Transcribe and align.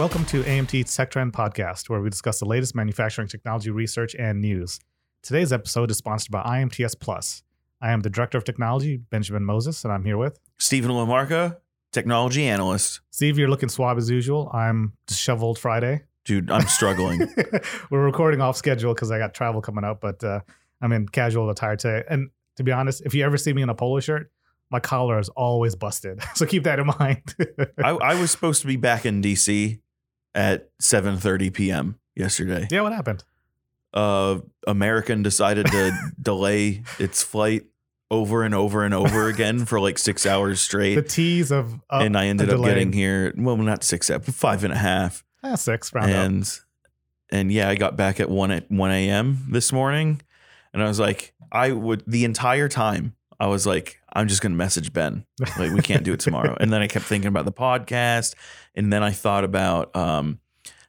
Welcome 0.00 0.24
to 0.24 0.42
AMT 0.44 0.96
Tech 0.96 1.10
Trend 1.10 1.34
Podcast, 1.34 1.90
where 1.90 2.00
we 2.00 2.08
discuss 2.08 2.38
the 2.38 2.46
latest 2.46 2.74
manufacturing 2.74 3.28
technology 3.28 3.70
research 3.70 4.14
and 4.14 4.40
news. 4.40 4.80
Today's 5.22 5.52
episode 5.52 5.90
is 5.90 5.98
sponsored 5.98 6.32
by 6.32 6.42
IMTS 6.42 6.98
Plus. 6.98 7.42
I 7.82 7.90
am 7.90 8.00
the 8.00 8.08
Director 8.08 8.38
of 8.38 8.44
Technology, 8.44 8.96
Benjamin 8.96 9.44
Moses, 9.44 9.84
and 9.84 9.92
I'm 9.92 10.02
here 10.02 10.16
with 10.16 10.40
Stephen 10.56 10.90
Lamarca, 10.90 11.58
technology 11.92 12.46
analyst. 12.46 13.02
Steve. 13.10 13.36
You're 13.36 13.50
looking 13.50 13.68
suave 13.68 13.98
as 13.98 14.08
usual. 14.08 14.50
I'm 14.54 14.94
disheveled 15.06 15.58
Friday. 15.58 16.04
Dude, 16.24 16.50
I'm 16.50 16.66
struggling. 16.66 17.28
We're 17.90 18.02
recording 18.02 18.40
off 18.40 18.56
schedule 18.56 18.94
because 18.94 19.10
I 19.10 19.18
got 19.18 19.34
travel 19.34 19.60
coming 19.60 19.84
up, 19.84 20.00
but 20.00 20.24
uh, 20.24 20.40
I'm 20.80 20.92
in 20.92 21.10
casual 21.10 21.50
attire 21.50 21.76
today. 21.76 22.04
And 22.08 22.30
to 22.56 22.62
be 22.62 22.72
honest, 22.72 23.02
if 23.04 23.12
you 23.12 23.22
ever 23.22 23.36
see 23.36 23.52
me 23.52 23.60
in 23.60 23.68
a 23.68 23.74
polo 23.74 24.00
shirt, 24.00 24.32
my 24.70 24.80
collar 24.80 25.18
is 25.18 25.28
always 25.28 25.76
busted. 25.76 26.22
So 26.36 26.46
keep 26.46 26.64
that 26.64 26.78
in 26.78 26.86
mind. 26.86 27.34
I, 27.84 27.90
I 27.90 28.14
was 28.18 28.30
supposed 28.30 28.62
to 28.62 28.66
be 28.66 28.76
back 28.76 29.04
in 29.04 29.20
DC 29.20 29.78
at 30.34 30.70
7:30 30.78 31.52
p.m. 31.52 31.98
yesterday. 32.14 32.68
yeah, 32.70 32.82
what 32.82 32.92
happened? 32.92 33.24
Uh, 33.92 34.40
American 34.66 35.22
decided 35.22 35.66
to 35.66 35.92
delay 36.22 36.82
its 36.98 37.22
flight 37.22 37.64
over 38.10 38.42
and 38.42 38.54
over 38.54 38.84
and 38.84 38.94
over 38.94 39.28
again 39.28 39.64
for 39.64 39.80
like 39.80 39.98
six 39.98 40.26
hours 40.26 40.60
straight. 40.60 40.94
The 40.96 41.02
tease 41.02 41.50
of 41.50 41.74
uh, 41.90 42.00
and 42.02 42.16
I 42.16 42.26
ended 42.26 42.50
up 42.50 42.62
getting 42.64 42.92
here. 42.92 43.32
Well, 43.36 43.56
not 43.56 43.82
six, 43.84 44.08
but 44.08 44.24
five 44.24 44.64
and 44.64 44.72
a 44.72 44.78
half. 44.78 45.24
Eh, 45.42 45.56
six 45.56 45.92
round 45.94 46.10
up. 46.12 46.16
and 46.26 46.60
and 47.30 47.52
yeah, 47.52 47.68
I 47.68 47.74
got 47.74 47.96
back 47.96 48.20
at 48.20 48.28
one 48.28 48.50
at 48.50 48.70
one 48.70 48.90
a.m. 48.90 49.46
this 49.50 49.72
morning, 49.72 50.20
and 50.72 50.82
I 50.82 50.86
was 50.86 51.00
like, 51.00 51.32
I 51.50 51.72
would 51.72 52.04
the 52.06 52.24
entire 52.24 52.68
time 52.68 53.14
I 53.40 53.46
was 53.46 53.66
like, 53.66 53.99
I'm 54.12 54.28
just 54.28 54.42
gonna 54.42 54.54
message 54.54 54.92
Ben, 54.92 55.24
like 55.58 55.72
we 55.72 55.82
can't 55.82 56.02
do 56.04 56.12
it 56.12 56.20
tomorrow. 56.20 56.56
and 56.60 56.72
then 56.72 56.82
I 56.82 56.86
kept 56.86 57.04
thinking 57.06 57.28
about 57.28 57.44
the 57.44 57.52
podcast, 57.52 58.34
and 58.74 58.92
then 58.92 59.02
I 59.02 59.10
thought 59.10 59.44
about 59.44 59.94
um 59.96 60.40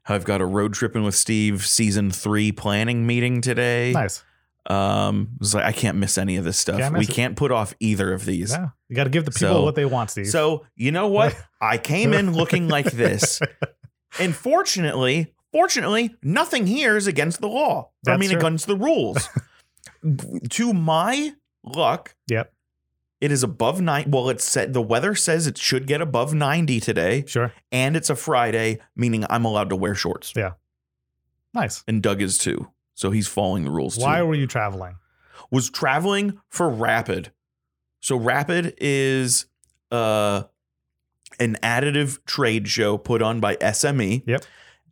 how 0.04 0.16
I've 0.16 0.26
got 0.26 0.42
a 0.42 0.46
road 0.46 0.74
tripping 0.74 1.04
with 1.04 1.16
Steve 1.16 1.66
season 1.66 2.10
three 2.12 2.52
planning 2.52 3.06
meeting 3.06 3.42
today. 3.42 3.92
Nice. 3.94 4.24
Um, 4.68 5.30
I 5.34 5.38
was 5.40 5.56
like, 5.56 5.64
I 5.66 5.72
can't 5.72 5.98
miss 5.98 6.18
any 6.20 6.38
of 6.38 6.44
this 6.44 6.58
stuff. 6.58 6.80
Can't 6.80 6.96
we 6.96 7.06
it. 7.06 7.10
can't 7.10 7.36
put 7.36 7.52
off 7.52 7.74
either 7.80 8.14
of 8.14 8.26
these. 8.26 8.52
Yeah, 8.52 8.70
you 8.90 8.96
got 8.96 9.06
to 9.06 9.10
give 9.10 9.26
the 9.26 9.32
people 9.32 9.56
So- 9.56 9.64
what 9.64 9.74
they 9.76 9.86
want, 9.86 10.12
Steve. 10.12 10.28
So 10.28 10.66
you 10.76 10.92
know 10.92 11.08
what? 11.08 11.36
I 11.62 11.78
came 11.80 12.14
in 12.14 12.34
looking 12.34 12.68
like 12.68 12.92
this. 12.92 13.40
And 14.20 14.36
fortunately, 14.36 15.34
fortunately, 15.54 16.14
nothing 16.22 16.68
here 16.68 16.98
is 16.98 17.08
against 17.08 17.40
the 17.40 17.48
law. 17.48 17.92
I 18.06 18.18
mean, 18.18 18.30
true. 18.32 18.40
against 18.40 18.68
the 18.68 18.76
rules. 18.76 19.30
to 20.50 20.74
my 20.74 21.34
luck, 21.64 22.16
Yep. 22.28 22.52
It 23.22 23.32
is 23.32 23.44
above 23.44 23.80
nine. 23.80 24.10
Well, 24.12 24.30
it's 24.30 24.44
said 24.44 24.74
the 24.74 24.82
weather 24.82 25.16
says 25.16 25.48
it 25.48 25.58
should 25.58 25.88
get 25.88 26.02
above 26.02 26.34
90 26.34 26.80
today, 26.80 27.24
sure. 27.28 27.54
and 27.72 27.96
it's 27.96 28.10
a 28.10 28.16
Friday, 28.16 28.80
meaning 28.96 29.26
I'm 29.30 29.46
allowed 29.46 29.70
to 29.70 29.76
wear 29.76 29.96
shorts. 29.96 30.34
Yeah. 30.36 30.54
Nice. 31.54 31.84
And 31.88 32.02
Doug 32.02 32.22
is 32.22 32.38
too. 32.38 32.72
So 32.96 33.12
he's 33.12 33.28
following 33.28 33.64
the 33.64 33.72
rules 33.72 33.98
Why 33.98 34.20
too. 34.20 34.26
were 34.26 34.36
you 34.36 34.48
traveling? 34.48 34.96
was 35.50 35.70
traveling 35.70 36.40
for 36.50 36.70
Rapid. 36.70 37.32
So 38.00 38.16
Rapid 38.16 38.74
is 38.78 39.46
uh 39.92 40.44
an 41.40 41.58
additive 41.64 42.24
trade 42.26 42.68
show 42.68 42.98
put 42.98 43.22
on 43.22 43.40
by 43.40 43.56
SME. 43.58 44.24
Yep. 44.26 44.46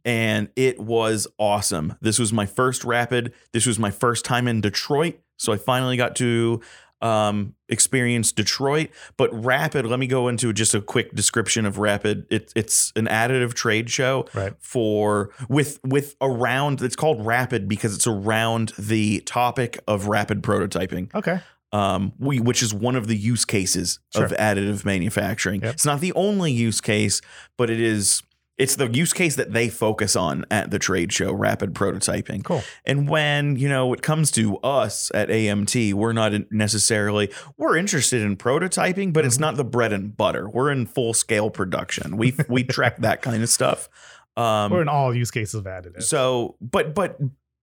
And 0.05 0.49
it 0.55 0.79
was 0.79 1.27
awesome. 1.37 1.95
This 2.01 2.17
was 2.19 2.33
my 2.33 2.45
first 2.45 2.83
Rapid. 2.83 3.33
This 3.51 3.65
was 3.65 3.77
my 3.79 3.91
first 3.91 4.25
time 4.25 4.47
in 4.47 4.61
Detroit. 4.61 5.19
So 5.37 5.53
I 5.53 5.57
finally 5.57 5.95
got 5.97 6.15
to 6.17 6.61
um, 7.01 7.55
experience 7.69 8.31
Detroit. 8.31 8.89
But 9.17 9.29
Rapid, 9.33 9.85
let 9.85 9.99
me 9.99 10.07
go 10.07 10.27
into 10.27 10.51
just 10.53 10.73
a 10.73 10.81
quick 10.81 11.13
description 11.15 11.65
of 11.65 11.77
Rapid. 11.77 12.25
It, 12.29 12.51
it's 12.55 12.91
an 12.95 13.05
additive 13.07 13.53
trade 13.53 13.89
show 13.89 14.25
Right. 14.33 14.53
for 14.59 15.29
with 15.47 15.79
with 15.83 16.15
around 16.21 16.81
it's 16.81 16.95
called 16.95 17.25
rapid 17.25 17.67
because 17.67 17.95
it's 17.95 18.07
around 18.07 18.73
the 18.77 19.19
topic 19.21 19.79
of 19.87 20.07
rapid 20.07 20.41
prototyping 20.43 21.13
Okay. 21.15 21.39
um 21.71 22.11
we 22.19 22.39
which 22.39 22.61
is 22.63 22.73
one 22.73 22.95
of 22.95 23.07
the 23.07 23.15
use 23.15 23.45
cases 23.45 23.99
of 24.15 24.31
additive 24.31 24.83
manufacturing 24.85 25.61
Yep. 25.61 25.73
it's 25.73 25.85
not 25.85 25.99
the 26.01 26.13
only 26.13 26.51
use 26.51 26.81
case 26.81 27.21
but 27.57 27.69
it 27.69 27.79
is 27.79 28.21
it's 28.59 28.75
the 28.75 28.87
use 28.91 29.13
case 29.13 29.35
that 29.37 29.53
they 29.53 29.69
focus 29.69 30.15
on 30.15 30.45
at 30.51 30.69
the 30.69 30.77
trade 30.77 31.11
show 31.11 31.33
rapid 31.33 31.73
prototyping 31.73 32.43
Cool. 32.43 32.61
and 32.85 33.07
when, 33.09 33.55
you 33.55 33.67
know, 33.69 33.93
it 33.93 34.01
comes 34.03 34.29
to 34.31 34.57
us 34.57 35.09
at 35.15 35.29
AMT, 35.29 35.93
we're 35.95 36.13
not 36.13 36.33
necessarily 36.51 37.31
we're 37.57 37.77
interested 37.77 38.21
in 38.21 38.37
prototyping, 38.37 39.13
but 39.13 39.25
it's 39.25 39.35
Mm-hmm. 39.35 39.41
not 39.41 39.55
the 39.57 39.63
bread 39.63 39.93
and 39.93 40.15
butter. 40.15 40.47
We're 40.49 40.69
in 40.71 40.85
full 40.85 41.13
scale 41.13 41.49
production. 41.49 42.17
We 42.17 42.35
we 42.47 42.63
track 42.63 42.97
that 42.99 43.21
kind 43.21 43.41
of 43.41 43.49
stuff. 43.49 43.89
Um 44.37 44.71
We're 44.71 44.81
in 44.83 44.89
all 44.89 45.15
use 45.15 45.31
cases 45.31 45.55
of 45.55 45.63
additive. 45.63 46.03
so, 46.03 46.55
but 46.61 46.93
but 46.93 47.17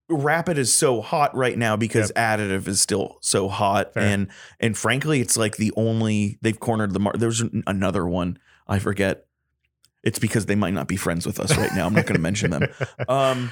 rapid 0.09 0.57
is 0.57 0.73
so 0.73 1.01
hot 1.01 1.35
right 1.35 1.57
now 1.57 1.75
because 1.75 2.11
additive 2.15 2.67
is 2.67 2.79
still 2.81 3.17
so 3.21 3.49
hot 3.49 3.93
Fair. 3.93 4.03
and 4.03 4.27
and 4.59 4.77
frankly 4.77 5.19
it's 5.19 5.35
like 5.35 5.57
the 5.57 5.73
only 5.75 6.37
they've 6.41 6.59
cornered 6.59 6.93
the 6.93 6.99
market. 6.99 7.19
There's 7.19 7.43
another 7.67 8.07
one. 8.07 8.39
I 8.67 8.79
forget. 8.79 9.26
It's 10.03 10.19
because 10.19 10.45
they 10.45 10.55
might 10.55 10.73
not 10.73 10.87
be 10.87 10.95
friends 10.95 11.25
with 11.25 11.39
us 11.39 11.57
right 11.57 11.73
now. 11.75 11.85
I'm 11.85 11.93
not 11.93 12.05
going 12.05 12.15
to 12.15 12.21
mention 12.21 12.51
them. 12.51 12.67
Um, 13.09 13.51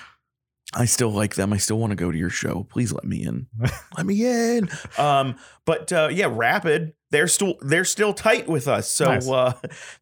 I 0.73 0.85
still 0.85 1.11
like 1.11 1.35
them. 1.35 1.53
I 1.53 1.57
still 1.57 1.77
want 1.77 1.91
to 1.91 1.95
go 1.95 2.11
to 2.11 2.17
your 2.17 2.29
show. 2.29 2.65
Please 2.69 2.91
let 2.91 3.05
me 3.05 3.23
in. 3.23 3.47
let 3.97 4.05
me 4.05 4.25
in. 4.57 4.67
Um, 4.97 5.35
but 5.65 5.93
uh, 5.93 6.09
yeah, 6.11 6.27
Rapid, 6.29 6.93
they're 7.11 7.27
still 7.27 7.55
they're 7.61 7.85
still 7.85 8.13
tight 8.13 8.47
with 8.47 8.67
us. 8.67 8.91
So 8.91 9.05
Nice. 9.05 9.29
uh, 9.29 9.53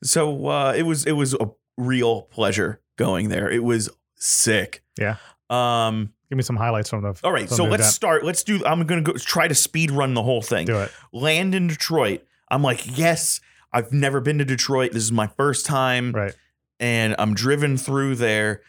so 0.04 0.48
uh, 0.48 0.74
it 0.76 0.84
was 0.84 1.06
it 1.06 1.12
was 1.12 1.34
a 1.36 1.52
real 1.78 2.24
pleasure 2.24 2.82
going 2.98 3.30
there. 3.30 3.50
It 3.52 3.64
was 3.64 3.90
sick. 4.16 4.84
Yeah. 4.98 5.18
Um. 5.50 6.14
Give 6.30 6.38
me 6.38 6.44
some 6.44 6.56
highlights 6.56 6.90
from 6.90 7.04
the. 7.04 7.20
All 7.24 7.32
right. 7.32 7.50
So 7.50 7.66
let's 7.66 7.82
event. 7.82 7.94
start. 7.94 8.26
Let's 8.26 8.44
do. 8.44 8.66
I'm 8.66 8.86
gonna 8.88 9.02
go 9.02 9.14
try 9.14 9.48
to 9.48 9.56
speed 9.56 9.92
run 9.92 10.14
the 10.16 10.24
whole 10.24 10.42
thing 10.42 10.66
do 10.66 10.80
it. 10.80 10.92
land 11.12 11.54
in 11.54 11.68
Detroit. 11.68 12.26
I'm 12.50 12.64
like, 12.64 12.98
yes, 12.98 13.42
I've 13.74 13.92
never 13.92 14.22
been 14.22 14.38
to 14.38 14.46
Detroit. 14.46 14.92
This 14.92 15.04
is 15.04 15.12
my 15.12 15.28
first 15.28 15.66
time. 15.66 16.12
Right. 16.12 16.36
And 16.80 17.16
I'm 17.18 17.34
driven 17.34 17.78
through 17.78 18.16
there 18.16 18.62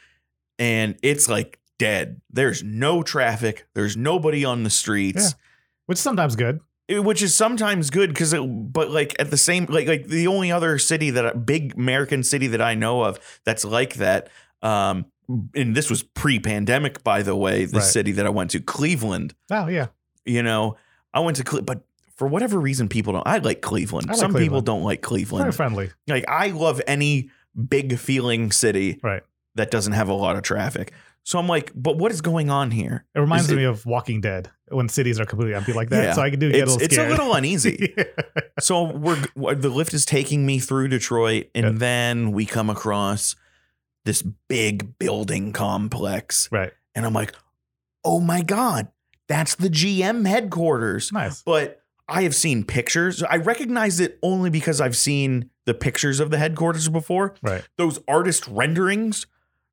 and 0.59 0.97
it's 1.03 1.28
like 1.28 1.59
dead. 1.78 2.20
There's 2.31 2.62
no 2.62 3.03
traffic. 3.03 3.66
There's 3.75 3.97
nobody 3.97 4.44
on 4.44 4.62
the 4.62 4.70
streets. 4.70 5.34
Which 5.87 5.97
is 5.98 6.03
sometimes 6.03 6.37
good. 6.37 6.60
It- 6.88 7.03
which 7.04 7.22
is 7.22 7.34
sometimes 7.34 7.88
good 7.91 8.10
because 8.10 8.32
it 8.34 8.41
but 8.42 8.91
like 8.91 9.16
at 9.19 9.31
the 9.31 9.37
same 9.38 9.65
like 9.70 9.88
like 9.88 10.06
the 10.06 10.26
only 10.26 10.53
other 10.53 10.78
city 10.78 11.10
that 11.10 11.47
big 11.47 11.75
American 11.76 12.22
city 12.22 12.47
that 12.48 12.60
I 12.60 12.75
know 12.75 13.03
of 13.04 13.19
that's 13.44 13.65
like 13.65 13.94
that 13.94 14.28
um 14.60 15.06
and 15.54 15.75
this 15.75 15.88
was 15.88 16.03
pre-pandemic 16.03 17.03
by 17.03 17.22
the 17.22 17.34
way 17.34 17.65
the 17.65 17.78
Right. 17.78 17.82
city 17.86 18.12
that 18.12 18.26
I 18.26 18.28
went 18.28 18.50
to 18.50 18.60
Cleveland 18.60 19.34
Oh 19.50 19.66
yeah. 19.69 19.86
you 20.26 20.42
know, 20.42 20.76
I 21.15 21.21
went 21.21 21.38
to 21.38 21.44
Cle- 21.44 21.62
but 21.62 21.84
for 22.17 22.29
whatever 22.29 22.59
reason, 22.61 22.89
people 22.89 23.13
don't. 23.13 23.27
I 23.27 23.39
like 23.39 23.61
Cleveland. 23.61 24.07
I 24.09 24.13
like 24.13 24.21
Some 24.21 24.35
people 24.35 24.61
don't 24.61 24.83
like 24.83 25.01
Very 25.01 25.09
Cleveland. 25.25 25.55
friendly. 25.55 25.91
Like 26.07 26.25
I 26.29 26.49
love 26.49 26.81
any 26.87 27.31
big 27.69 27.99
feeling 27.99 28.53
city 28.53 28.99
Right. 29.03 29.23
that 29.57 29.71
doesn't 29.71 29.93
have 29.95 30.09
a 30.09 30.15
lot 30.15 30.37
of 30.37 30.43
traffic. 30.43 30.93
So 31.27 31.39
I'm 31.39 31.49
like, 31.49 31.73
but 31.75 31.97
what 31.97 32.13
is 32.13 32.21
going 32.21 32.51
on 32.51 32.71
here? 32.71 33.07
It 33.15 33.21
reminds 33.21 33.47
Is 33.47 33.53
it- 33.53 33.57
me 33.57 33.65
of 33.65 33.87
Walking 33.87 34.21
Dead 34.21 34.51
when 34.69 34.89
cities 34.89 35.19
are 35.19 35.25
completely 35.25 35.55
empty 35.55 35.73
like 35.73 35.89
that. 35.91 36.05
Yeah. 36.05 36.13
So 36.13 36.23
I 36.23 36.31
can 36.31 36.39
do 36.39 36.51
get 36.53 36.61
a 36.61 36.63
It's 36.65 36.73
little 36.73 36.85
it's 36.85 36.93
a 36.93 36.97
scared. 36.97 37.11
little 37.11 37.35
uneasy. 37.35 37.95
so 38.61 38.83
we're 38.93 39.17
the 39.17 39.71
Lyft 39.71 39.95
is 39.95 40.05
taking 40.05 40.45
me 40.45 40.59
through 40.59 40.89
Detroit, 40.89 41.47
and 41.55 41.79
then 41.79 42.33
we 42.33 42.45
come 42.45 42.69
across 42.71 43.37
this 44.05 44.23
big 44.49 44.99
building 44.99 45.53
complex, 45.53 46.49
right. 46.53 46.72
and 46.95 47.07
I'm 47.07 47.15
like, 47.15 47.34
oh 48.05 48.21
my 48.21 48.43
god, 48.43 48.89
that's 49.28 49.55
the 49.55 49.69
GM 49.71 50.27
headquarters. 50.27 51.10
Nice. 51.13 51.43
but 51.43 51.81
I 52.09 52.22
have 52.22 52.34
seen 52.34 52.65
pictures. 52.65 53.22
I 53.22 53.36
recognize 53.36 53.98
it 54.01 54.18
only 54.22 54.51
because 54.51 54.80
I've 54.80 54.97
seen 54.97 55.51
the 55.65 55.74
pictures 55.74 56.21
of 56.21 56.30
the 56.30 56.39
headquarters 56.39 56.89
before. 56.89 57.34
Right. 57.42 57.66
Those 57.78 57.98
artist 58.06 58.47
renderings, 58.48 59.27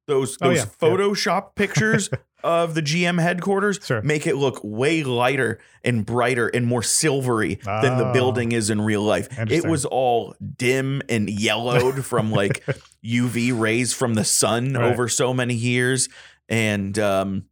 those 0.08 0.38
Oh, 0.42 0.48
those 0.48 0.58
yeah, 0.60 0.64
yeah. 0.64 0.70
Photoshop 0.90 1.56
pictures 1.56 2.10
of 2.44 2.74
the 2.74 2.82
GM 2.82 3.22
headquarters 3.22 3.80
Sure. 3.84 4.02
make 4.02 4.26
it 4.26 4.36
look 4.36 4.60
way 4.64 5.04
lighter 5.04 5.60
and 5.84 6.06
brighter 6.06 6.48
and 6.48 6.66
more 6.66 6.82
silvery 6.82 7.56
than 7.66 7.98
the 7.98 8.08
Oh. 8.10 8.14
building 8.14 8.52
is 8.54 8.70
in 8.70 8.82
real 8.82 9.04
life. 9.04 9.28
It 9.52 9.66
was 9.66 9.84
all 9.86 10.34
dim 10.58 11.02
and 11.10 11.30
yellowed 11.30 12.04
from 12.06 12.32
like 12.32 12.64
UV 13.06 13.52
rays 13.58 13.94
from 13.94 14.14
the 14.16 14.24
sun 14.26 14.74
Right. 14.74 14.92
over 14.92 15.08
so 15.10 15.34
many 15.34 15.54
years 15.54 16.08
and 16.50 16.98
um 16.98 17.46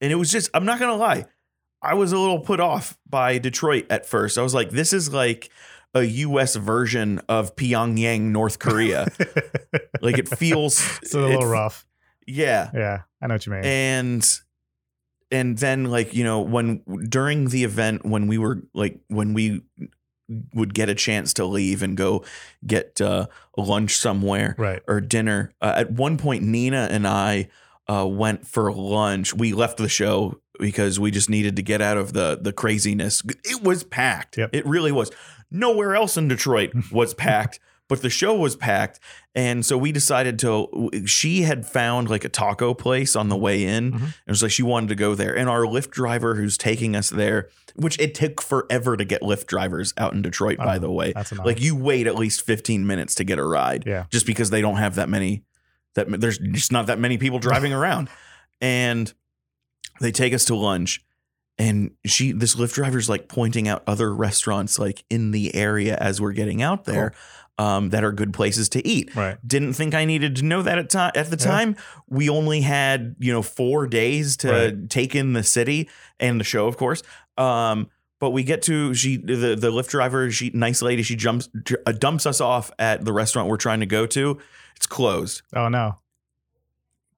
and 0.00 0.12
it 0.12 0.16
was 0.16 0.30
just 0.30 0.50
I'm 0.54 0.64
not 0.66 0.78
going 0.78 0.90
to 0.90 0.96
lie. 0.96 1.24
I 1.82 1.94
was 1.94 2.12
a 2.12 2.18
little 2.18 2.40
put 2.40 2.60
off 2.60 2.98
by 3.08 3.38
Detroit 3.38 3.86
at 3.90 4.06
first. 4.06 4.36
I 4.38 4.42
was 4.42 4.54
like 4.54 4.70
this 4.70 4.92
is 4.92 5.12
like 5.12 5.50
a 5.94 6.02
US 6.02 6.56
version 6.56 7.20
of 7.28 7.56
Pyongyang, 7.56 8.20
North 8.32 8.58
Korea. 8.58 9.06
like 10.02 10.18
it 10.18 10.28
feels 10.28 10.80
it's 11.02 11.14
a 11.14 11.20
little 11.20 11.44
it- 11.44 11.46
rough. 11.46 11.86
Yeah. 12.26 12.70
Yeah. 12.74 13.02
I 13.22 13.26
know 13.26 13.34
what 13.34 13.46
you 13.46 13.52
mean. 13.52 13.64
And 13.64 14.40
and 15.30 15.58
then 15.58 15.84
like, 15.84 16.14
you 16.14 16.24
know, 16.24 16.40
when 16.40 16.82
during 17.08 17.48
the 17.48 17.64
event 17.64 18.04
when 18.04 18.26
we 18.26 18.38
were 18.38 18.62
like 18.74 19.00
when 19.08 19.32
we 19.34 19.62
would 20.54 20.74
get 20.74 20.90
a 20.90 20.94
chance 20.94 21.32
to 21.34 21.44
leave 21.46 21.82
and 21.82 21.96
go 21.96 22.22
get 22.66 23.00
uh, 23.00 23.26
lunch 23.56 23.96
somewhere 23.96 24.54
Right. 24.58 24.82
or 24.86 25.00
dinner. 25.00 25.54
Uh, 25.60 25.72
at 25.76 25.90
one 25.90 26.18
point, 26.18 26.42
Nina 26.42 26.86
and 26.90 27.06
I 27.06 27.48
uh, 27.90 28.06
went 28.06 28.46
for 28.46 28.70
lunch. 28.70 29.32
We 29.32 29.54
left 29.54 29.78
the 29.78 29.88
show 29.88 30.38
because 30.58 30.98
we 31.00 31.10
just 31.10 31.30
needed 31.30 31.56
to 31.56 31.62
get 31.62 31.80
out 31.80 31.96
of 31.96 32.12
the 32.12 32.38
the 32.40 32.52
craziness. 32.52 33.22
It 33.44 33.62
was 33.62 33.84
packed. 33.84 34.38
Yep. 34.38 34.50
It 34.52 34.66
really 34.66 34.92
was. 34.92 35.10
Nowhere 35.50 35.94
else 35.94 36.16
in 36.16 36.28
Detroit 36.28 36.72
was 36.92 37.14
packed, 37.26 37.58
but 37.88 38.02
the 38.02 38.10
show 38.10 38.34
was 38.34 38.54
packed, 38.54 39.00
and 39.34 39.64
so 39.64 39.78
we 39.78 39.92
decided 39.92 40.38
to. 40.40 40.90
She 41.06 41.42
had 41.42 41.64
found 41.66 42.10
like 42.10 42.24
a 42.24 42.28
taco 42.28 42.74
place 42.74 43.16
on 43.16 43.28
the 43.30 43.36
way 43.36 43.64
in, 43.64 43.92
Mhm. 43.92 44.02
and 44.02 44.12
it 44.26 44.30
was 44.30 44.42
like 44.42 44.52
she 44.52 44.62
wanted 44.62 44.90
to 44.90 44.94
go 44.94 45.14
there. 45.14 45.34
And 45.36 45.48
our 45.48 45.62
Lyft 45.62 45.90
driver, 45.90 46.34
who's 46.34 46.58
taking 46.58 46.94
us 46.94 47.08
there, 47.08 47.48
which 47.76 47.98
it 47.98 48.14
took 48.14 48.42
forever 48.42 48.96
to 48.96 49.04
get 49.06 49.22
Lyft 49.22 49.46
drivers 49.46 49.94
out 49.96 50.12
in 50.12 50.20
Detroit, 50.20 50.58
by 50.58 50.76
Oh, 50.76 50.80
the 50.80 50.90
way. 50.90 51.12
That's. 51.14 51.32
Like 51.32 51.62
you 51.62 51.74
wait 51.76 52.06
at 52.06 52.14
least 52.16 52.42
15 52.42 52.86
minutes 52.86 53.14
to 53.14 53.24
get 53.24 53.38
a 53.38 53.44
ride 53.44 53.84
yeah. 53.86 54.04
just 54.10 54.26
because 54.26 54.50
they 54.50 54.60
don't 54.60 54.76
have 54.76 54.96
that 54.96 55.08
many 55.08 55.44
that 55.94 56.20
there's 56.20 56.36
just 56.38 56.70
not 56.70 56.86
that 56.88 56.98
many 56.98 57.16
people 57.16 57.38
driving 57.38 57.72
around 57.80 58.08
and 58.60 59.14
they 60.00 60.12
take 60.12 60.32
us 60.34 60.44
to 60.46 60.54
lunch 60.54 61.04
and 61.58 61.90
she 62.06 62.32
this 62.32 62.54
Lyft 62.54 62.74
driver's 62.74 63.08
like 63.08 63.28
pointing 63.28 63.66
out 63.68 63.82
other 63.86 64.14
restaurants 64.14 64.78
like 64.78 65.04
in 65.10 65.30
the 65.32 65.54
area 65.54 65.96
as 65.96 66.20
we're 66.20 66.32
getting 66.32 66.62
out 66.62 66.84
there 66.84 67.12
um, 67.58 67.90
that 67.90 68.04
are 68.04 68.12
good 68.12 68.32
places 68.32 68.68
to 68.68 68.86
eat 68.86 69.14
Right. 69.16 69.36
didn't 69.46 69.72
think 69.72 69.92
I 69.94 70.04
needed 70.04 70.36
to 70.36 70.44
know 70.44 70.62
that 70.62 70.78
at 70.78 70.90
time 70.90 71.10
at 71.16 71.28
the 71.30 71.36
Yeah. 71.36 71.44
time. 71.44 71.76
We 72.08 72.28
only 72.28 72.60
had 72.60 73.16
you 73.18 73.32
know 73.32 73.42
four 73.42 73.86
days 73.88 74.36
to 74.38 74.50
Right. 74.52 74.88
take 74.90 75.16
in 75.16 75.32
the 75.32 75.42
city 75.42 75.88
and 76.20 76.38
the 76.38 76.44
show, 76.44 76.68
of 76.68 76.76
course. 76.76 77.02
Um, 77.36 77.88
but 78.20 78.30
we 78.30 78.44
get 78.44 78.62
to 78.62 78.94
she 78.94 79.16
the 79.16 79.56
the 79.56 79.70
Lyft 79.72 79.88
driver, 79.88 80.30
she 80.30 80.50
nice 80.54 80.82
lady. 80.82 81.02
She 81.02 81.16
jumps 81.16 81.48
uh, 81.86 81.90
dumps 81.92 82.26
us 82.26 82.40
off 82.40 82.70
at 82.78 83.04
the 83.04 83.12
restaurant 83.12 83.48
we're 83.48 83.56
trying 83.56 83.80
to 83.80 83.86
go 83.86 84.06
to. 84.06 84.38
It's 84.76 84.86
closed. 84.86 85.42
Oh 85.56 85.68
no. 85.68 85.98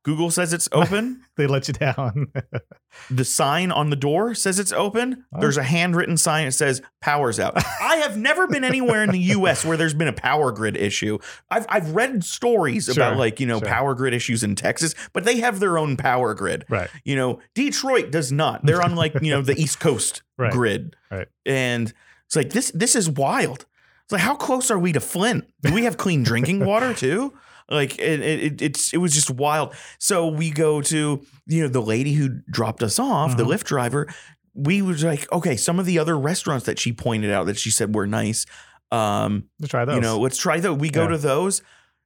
Google 0.03 0.31
says 0.31 0.53
it's 0.53 0.69
open. 0.73 1.23
They 1.37 1.47
let 1.47 1.69
you 1.69 1.73
down. 1.75 2.31
the 3.11 3.25
sign 3.25 3.73
on 3.73 3.89
the 3.89 3.97
door 3.97 4.35
says 4.35 4.59
it's 4.59 4.73
open. 4.73 5.25
Oh. 5.35 5.41
There's 5.41 5.57
a 5.57 5.63
handwritten 5.63 6.19
sign 6.19 6.45
that 6.45 6.53
says 6.53 6.83
"Power's 7.01 7.41
out." 7.41 7.55
I 7.81 7.97
have 7.97 8.19
never 8.19 8.47
been 8.47 8.63
anywhere 8.63 9.03
in 9.03 9.11
the 9.11 9.19
U.S. 9.19 9.65
where 9.65 9.79
there's 9.79 9.95
been 9.95 10.09
a 10.09 10.13
power 10.13 10.53
grid 10.53 10.77
issue. 10.77 11.19
I've 11.51 11.65
I've 11.71 11.93
read 11.95 12.25
stories 12.25 12.85
Sure, 12.87 12.93
about 12.95 13.17
like 13.17 13.41
you 13.41 13.47
know 13.47 13.59
sure. 13.59 13.67
power 13.69 13.95
grid 13.95 14.13
issues 14.13 14.43
in 14.43 14.55
Texas, 14.55 14.95
but 15.15 15.25
they 15.25 15.39
have 15.41 15.61
their 15.61 15.79
own 15.79 15.97
power 15.97 16.35
grid. 16.35 16.67
right. 16.69 16.91
You 17.05 17.17
know, 17.17 17.41
Detroit 17.55 18.11
does 18.11 18.31
not. 18.31 18.67
They're 18.67 18.83
on 18.83 18.97
like 18.97 19.15
you 19.23 19.31
know 19.31 19.41
the 19.41 19.59
East 19.59 19.81
Coast 19.81 20.23
Right. 20.37 20.53
grid, 20.53 20.95
Right. 21.11 21.29
and 21.47 21.91
it's 22.27 22.37
like 22.37 22.51
this 22.51 22.71
this 22.73 22.95
is 22.95 23.09
wild. 23.09 23.65
It's 24.05 24.13
like 24.13 24.21
how 24.21 24.35
close 24.35 24.71
are 24.71 24.79
we 24.79 24.93
to 24.93 25.01
Flint? 25.01 25.47
Do 25.63 25.73
we 25.73 25.85
have 25.85 25.97
clean 25.97 26.23
drinking 26.23 26.67
water 26.67 26.93
too? 26.93 27.33
Like 27.71 27.99
it, 27.99 28.21
it, 28.21 28.63
it's 28.63 28.93
it 28.93 28.99
was 28.99 29.15
just 29.15 29.31
wild. 29.31 29.75
So 29.99 30.27
we 30.27 30.51
go 30.51 30.81
to 30.83 31.25
you 31.47 31.63
know 31.63 31.69
the 31.69 31.81
lady 31.83 32.13
who 32.15 32.41
dropped 32.51 32.83
us 32.83 32.99
off, 32.99 33.37
the 33.37 33.45
Mhm. 33.45 33.55
Lyft 33.55 33.65
driver. 33.65 34.09
We 34.55 34.83
was 34.83 35.05
like, 35.05 35.31
okay, 35.33 35.57
some 35.57 35.79
of 35.79 35.87
the 35.87 35.99
other 35.99 36.19
restaurants 36.19 36.67
that 36.67 36.79
she 36.79 36.93
pointed 36.93 37.31
out 37.31 37.47
that 37.47 37.57
she 37.59 37.71
said 37.71 37.95
were 37.95 38.07
nice. 38.07 38.47
Um, 38.91 39.45
Let's 39.61 39.71
try 39.71 39.85
those. 39.85 39.95
you 39.95 40.01
know, 40.01 40.19
let's 40.19 40.37
try 40.37 40.59
those. 40.59 40.77
We 40.77 40.91
go 40.91 41.03
Yeah. 41.03 41.09
to 41.11 41.19
those. 41.19 41.63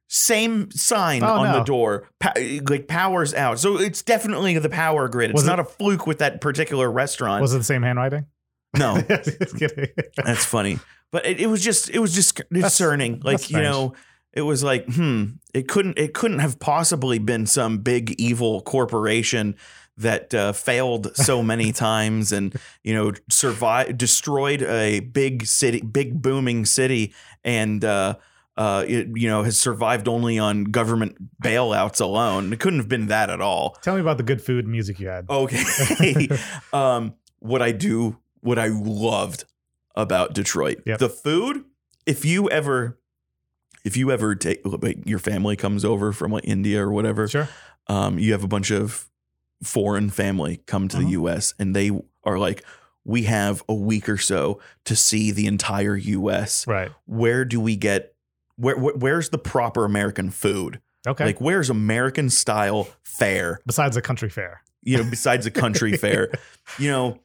Same 0.07 0.69
sign 0.69 1.23
Oh, 1.23 1.27
on 1.39 1.51
the 1.51 1.63
door, 1.63 2.07
pa- 2.19 2.33
like 2.69 2.87
powers 2.87 3.33
out. 3.33 3.57
So 3.59 3.79
it's 3.79 4.03
definitely 4.03 4.55
the 4.59 4.69
power 4.69 5.07
grid. 5.09 5.31
It's 5.31 5.37
Was 5.37 5.45
it- 5.45 5.47
not 5.47 5.59
a 5.59 5.63
fluke 5.63 6.05
with 6.05 6.19
that 6.19 6.41
particular 6.41 6.91
restaurant. 6.91 7.41
was 7.41 7.55
it 7.55 7.57
the 7.57 7.63
same 7.63 7.81
handwriting? 7.81 8.27
no, 8.77 8.97
that's 10.23 10.45
funny. 10.45 10.77
But 11.11 11.25
it, 11.25 11.39
it 11.39 11.47
was 11.47 11.63
just 11.63 11.89
it 11.89 11.97
was 11.99 12.13
just 12.13 12.39
discerning. 12.51 13.21
Like 13.23 13.37
that's 13.39 13.49
you 13.49 13.61
know, 13.61 13.93
it 14.35 14.41
was 14.41 14.63
like 14.63 14.85
hmm, 14.93 15.25
it 15.53 15.67
couldn't 15.67 15.97
it 15.97 16.13
couldn't 16.13 16.39
have 16.39 16.59
possibly 16.59 17.17
been 17.19 17.45
some 17.45 17.79
big 17.79 18.11
evil 18.19 18.61
corporation 18.61 19.55
that 19.97 20.33
uh, 20.33 20.51
failed 20.51 21.15
so 21.15 21.41
many 21.51 21.71
times 21.71 22.31
and 22.31 22.55
you 22.83 22.93
know 22.93 23.13
survived 23.29 23.97
destroyed 23.97 24.61
a 24.61 24.99
big 24.99 25.45
city, 25.45 25.81
big 25.81 26.21
booming 26.21 26.65
city, 26.65 27.13
and 27.45 27.85
uh, 27.85 28.15
uh, 28.57 28.83
it, 28.87 29.07
you 29.15 29.29
know 29.29 29.43
has 29.43 29.59
survived 29.59 30.07
only 30.07 30.37
on 30.37 30.65
government 30.65 31.15
bailouts 31.41 32.01
alone. 32.01 32.51
It 32.51 32.59
couldn't 32.59 32.79
have 32.79 32.89
been 32.89 33.07
that 33.07 33.29
at 33.29 33.39
all. 33.41 33.77
Tell 33.81 33.95
me 33.95 34.01
about 34.01 34.17
the 34.17 34.23
good 34.23 34.41
food 34.41 34.65
and 34.65 34.71
music 34.71 34.99
you 34.99 35.07
had. 35.07 35.29
Okay. 35.29 36.27
um, 36.73 37.13
what 37.39 37.61
I 37.61 37.71
do, 37.71 38.17
what 38.41 38.59
I 38.59 38.67
loved 38.67 39.45
about 39.95 40.33
Detroit, 40.33 40.79
Yep. 40.85 40.99
the 40.99 41.09
food. 41.09 41.63
If 42.05 42.25
you 42.25 42.49
ever, 42.49 42.99
if 43.85 43.95
you 43.95 44.11
ever 44.11 44.35
take 44.35 44.59
like 44.65 44.97
your 45.07 45.19
family 45.19 45.55
comes 45.55 45.85
over 45.85 46.11
from 46.11 46.31
like 46.33 46.43
India 46.45 46.81
or 46.83 46.91
whatever, 46.91 47.27
Sure. 47.29 47.47
um, 47.87 48.19
you 48.19 48.33
have 48.33 48.43
a 48.43 48.47
bunch 48.47 48.71
of 48.71 49.07
foreign 49.63 50.09
family 50.09 50.61
come 50.65 50.87
to 50.89 50.97
Mhm. 50.97 51.03
the 51.05 51.09
U.S. 51.11 51.53
and 51.59 51.75
they 51.75 51.91
are 52.23 52.37
like, 52.37 52.63
we 53.05 53.23
have 53.23 53.63
a 53.69 53.73
week 53.73 54.09
or 54.09 54.17
so 54.17 54.59
to 54.85 54.95
see 54.95 55.31
the 55.31 55.45
entire 55.47 55.95
U.S. 55.95 56.65
Right. 56.67 56.91
Where 57.05 57.45
do 57.45 57.59
we 57.61 57.75
get? 57.75 58.15
Where, 58.57 58.75
where 58.77 58.95
where's 58.95 59.29
the 59.29 59.37
proper 59.37 59.85
American 59.85 60.31
food? 60.31 60.81
Okay. 61.07 61.25
Like 61.25 61.39
where's 61.39 61.69
American 61.69 62.29
style 62.29 62.87
fare? 63.03 63.59
Besides 63.65 63.95
a 63.95 64.01
country 64.01 64.29
fair. 64.29 64.61
you 64.81 64.97
know, 64.97 65.03
besides 65.09 65.45
a 65.45 65.51
country 65.51 65.95
fair, 66.05 66.31
you 66.79 66.89
know, 66.89 67.19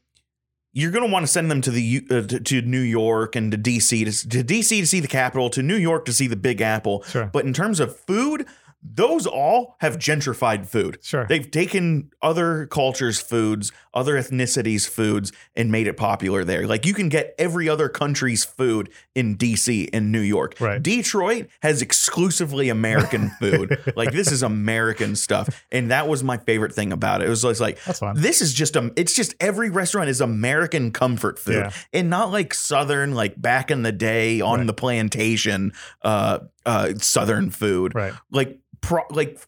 you're 0.73 0.91
going 0.91 1.07
to 1.07 1.13
want 1.13 1.25
to 1.25 1.33
send 1.33 1.51
them 1.51 1.61
to 1.63 1.71
the 1.71 2.07
uh, 2.11 2.23
to, 2.23 2.41
to 2.41 2.63
New 2.63 2.81
York 2.81 3.35
and 3.35 3.51
to 3.53 3.59
DC 3.59 3.89
to, 3.89 4.29
to 4.29 4.45
DC 4.45 4.69
to 4.81 4.87
see 4.87 5.01
the 5.01 5.09
Capitol, 5.09 5.51
to 5.51 5.63
New 5.63 5.77
York 5.77 6.05
to 6.05 6.13
see 6.13 6.27
the 6.27 6.37
Big 6.37 6.61
Apple. 6.61 7.03
Sure. 7.05 7.27
But 7.27 7.45
in 7.45 7.53
terms 7.53 7.81
of 7.81 7.97
food, 7.97 8.47
those 8.83 9.27
all 9.27 9.77
have 9.81 9.99
gentrified 9.99 10.67
food. 10.67 10.99
Sure. 11.03 11.27
They've 11.27 11.51
taken 11.51 12.11
other 12.23 12.67
cultures' 12.67 13.21
foods, 13.21 13.73
other 13.93 14.15
ethnicities' 14.15 14.89
foods, 14.89 15.33
and 15.55 15.71
made 15.71 15.87
it 15.87 15.97
popular 15.99 16.45
there. 16.45 16.67
Like 16.67 16.87
you 16.87 16.95
can 16.95 17.09
get 17.11 17.35
every 17.39 17.69
other 17.69 17.89
country's 17.91 18.43
food 18.45 18.89
in 19.15 19.37
DC 19.37 19.91
and 19.93 20.11
New 20.11 20.21
York. 20.21 20.57
Right. 20.61 20.83
Detroit 20.83 21.49
has 21.63 21.83
exclusively 21.83 22.71
American 22.71 23.29
food. 23.39 23.79
like 23.97 24.13
this 24.13 24.33
is 24.33 24.43
American 24.43 25.15
stuff. 25.15 25.65
And 25.71 25.91
that 25.91 26.09
was 26.09 26.25
my 26.25 26.39
favorite 26.39 26.75
thing 26.75 26.93
about 26.93 27.21
it. 27.21 27.27
It 27.27 27.31
was 27.31 27.43
just 27.43 27.61
like 27.61 27.79
this 28.15 28.41
is 28.41 28.55
just 28.55 28.77
a 28.77 28.93
it's 28.97 29.15
just 29.15 29.35
every 29.41 29.69
restaurant 29.69 30.09
is 30.09 30.21
American 30.23 30.91
comfort 30.91 31.39
food 31.39 31.55
Yeah. 31.67 31.71
and 31.93 32.09
not 32.09 32.31
like 32.33 32.55
southern 32.55 33.15
like 33.15 33.41
back 33.41 33.71
in 33.71 33.83
the 33.83 33.93
day 33.93 34.41
on 34.41 34.59
Right. 34.61 34.67
the 34.67 34.73
plantation 34.73 35.73
uh 36.03 36.39
uh 36.67 36.95
southern 36.99 37.51
food 37.51 37.95
Right. 37.95 38.13
like 38.31 38.59
pro- 38.81 39.07
like 39.11 39.39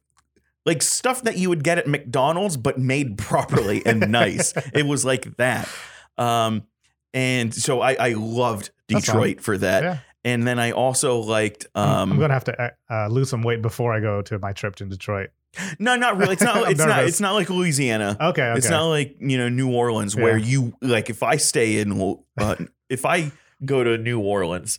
like 0.64 0.82
stuff 0.82 1.22
that 1.22 1.36
you 1.38 1.48
would 1.48 1.64
get 1.64 1.78
at 1.78 1.86
McDonald's 1.86 2.56
but 2.56 2.78
made 2.78 3.18
properly 3.18 3.82
and 3.84 4.00
nice. 4.12 4.52
It 4.72 4.86
was 4.86 5.04
like 5.04 5.36
that. 5.36 5.68
Um 6.18 6.64
and 7.14 7.54
so 7.54 7.80
I 7.80 7.94
I 7.94 8.12
loved 8.14 8.70
Detroit 8.88 9.40
for 9.40 9.58
that. 9.58 9.82
Yeah. 9.82 9.98
And 10.24 10.46
then 10.46 10.58
I 10.58 10.70
also 10.70 11.18
liked 11.18 11.66
I'm- 11.74 11.88
um 11.88 12.12
I'm 12.12 12.18
gonna 12.20 12.34
have 12.34 12.44
to 12.44 12.72
uh, 12.90 13.08
lose 13.08 13.28
some 13.30 13.42
weight 13.42 13.60
before 13.62 13.92
I 13.92 14.00
go 14.00 14.22
to 14.22 14.38
my 14.38 14.52
trip 14.52 14.76
to 14.76 14.84
Detroit. 14.86 15.30
no 15.78 15.96
not 15.96 16.16
really 16.16 16.32
it's 16.34 16.42
not 16.42 16.70
it's 16.70 16.78
not 16.80 17.04
it's 17.04 17.20
not 17.20 17.32
like 17.32 17.50
Louisiana. 17.50 18.16
Okay. 18.20 18.42
Okay. 18.42 18.58
It's 18.58 18.70
not 18.70 18.84
like 18.88 19.16
you 19.20 19.36
know 19.38 19.48
New 19.48 19.70
Orleans 19.72 20.14
where 20.16 20.36
Yeah. 20.38 20.46
you 20.46 20.76
like 20.80 21.10
if 21.10 21.22
I 21.22 21.36
stay 21.36 21.78
in 21.80 22.16
uh, 22.38 22.54
if 22.88 23.04
I 23.04 23.32
go 23.64 23.82
to 23.84 23.98
New 23.98 24.20
Orleans 24.20 24.78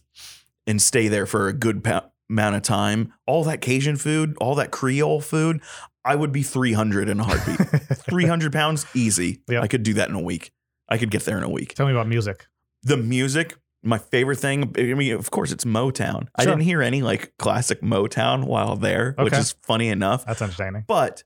and 0.66 0.82
stay 0.82 1.10
there 1.10 1.26
for 1.26 1.48
a 1.50 1.54
good 1.54 1.84
pa- 1.84 2.06
amount 2.34 2.56
of 2.56 2.62
time, 2.64 3.14
all 3.28 3.44
that 3.46 3.62
Cajun 3.62 3.96
food, 3.96 4.36
all 4.42 4.56
that 4.56 4.72
Creole 4.72 5.22
food, 5.22 5.62
I 6.04 6.16
would 6.16 6.32
be 6.32 6.44
three 6.44 6.74
hundred 6.74 7.08
in 7.08 7.20
a 7.20 7.24
heartbeat. 7.24 7.58
three 8.10 8.26
hundred 8.26 8.52
pounds, 8.52 8.86
easy. 8.94 9.42
Yeah. 9.48 9.62
I 9.62 9.68
could 9.68 9.84
do 9.84 9.94
that 9.96 10.10
in 10.10 10.16
a 10.16 10.22
week. 10.22 10.52
I 10.90 10.98
could 10.98 11.12
get 11.12 11.24
there 11.24 11.38
in 11.38 11.44
a 11.44 11.50
week. 11.50 11.76
Tell 11.76 11.86
me 11.86 11.94
about 11.94 12.08
music. 12.08 12.48
The 12.84 12.98
music. 12.98 13.56
My 13.86 13.98
favorite 13.98 14.38
thing, 14.38 14.74
I 14.78 14.94
mean, 14.94 15.14
of 15.14 15.30
course, 15.30 15.52
it's 15.52 15.66
Motown. 15.66 16.28
I 16.36 16.46
didn't 16.46 16.62
hear 16.62 16.82
any 16.82 17.02
like 17.02 17.34
classic 17.38 17.82
Motown 17.82 18.46
while 18.46 18.76
there, 18.78 19.14
which 19.18 19.34
is 19.34 19.56
funny 19.62 19.90
enough. 19.90 20.26
That's 20.26 20.42
entertaining. 20.42 20.86
But 20.88 21.24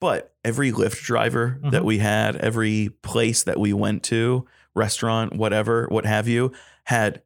but 0.00 0.32
every 0.44 0.72
Lyft 0.72 1.02
driver 1.02 1.58
that 1.64 1.82
Mhm. 1.82 1.84
we 1.84 1.98
had, 1.98 2.36
every 2.36 2.88
place 3.02 3.42
that 3.44 3.58
we 3.60 3.72
went 3.72 4.02
to, 4.04 4.46
restaurant, 4.74 5.34
whatever, 5.34 5.86
what 5.90 6.06
have 6.06 6.26
you, 6.26 6.52
had 6.84 7.22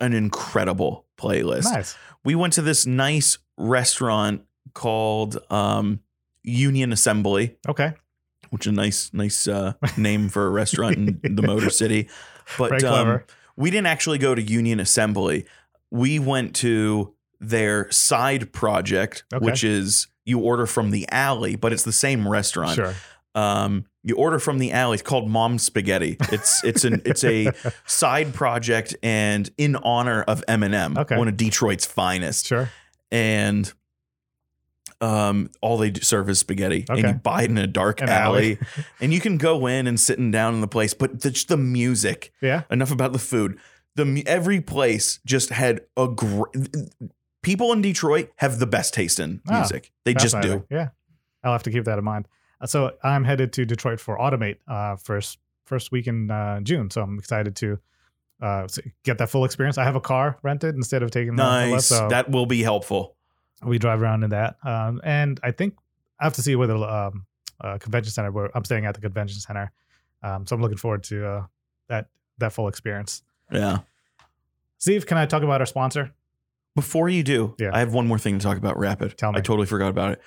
an 0.00 0.12
incredible 0.12 1.05
playlist. 1.16 1.64
Nice. 1.64 1.96
We 2.24 2.34
went 2.34 2.52
to 2.54 2.62
this 2.62 2.86
nice 2.86 3.38
restaurant 3.56 4.42
called 4.74 5.38
um, 5.50 6.00
Union 6.42 6.92
Assembly, 6.92 7.56
Okay. 7.68 7.94
which 8.50 8.66
is 8.66 8.72
a 8.72 8.74
nice 8.74 9.10
nice 9.12 9.48
uh, 9.48 9.74
name 9.96 10.28
for 10.28 10.46
a 10.46 10.50
restaurant 10.50 10.96
in 11.24 11.36
the 11.36 11.42
Motor 11.42 11.70
City. 11.82 12.08
But 12.58 12.82
um, 12.84 13.20
we 13.56 13.70
didn't 13.70 13.86
actually 13.86 14.18
go 14.18 14.34
to 14.34 14.42
Union 14.42 14.80
Assembly. 14.80 15.46
We 15.90 16.18
went 16.18 16.54
to 16.56 17.14
their 17.40 17.90
side 17.90 18.52
project, 18.52 19.24
Okay. 19.32 19.44
which 19.44 19.62
is 19.64 20.08
you 20.24 20.40
order 20.40 20.66
from 20.66 20.90
the 20.90 21.06
alley, 21.10 21.54
but 21.56 21.72
it's 21.72 21.84
the 21.84 21.92
same 21.92 22.26
restaurant. 22.28 22.74
Sure. 22.74 22.94
Um, 23.34 23.84
You 24.06 24.14
order 24.16 24.38
from 24.38 24.58
the 24.58 24.70
alley. 24.72 24.94
It's 24.94 25.02
called 25.02 25.28
Mom 25.28 25.58
Spaghetti. 25.58 26.16
It's 26.32 26.62
it's 26.64 26.84
an 26.84 27.02
it's 27.04 27.24
a 27.24 27.50
side 27.86 28.32
project 28.34 28.94
and 29.02 29.50
in 29.58 29.74
honor 29.76 30.22
of 30.22 30.42
Eminem, 30.48 30.96
Okay. 30.96 31.18
one 31.18 31.26
of 31.28 31.36
Detroit's 31.36 31.84
finest. 31.84 32.46
Sure. 32.46 32.70
And 33.10 33.72
um, 35.00 35.50
all 35.60 35.76
they 35.76 35.90
do 35.90 36.00
serve 36.02 36.30
is 36.30 36.38
spaghetti, 36.38 36.86
and 36.88 36.98
Okay. 37.00 37.08
you 37.08 37.14
buy 37.14 37.42
it 37.42 37.50
in 37.50 37.58
a 37.58 37.66
dark 37.66 38.00
An 38.00 38.08
alley, 38.08 38.56
alley. 38.56 38.58
and 39.00 39.12
you 39.12 39.20
can 39.20 39.36
go 39.36 39.66
in 39.66 39.86
and 39.86 40.00
sit 40.00 40.16
down 40.30 40.54
in 40.54 40.60
the 40.62 40.68
place. 40.68 40.94
But 40.94 41.20
the, 41.20 41.44
the 41.48 41.56
music, 41.56 42.32
Yeah. 42.40 42.62
enough 42.70 42.90
about 42.92 43.12
the 43.12 43.18
food. 43.18 43.58
The 43.96 44.22
every 44.26 44.60
place 44.60 45.18
just 45.26 45.50
had 45.50 45.80
a 45.96 46.06
great. 46.08 46.54
People 47.42 47.72
in 47.72 47.82
Detroit 47.82 48.30
have 48.36 48.58
the 48.58 48.66
best 48.66 48.94
taste 48.94 49.18
in 49.20 49.40
Ah, 49.48 49.58
music. 49.60 49.92
they 50.04 50.14
just 50.14 50.40
do. 50.40 50.64
Yeah. 50.70 50.88
I'll 51.44 51.52
have 51.52 51.62
to 51.64 51.70
keep 51.70 51.84
that 51.84 51.98
in 51.98 52.04
mind. 52.04 52.26
Uh, 52.60 52.66
So 52.66 52.92
I'm 53.02 53.24
headed 53.24 53.52
to 53.54 53.64
Detroit 53.64 54.00
for 54.00 54.18
Automate 54.18 54.56
uh, 54.68 54.96
first 54.96 55.38
first 55.64 55.90
week 55.92 56.06
in 56.06 56.30
uh, 56.30 56.60
June. 56.60 56.90
So 56.90 57.02
I'm 57.02 57.18
excited 57.18 57.56
to 57.56 57.78
uh, 58.40 58.68
get 59.02 59.18
that 59.18 59.30
full 59.30 59.44
experience. 59.44 59.78
I 59.78 59.84
have 59.84 59.96
a 59.96 60.00
car 60.00 60.38
rented 60.42 60.74
instead 60.76 61.02
of 61.02 61.10
taking 61.10 61.36
the 61.36 61.42
the 61.42 61.70
bus, 61.72 61.72
Nice. 61.72 61.86
so 61.86 62.08
that 62.08 62.30
will 62.30 62.46
be 62.46 62.62
helpful. 62.62 63.16
we 63.64 63.78
drive 63.78 64.02
around 64.02 64.22
in 64.24 64.30
that. 64.30 64.56
Um, 64.62 65.00
and 65.04 65.40
I 65.42 65.50
think 65.52 65.74
I 66.20 66.24
have 66.24 66.34
to 66.34 66.42
see 66.42 66.54
where 66.56 66.66
the 66.68 66.78
um, 66.78 67.26
uh, 67.60 67.78
convention 67.78 68.12
center. 68.12 68.30
Where 68.30 68.50
I'm 68.54 68.64
staying 68.64 68.86
at 68.86 68.94
the 68.94 69.00
convention 69.00 69.40
center. 69.40 69.72
Um, 70.22 70.46
so 70.46 70.54
I'm 70.54 70.62
looking 70.62 70.78
forward 70.78 71.02
to 71.04 71.26
uh, 71.26 71.46
that 71.88 72.08
that 72.38 72.52
full 72.52 72.68
experience. 72.68 73.22
Yeah. 73.50 73.78
Steve, 74.78 75.06
can 75.06 75.16
I 75.16 75.24
talk 75.26 75.42
about 75.42 75.60
our 75.60 75.66
sponsor? 75.66 76.12
Before 76.74 77.08
you 77.08 77.22
do, 77.22 77.54
Yeah. 77.58 77.70
I 77.72 77.78
have 77.78 77.94
one 77.94 78.06
more 78.06 78.18
thing 78.18 78.38
to 78.38 78.42
talk 78.42 78.58
about. 78.58 78.78
Rapid. 78.78 79.16
Tell 79.16 79.32
me. 79.32 79.38
I 79.38 79.40
totally 79.40 79.66
forgot 79.66 79.88
about 79.88 80.12
it. 80.12 80.20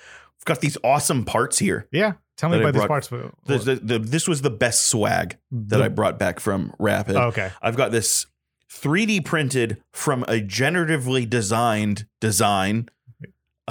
Got 0.44 0.60
these 0.60 0.76
awesome 0.82 1.24
parts 1.24 1.58
here. 1.58 1.86
Yeah, 1.92 2.14
tell 2.36 2.48
me 2.50 2.58
about 2.60 2.74
these 2.74 2.86
parts. 2.86 3.08
The, 3.08 3.30
the, 3.46 3.74
the, 3.82 3.98
this 3.98 4.26
was 4.26 4.42
the 4.42 4.50
best 4.50 4.86
swag 4.88 5.36
that 5.52 5.82
I 5.82 5.88
brought 5.88 6.18
back 6.18 6.40
from 6.40 6.72
Rapid. 6.78 7.16
Oh, 7.16 7.24
okay. 7.28 7.50
I've 7.60 7.76
got 7.76 7.92
this 7.92 8.26
3D 8.70 9.24
printed 9.24 9.82
from 9.92 10.22
a 10.24 10.40
generatively 10.40 11.28
designed 11.28 12.06
design. 12.20 12.88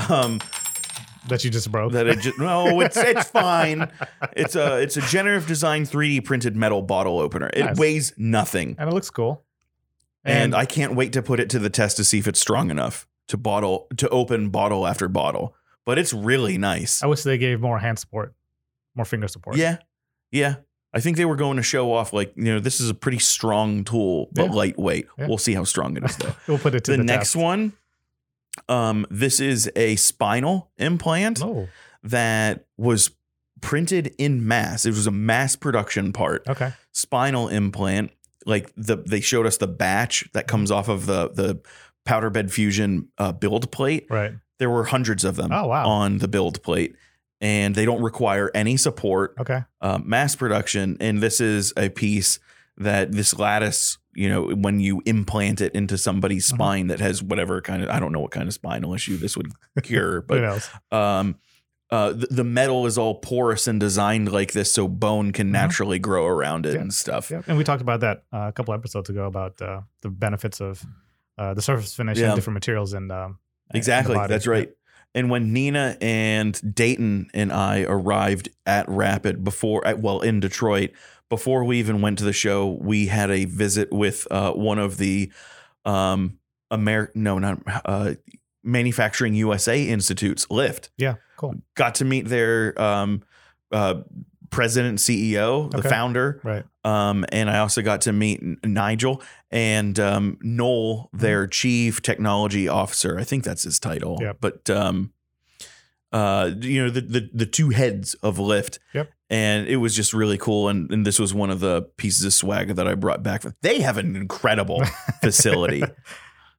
Um, 0.09 0.39
That 1.27 1.43
you 1.43 1.49
just 1.49 1.71
broke. 1.71 1.91
that 1.93 2.09
I 2.09 2.15
just 2.15 2.38
no, 2.39 2.79
it's 2.81 2.97
it's 2.97 3.29
fine. 3.29 3.91
It's 4.33 4.55
a 4.55 4.77
it's 4.81 4.95
a 4.97 5.01
generative 5.01 5.47
design 5.47 5.83
3D 5.85 6.23
printed 6.25 6.55
metal 6.55 6.81
bottle 6.81 7.19
opener. 7.19 7.49
It 7.53 7.65
Nice. 7.65 7.77
weighs 7.77 8.13
nothing, 8.17 8.75
and 8.79 8.89
it 8.89 8.93
looks 8.93 9.09
cool. 9.09 9.43
and 10.23 10.55
I 10.55 10.65
can't 10.65 10.95
wait 10.95 11.13
to 11.13 11.21
put 11.21 11.39
it 11.39 11.49
to 11.51 11.59
the 11.59 11.69
test 11.69 11.97
to 11.97 12.03
see 12.03 12.19
if 12.19 12.27
it's 12.27 12.39
strong 12.39 12.69
enough 12.71 13.07
to 13.27 13.38
bottle 13.38 13.88
to 13.97 14.07
open 14.09 14.49
bottle 14.49 14.88
after 14.88 15.07
bottle. 15.07 15.55
But 15.89 15.98
it's 15.98 16.13
really 16.13 16.60
nice. 16.60 17.01
I 17.01 17.08
wish 17.08 17.24
they 17.24 17.39
gave 17.39 17.60
more 17.62 17.79
hand 17.79 17.98
support, 17.98 18.36
more 18.93 19.05
finger 19.05 19.27
support. 19.27 19.58
Yeah, 19.58 19.77
yeah. 20.31 20.58
I 20.93 21.00
think 21.00 21.17
they 21.17 21.25
were 21.25 21.36
going 21.36 21.58
to 21.58 21.63
show 21.63 21.91
off 21.93 22.13
like 22.13 22.31
you 22.36 22.43
know 22.46 22.60
this 22.60 22.79
is 22.79 22.89
a 22.91 22.93
pretty 22.93 23.17
strong 23.17 23.84
tool 23.84 24.29
but 24.31 24.46
Yeah. 24.46 24.51
lightweight. 24.51 25.08
Yeah. 25.17 25.27
We'll 25.27 25.39
see 25.39 25.55
how 25.55 25.63
strong 25.63 25.98
it 25.98 26.03
is 26.03 26.15
though. 26.17 26.36
we'll 26.48 26.60
put 26.60 26.75
it 26.75 26.84
to 26.84 26.91
the, 26.91 26.98
the, 26.98 27.03
next 27.03 27.34
test. 27.34 27.43
one 27.43 27.74
um 28.67 29.05
this 29.10 29.39
is 29.39 29.72
a 29.75 29.96
spinal 29.96 30.69
implant 30.77 31.41
Oh, 31.43 31.67
that 32.03 32.65
was 32.77 33.10
printed 33.62 34.13
in 34.17 34.48
mass 34.48 34.86
it 34.86 34.91
was 34.91 35.08
a 35.08 35.12
mass 35.12 35.55
production 35.55 36.13
part 36.13 36.48
okay. 36.48 36.74
spinal 36.91 37.48
implant 37.50 38.12
like 38.46 38.72
the 38.77 38.96
they 38.98 39.22
showed 39.22 39.46
us 39.46 39.58
the 39.58 39.67
batch 39.67 40.29
that 40.34 40.48
comes 40.48 40.72
off 40.72 40.88
of 40.88 41.05
the 41.08 41.29
the 41.29 41.62
powder 42.05 42.29
bed 42.29 42.51
fusion 42.51 43.10
uh, 43.17 43.31
build 43.31 43.72
plate 43.72 44.08
Right. 44.10 44.34
There 44.59 44.69
were 44.69 44.83
hundreds 44.85 45.23
of 45.25 45.35
them 45.35 45.51
Oh, 45.51 45.67
wow. 45.67 45.87
on 45.87 46.19
the 46.19 46.27
build 46.27 46.61
plate 46.63 46.95
and 47.41 47.73
they 47.75 47.85
don't 47.85 48.01
require 48.01 48.51
any 48.53 48.77
support 48.77 49.33
Okay. 49.39 49.63
uh, 49.81 49.99
mass 50.03 50.35
production 50.35 50.97
and 50.99 51.21
this 51.21 51.39
is 51.41 51.73
a 51.77 51.89
piece 51.89 52.39
that 52.77 53.11
this 53.11 53.37
lattice 53.39 53.97
you 54.15 54.27
know 54.29 54.47
when 54.49 54.79
you 54.79 55.01
implant 55.05 55.61
it 55.61 55.73
into 55.73 55.97
somebody's 55.97 56.49
Mhm. 56.51 56.55
spine 56.55 56.87
that 56.87 56.99
has 56.99 57.21
whatever 57.23 57.61
kind 57.61 57.83
of 57.83 57.89
i 57.89 57.99
don't 57.99 58.11
know 58.11 58.19
what 58.19 58.31
kind 58.31 58.47
of 58.47 58.53
spinal 58.53 58.93
issue 58.93 59.17
this 59.17 59.35
would 59.37 59.51
cure 59.83 60.21
but 60.21 60.69
um 60.91 61.35
uh, 61.91 62.11
the, 62.11 62.27
the 62.29 62.43
metal 62.43 62.85
is 62.85 62.99
all 62.99 63.15
porous 63.15 63.67
and 63.67 63.79
designed 63.79 64.31
like 64.31 64.51
this 64.51 64.71
so 64.71 64.87
bone 64.87 65.31
can 65.31 65.47
Mhm. 65.47 65.51
naturally 65.51 65.97
grow 65.99 66.27
around 66.27 66.65
it 66.67 66.75
Yeah. 66.75 66.81
and 66.81 66.93
stuff 66.93 67.31
Yeah. 67.31 67.41
And 67.47 67.57
we 67.57 67.63
talked 67.63 67.81
about 67.81 68.01
that 68.01 68.23
uh, 68.31 68.45
a 68.47 68.51
couple 68.51 68.75
episodes 68.75 69.09
ago 69.09 69.25
about 69.25 69.59
uh, 69.61 69.81
the 70.01 70.09
benefits 70.09 70.61
of 70.61 70.83
uh, 71.39 71.53
the 71.55 71.61
surface 71.63 71.95
finish 71.95 72.19
Yeah. 72.19 72.27
and 72.27 72.35
different 72.35 72.53
materials 72.55 72.93
and 72.93 73.11
um, 73.11 73.39
exactly 73.73 74.15
that's 74.27 74.47
right 74.47 74.71
and 75.15 75.29
when 75.29 75.53
nina 75.53 75.97
and 76.01 76.75
dayton 76.75 77.27
and 77.33 77.51
i 77.51 77.83
arrived 77.83 78.49
at 78.65 78.88
rapid 78.89 79.43
before 79.43 79.85
at- 79.85 79.99
well 79.99 80.21
in 80.21 80.39
detroit 80.39 80.91
before 81.29 81.63
we 81.63 81.77
even 81.79 82.01
went 82.01 82.17
to 82.17 82.23
the 82.23 82.33
show 82.33 82.67
we 82.81 83.05
had 83.07 83.29
a 83.29 83.45
visit 83.45 83.91
with 83.91 84.27
uh, 84.31 84.51
one 84.53 84.79
of 84.79 84.97
the 84.97 85.31
um 85.85 86.38
Amer- 86.71 87.11
no 87.15 87.39
not 87.39 87.59
uh 87.85 88.13
manufacturing 88.63 89.33
usa 89.33 89.88
institutes 89.88 90.45
LIFT. 90.49 90.89
Yeah. 90.97 91.15
Cool. 91.38 91.55
got 91.75 91.95
to 91.95 92.05
meet 92.05 92.27
their 92.27 92.79
um 92.79 93.23
uh 93.71 94.01
president 94.49 94.99
ceo 94.99 95.71
the 95.71 95.77
Okay. 95.79 95.89
founder 95.89 96.41
Right. 96.43 96.65
Um, 96.89 97.25
and 97.31 97.50
I 97.50 97.60
also 97.60 97.81
got 97.81 98.01
to 98.01 98.13
meet 98.13 98.41
Nigel 98.65 99.22
and 99.51 100.00
um, 100.00 100.38
Noel, 100.41 101.10
their 101.13 101.46
chief 101.46 102.01
technology 102.01 102.67
officer. 102.67 103.19
I 103.19 103.24
think 103.24 103.43
that's 103.43 103.63
his 103.63 103.79
title. 103.79 104.17
Yep. 104.19 104.38
But 104.41 104.69
um, 104.69 105.13
uh, 106.12 106.51
you 106.60 106.84
know 106.84 106.89
the, 106.89 107.01
the 107.01 107.29
the 107.31 107.46
two 107.46 107.69
heads 107.69 108.15
of 108.15 108.39
LIFT. 108.39 108.79
Yep. 108.93 109.12
And 109.29 109.67
it 109.67 109.77
was 109.77 109.96
just 109.96 110.12
really 110.12 110.39
cool. 110.39 110.69
And, 110.69 110.91
and 110.91 111.05
this 111.05 111.19
was 111.19 111.36
one 111.36 111.51
of 111.51 111.60
the 111.60 111.84
pieces 111.98 112.25
of 112.25 112.34
swag 112.34 112.75
that 112.75 112.88
I 112.88 112.96
brought 112.96 113.22
back. 113.22 113.43
They 113.62 113.81
have 113.81 114.00
an 114.00 114.15
incredible 114.15 114.81
facility. 115.22 115.84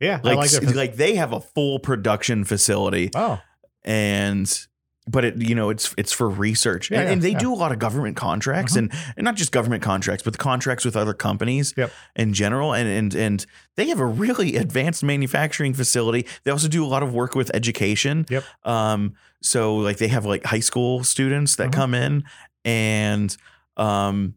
Yeah. 0.01 0.21
Like, 0.23 0.37
like 0.37 0.75
like 0.75 0.95
they 0.95 1.17
have 1.17 1.33
a 1.33 1.41
full 1.41 1.81
production 1.81 2.45
facility 2.45 3.11
oh, 3.17 3.41
and 3.83 4.67
but 5.11 5.25
it 5.25 5.37
you 5.37 5.55
know 5.55 5.71
it's 5.71 5.95
it's 5.99 6.13
for 6.13 6.29
research 6.29 6.91
Yeah, 6.91 7.01
and, 7.01 7.11
and 7.11 7.23
they 7.23 7.31
yeah. 7.33 7.39
do 7.39 7.53
a 7.53 7.57
lot 7.57 7.73
of 7.73 7.79
government 7.79 8.17
contracts 8.17 8.75
Mhm. 8.75 8.79
and, 8.79 8.93
and 9.17 9.25
not 9.25 9.35
just 9.35 9.51
government 9.53 9.83
contracts 9.83 10.23
but 10.23 10.33
the 10.33 10.39
contracts 10.39 10.85
with 10.85 10.97
other 10.97 11.15
companies 11.15 11.75
Yep. 11.77 11.91
in 12.17 12.33
general 12.33 12.73
and 12.75 12.89
and 12.89 13.15
and 13.15 13.47
they 13.77 13.89
have 13.89 13.99
a 14.01 14.07
really 14.07 14.57
advanced 14.65 15.03
manufacturing 15.03 15.75
facility 15.75 16.27
they 16.45 16.51
also 16.51 16.69
do 16.69 16.85
a 16.85 16.87
lot 16.89 17.03
of 17.03 17.13
work 17.15 17.35
with 17.35 17.51
education 17.55 18.27
Yep. 18.29 18.45
um 18.65 19.15
so 19.43 19.77
like 19.77 19.97
they 19.99 20.09
have 20.09 20.25
like 20.27 20.45
high 20.45 20.61
school 20.61 21.03
students 21.05 21.57
that 21.57 21.69
Mhm. 21.71 21.73
come 21.73 21.95
in 21.95 22.25
and 22.65 23.37
um 23.77 24.35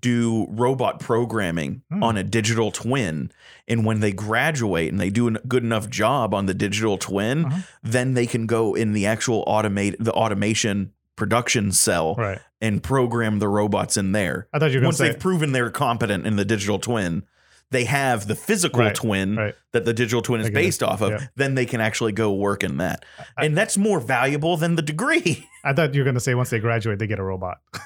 do 0.00 0.46
robot 0.50 1.00
programming 1.00 1.82
Hmm. 1.90 2.02
on 2.02 2.16
a 2.16 2.22
digital 2.22 2.70
twin 2.70 3.30
and 3.66 3.84
when 3.84 4.00
they 4.00 4.12
graduate 4.12 4.90
and 4.92 5.00
they 5.00 5.10
do 5.10 5.28
a 5.28 5.32
good 5.32 5.64
enough 5.64 5.88
job 5.90 6.32
on 6.34 6.46
the 6.46 6.54
digital 6.54 6.98
twin 6.98 7.44
Mhm. 7.46 7.64
then 7.82 8.14
they 8.14 8.26
can 8.26 8.46
go 8.46 8.74
in 8.74 8.92
the 8.92 9.06
actual 9.06 9.44
automate 9.46 9.96
the 9.98 10.12
automation 10.12 10.92
production 11.16 11.72
cell 11.72 12.14
right. 12.16 12.38
and 12.60 12.82
program 12.82 13.38
the 13.38 13.48
robots 13.48 13.96
in 13.96 14.12
there 14.12 14.46
I 14.52 14.58
thought 14.58 14.70
you 14.70 14.76
were 14.76 14.82
going 14.82 14.86
once 14.88 14.96
to 14.98 15.02
say. 15.04 15.08
they've 15.10 15.18
proven 15.20 15.52
they're 15.52 15.70
competent 15.70 16.26
in 16.26 16.36
the 16.36 16.44
digital 16.44 16.78
twin 16.78 17.24
they 17.70 17.84
have 17.86 18.28
the 18.28 18.34
physical 18.34 18.80
Right, 18.80 18.94
twin 18.94 19.36
right. 19.36 19.54
that 19.72 19.84
the 19.86 19.94
digital 19.94 20.20
twin 20.22 20.42
is 20.42 20.48
it, 20.48 20.52
based 20.54 20.82
off 20.82 21.00
of 21.00 21.10
yeah. 21.10 21.26
then 21.36 21.54
they 21.54 21.64
can 21.66 21.80
actually 21.80 22.12
go 22.12 22.32
work 22.32 22.62
in 22.62 22.76
that 22.76 23.04
I- 23.36 23.46
and 23.46 23.56
that's 23.56 23.76
more 23.78 23.98
valuable 23.98 24.56
than 24.56 24.76
the 24.76 24.82
degree 24.82 25.48
I 25.64 25.72
thought 25.72 25.94
you 25.94 26.00
were 26.00 26.04
going 26.04 26.14
to 26.14 26.20
say 26.20 26.34
once 26.34 26.50
they 26.50 26.58
graduate, 26.60 26.98
they 26.98 27.06
get 27.06 27.18
a 27.20 27.22
robot. 27.24 27.58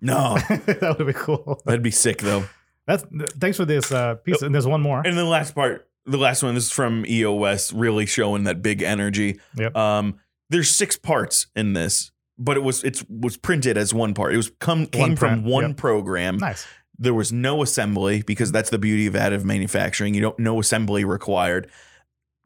no 0.00 0.34
that 0.48 0.96
would 0.98 1.06
be 1.06 1.12
cool. 1.12 1.60
that'd 1.66 1.82
be 1.82 1.90
sick 1.90 2.18
though 2.18 2.44
That's 2.88 3.04
thanks 3.38 3.58
for 3.58 3.66
this 3.66 3.92
uh, 3.92 4.14
piece. 4.14 4.40
And 4.40 4.54
there's 4.54 4.66
one 4.66 4.80
more. 4.80 5.02
And 5.04 5.16
the 5.16 5.24
last 5.24 5.54
part, 5.54 5.88
the 6.06 6.16
last 6.16 6.42
one, 6.42 6.54
this 6.54 6.64
is 6.64 6.70
from 6.72 7.04
EOS, 7.06 7.70
really 7.74 8.06
showing 8.06 8.44
that 8.44 8.62
big 8.62 8.80
energy. 8.80 9.38
Yep. 9.56 9.76
Um, 9.76 10.18
there's 10.48 10.70
six 10.70 10.96
parts 10.96 11.48
in 11.54 11.74
this, 11.74 12.10
but 12.38 12.56
it 12.56 12.60
was 12.60 12.82
it's 12.82 13.04
was 13.10 13.36
printed 13.36 13.76
as 13.76 13.92
one 13.92 14.14
part. 14.14 14.32
It 14.32 14.38
was 14.38 14.50
come 14.58 14.86
came 14.86 15.10
One 15.10 15.16
from 15.16 15.44
one 15.44 15.68
yep. 15.68 15.76
program. 15.76 16.38
Nice. 16.38 16.66
There 16.98 17.12
was 17.12 17.30
no 17.30 17.62
assembly 17.62 18.22
because 18.22 18.50
that's 18.50 18.70
the 18.70 18.78
beauty 18.78 19.06
of 19.06 19.12
additive 19.12 19.44
manufacturing. 19.44 20.14
You 20.14 20.22
don't 20.22 20.38
no 20.38 20.58
assembly 20.58 21.04
required. 21.04 21.70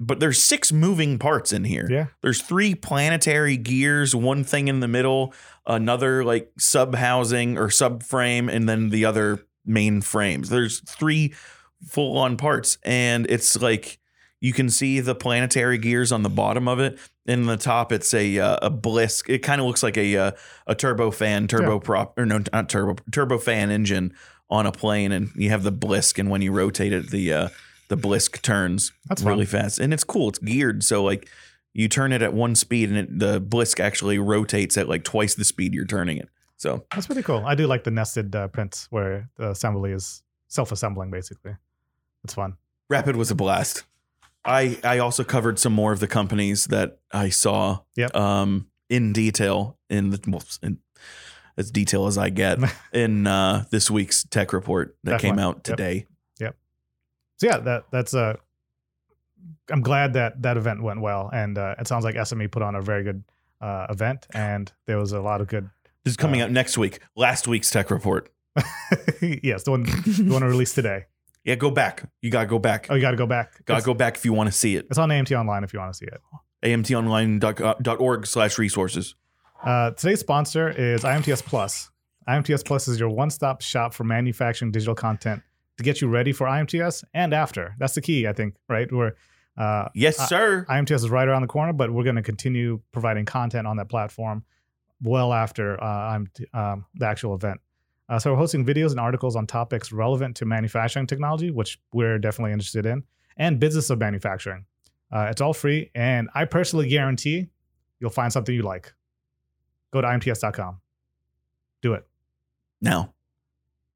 But 0.04 0.20
there's 0.20 0.42
six 0.42 0.72
moving 0.72 1.18
parts 1.18 1.52
in 1.52 1.64
here. 1.64 1.86
Yeah. 1.88 2.06
There's 2.22 2.42
three 2.42 2.74
planetary 2.74 3.56
gears, 3.56 4.14
one 4.14 4.42
thing 4.42 4.68
in 4.68 4.80
the 4.80 4.88
middle, 4.88 5.32
another 5.66 6.24
like 6.24 6.50
sub 6.58 6.94
housing 6.96 7.56
or 7.56 7.68
subframe, 7.68 8.52
and 8.52 8.68
then 8.68 8.90
the 8.90 9.04
other 9.04 9.46
main 9.64 10.00
frames. 10.00 10.48
There's 10.48 10.80
three 10.80 11.34
full 11.86 12.18
on 12.18 12.36
parts, 12.36 12.78
and 12.84 13.26
it's 13.30 13.60
like 13.60 13.98
you 14.40 14.52
can 14.52 14.70
see 14.70 14.98
the 14.98 15.14
planetary 15.14 15.78
gears 15.78 16.10
on 16.10 16.24
the 16.24 16.28
bottom 16.28 16.66
of 16.66 16.80
it. 16.80 16.98
In 17.26 17.46
the 17.46 17.56
top, 17.56 17.92
it's 17.92 18.12
a 18.12 18.38
uh, 18.40 18.56
a 18.62 18.70
blisk. 18.70 19.28
It 19.28 19.38
kind 19.38 19.60
of 19.60 19.68
looks 19.68 19.84
like 19.84 19.96
a 19.96 20.16
uh, 20.16 20.30
a 20.66 20.74
turbofan, 20.74 21.48
turbo 21.48 21.78
prop, 21.78 22.18
or 22.18 22.26
no, 22.26 22.40
not 22.52 22.68
turbo 22.68 23.00
turbofan 23.10 23.70
engine 23.70 24.12
on 24.50 24.66
a 24.66 24.72
plane, 24.72 25.12
and 25.12 25.30
you 25.36 25.50
have 25.50 25.62
the 25.62 25.72
blisk, 25.72 26.18
and 26.18 26.28
when 26.28 26.42
you 26.42 26.50
rotate 26.50 26.92
it, 26.92 27.10
the 27.10 27.32
uh, 27.32 27.48
the 27.92 28.08
blisk 28.08 28.40
turns 28.42 28.90
That's 29.08 29.22
fun. 29.22 29.32
really 29.32 29.44
fast, 29.46 29.78
and 29.78 29.92
it's 29.92 30.04
cool. 30.04 30.30
It's 30.30 30.38
geared, 30.38 30.82
so 30.82 31.04
like 31.04 31.28
you 31.74 31.88
turn 31.88 32.12
it 32.12 32.22
at 32.22 32.32
one 32.32 32.54
speed, 32.54 32.88
and 32.88 32.98
it, 32.98 33.18
the 33.18 33.40
blisk 33.40 33.78
actually 33.80 34.18
rotates 34.18 34.76
at 34.78 34.88
like 34.88 35.04
twice 35.04 35.34
the 35.34 35.44
speed 35.44 35.74
you're 35.74 35.84
turning 35.86 36.16
it. 36.16 36.28
So 36.56 36.84
That's 36.94 37.06
pretty 37.06 37.22
cool. 37.22 37.42
I 37.46 37.54
do 37.54 37.66
like 37.66 37.84
the 37.84 37.90
nested 37.90 38.34
uh, 38.36 38.48
prints 38.48 38.86
where 38.90 39.28
the 39.36 39.50
assembly 39.50 39.92
is 39.92 40.22
self-assembling. 40.48 41.10
Basically, 41.10 41.56
it's 42.24 42.34
fun. 42.34 42.56
Rapid 42.88 43.16
was 43.16 43.30
a 43.30 43.34
blast. 43.34 43.84
I 44.44 44.78
I 44.84 44.98
also 44.98 45.22
covered 45.24 45.58
some 45.58 45.72
more 45.72 45.92
of 45.92 46.00
the 46.00 46.06
companies 46.08 46.66
that 46.66 46.98
I 47.12 47.28
saw 47.30 47.80
Yep. 47.96 48.16
um 48.16 48.66
in 48.88 49.12
detail 49.12 49.78
in 49.90 50.10
the 50.10 50.20
well, 50.26 50.42
in, 50.62 50.78
as 51.56 51.70
detail 51.70 52.06
as 52.06 52.16
I 52.18 52.28
get 52.30 52.58
in 52.92 53.26
uh 53.26 53.64
this 53.70 53.90
week's 53.90 54.24
tech 54.24 54.52
report 54.52 54.96
that 55.04 55.20
came 55.20 55.36
Definitely. 55.36 55.42
out 55.44 55.54
Yep. 55.56 55.64
today. 55.64 56.06
So 57.42 57.48
yeah, 57.48 57.58
that 57.58 57.86
that's 57.90 58.14
Uh, 58.14 58.36
I'm 59.68 59.80
glad 59.80 60.12
that 60.12 60.42
that 60.42 60.56
event 60.56 60.80
went 60.80 61.00
well, 61.00 61.28
and 61.32 61.58
uh, 61.58 61.74
it 61.76 61.88
sounds 61.88 62.04
like 62.04 62.14
SME 62.14 62.48
put 62.52 62.62
on 62.62 62.76
a 62.76 62.80
very 62.80 63.02
good 63.02 63.24
uh, 63.60 63.88
event, 63.90 64.28
and 64.32 64.70
there 64.86 64.96
was 64.96 65.10
a 65.10 65.20
lot 65.20 65.40
of 65.40 65.48
good. 65.48 65.68
This 66.04 66.12
is 66.12 66.16
coming 66.16 66.40
Uh, 66.40 66.44
out 66.44 66.52
next 66.52 66.78
week. 66.78 67.00
Last 67.16 67.48
week's 67.48 67.68
tech 67.68 67.90
report. 67.90 68.30
yes, 69.20 69.64
the 69.64 69.72
one 69.72 69.82
the 69.82 70.28
one 70.30 70.44
released 70.44 70.76
today. 70.76 71.06
Yeah, 71.44 71.56
go 71.56 71.72
back. 71.72 72.04
You 72.20 72.30
gotta 72.30 72.46
go 72.46 72.60
back. 72.60 72.86
Oh, 72.88 72.94
you 72.94 73.00
got 73.00 73.10
to 73.10 73.16
go 73.16 73.26
back. 73.26 73.64
gotta 73.64 73.78
it's, 73.78 73.84
go 73.86 73.94
back 73.94 74.14
if 74.16 74.24
you 74.24 74.32
want 74.32 74.46
to 74.46 74.52
see 74.56 74.76
it. 74.76 74.86
It's 74.88 74.96
on 74.98 75.08
AMT 75.08 75.36
Online 75.36 75.64
if 75.64 75.72
you 75.72 75.80
want 75.80 75.92
to 75.92 75.98
see 75.98 76.06
it. 76.06 76.20
amtonline.org 76.62 78.26
slash 78.28 78.58
resources. 78.58 79.16
Uh, 79.64 79.90
today's 79.90 80.20
sponsor 80.20 80.68
is 80.70 81.02
IMTS 81.02 81.44
Plus. 81.44 81.90
IMTS 82.28 82.64
Plus 82.64 82.86
is 82.86 83.00
your 83.00 83.08
one-stop 83.08 83.60
shop 83.60 83.92
for 83.92 84.04
manufacturing 84.04 84.70
digital 84.70 84.94
content 84.94 85.42
to 85.82 85.88
get 85.88 86.00
you 86.00 86.08
ready 86.08 86.32
for 86.32 86.46
IMTS 86.46 87.04
and 87.14 87.34
after. 87.34 87.74
That's 87.78 87.94
the 87.94 88.00
key, 88.00 88.26
I 88.26 88.32
think, 88.32 88.54
right? 88.68 88.90
Where 88.90 89.16
uh, 89.56 89.88
Yes, 89.94 90.16
sir. 90.28 90.64
IMTS 90.68 90.96
is 90.96 91.10
right 91.10 91.28
around 91.28 91.42
the 91.42 91.48
corner, 91.48 91.72
but 91.72 91.90
we're 91.92 92.04
going 92.04 92.16
to 92.16 92.22
continue 92.22 92.80
providing 92.92 93.24
content 93.24 93.66
on 93.66 93.76
that 93.76 93.88
platform 93.88 94.44
well 95.02 95.32
after 95.32 95.82
uh, 95.82 95.86
I'm, 95.86 96.30
um, 96.54 96.86
the 96.94 97.06
actual 97.06 97.34
event. 97.34 97.60
Uh, 98.08 98.18
so 98.18 98.32
we're 98.32 98.38
hosting 98.38 98.64
videos 98.64 98.90
and 98.90 99.00
articles 99.00 99.36
on 99.36 99.46
topics 99.46 99.92
relevant 99.92 100.36
to 100.36 100.44
manufacturing 100.44 101.06
technology, 101.06 101.50
which 101.50 101.80
we're 101.92 102.18
definitely 102.18 102.52
interested 102.52 102.86
in, 102.86 103.04
and 103.36 103.58
business 103.58 103.90
of 103.90 103.98
manufacturing. 103.98 104.66
Uh, 105.10 105.28
it's 105.30 105.40
all 105.40 105.52
free, 105.52 105.90
and 105.94 106.28
I 106.34 106.44
personally 106.44 106.88
guarantee 106.88 107.48
you'll 108.00 108.10
find 108.10 108.32
something 108.32 108.54
you 108.54 108.62
like. 108.62 108.92
Go 109.92 110.00
to 110.00 110.08
imts.com. 110.08 110.80
Do 111.82 111.94
it. 111.94 112.06
now. 112.80 113.12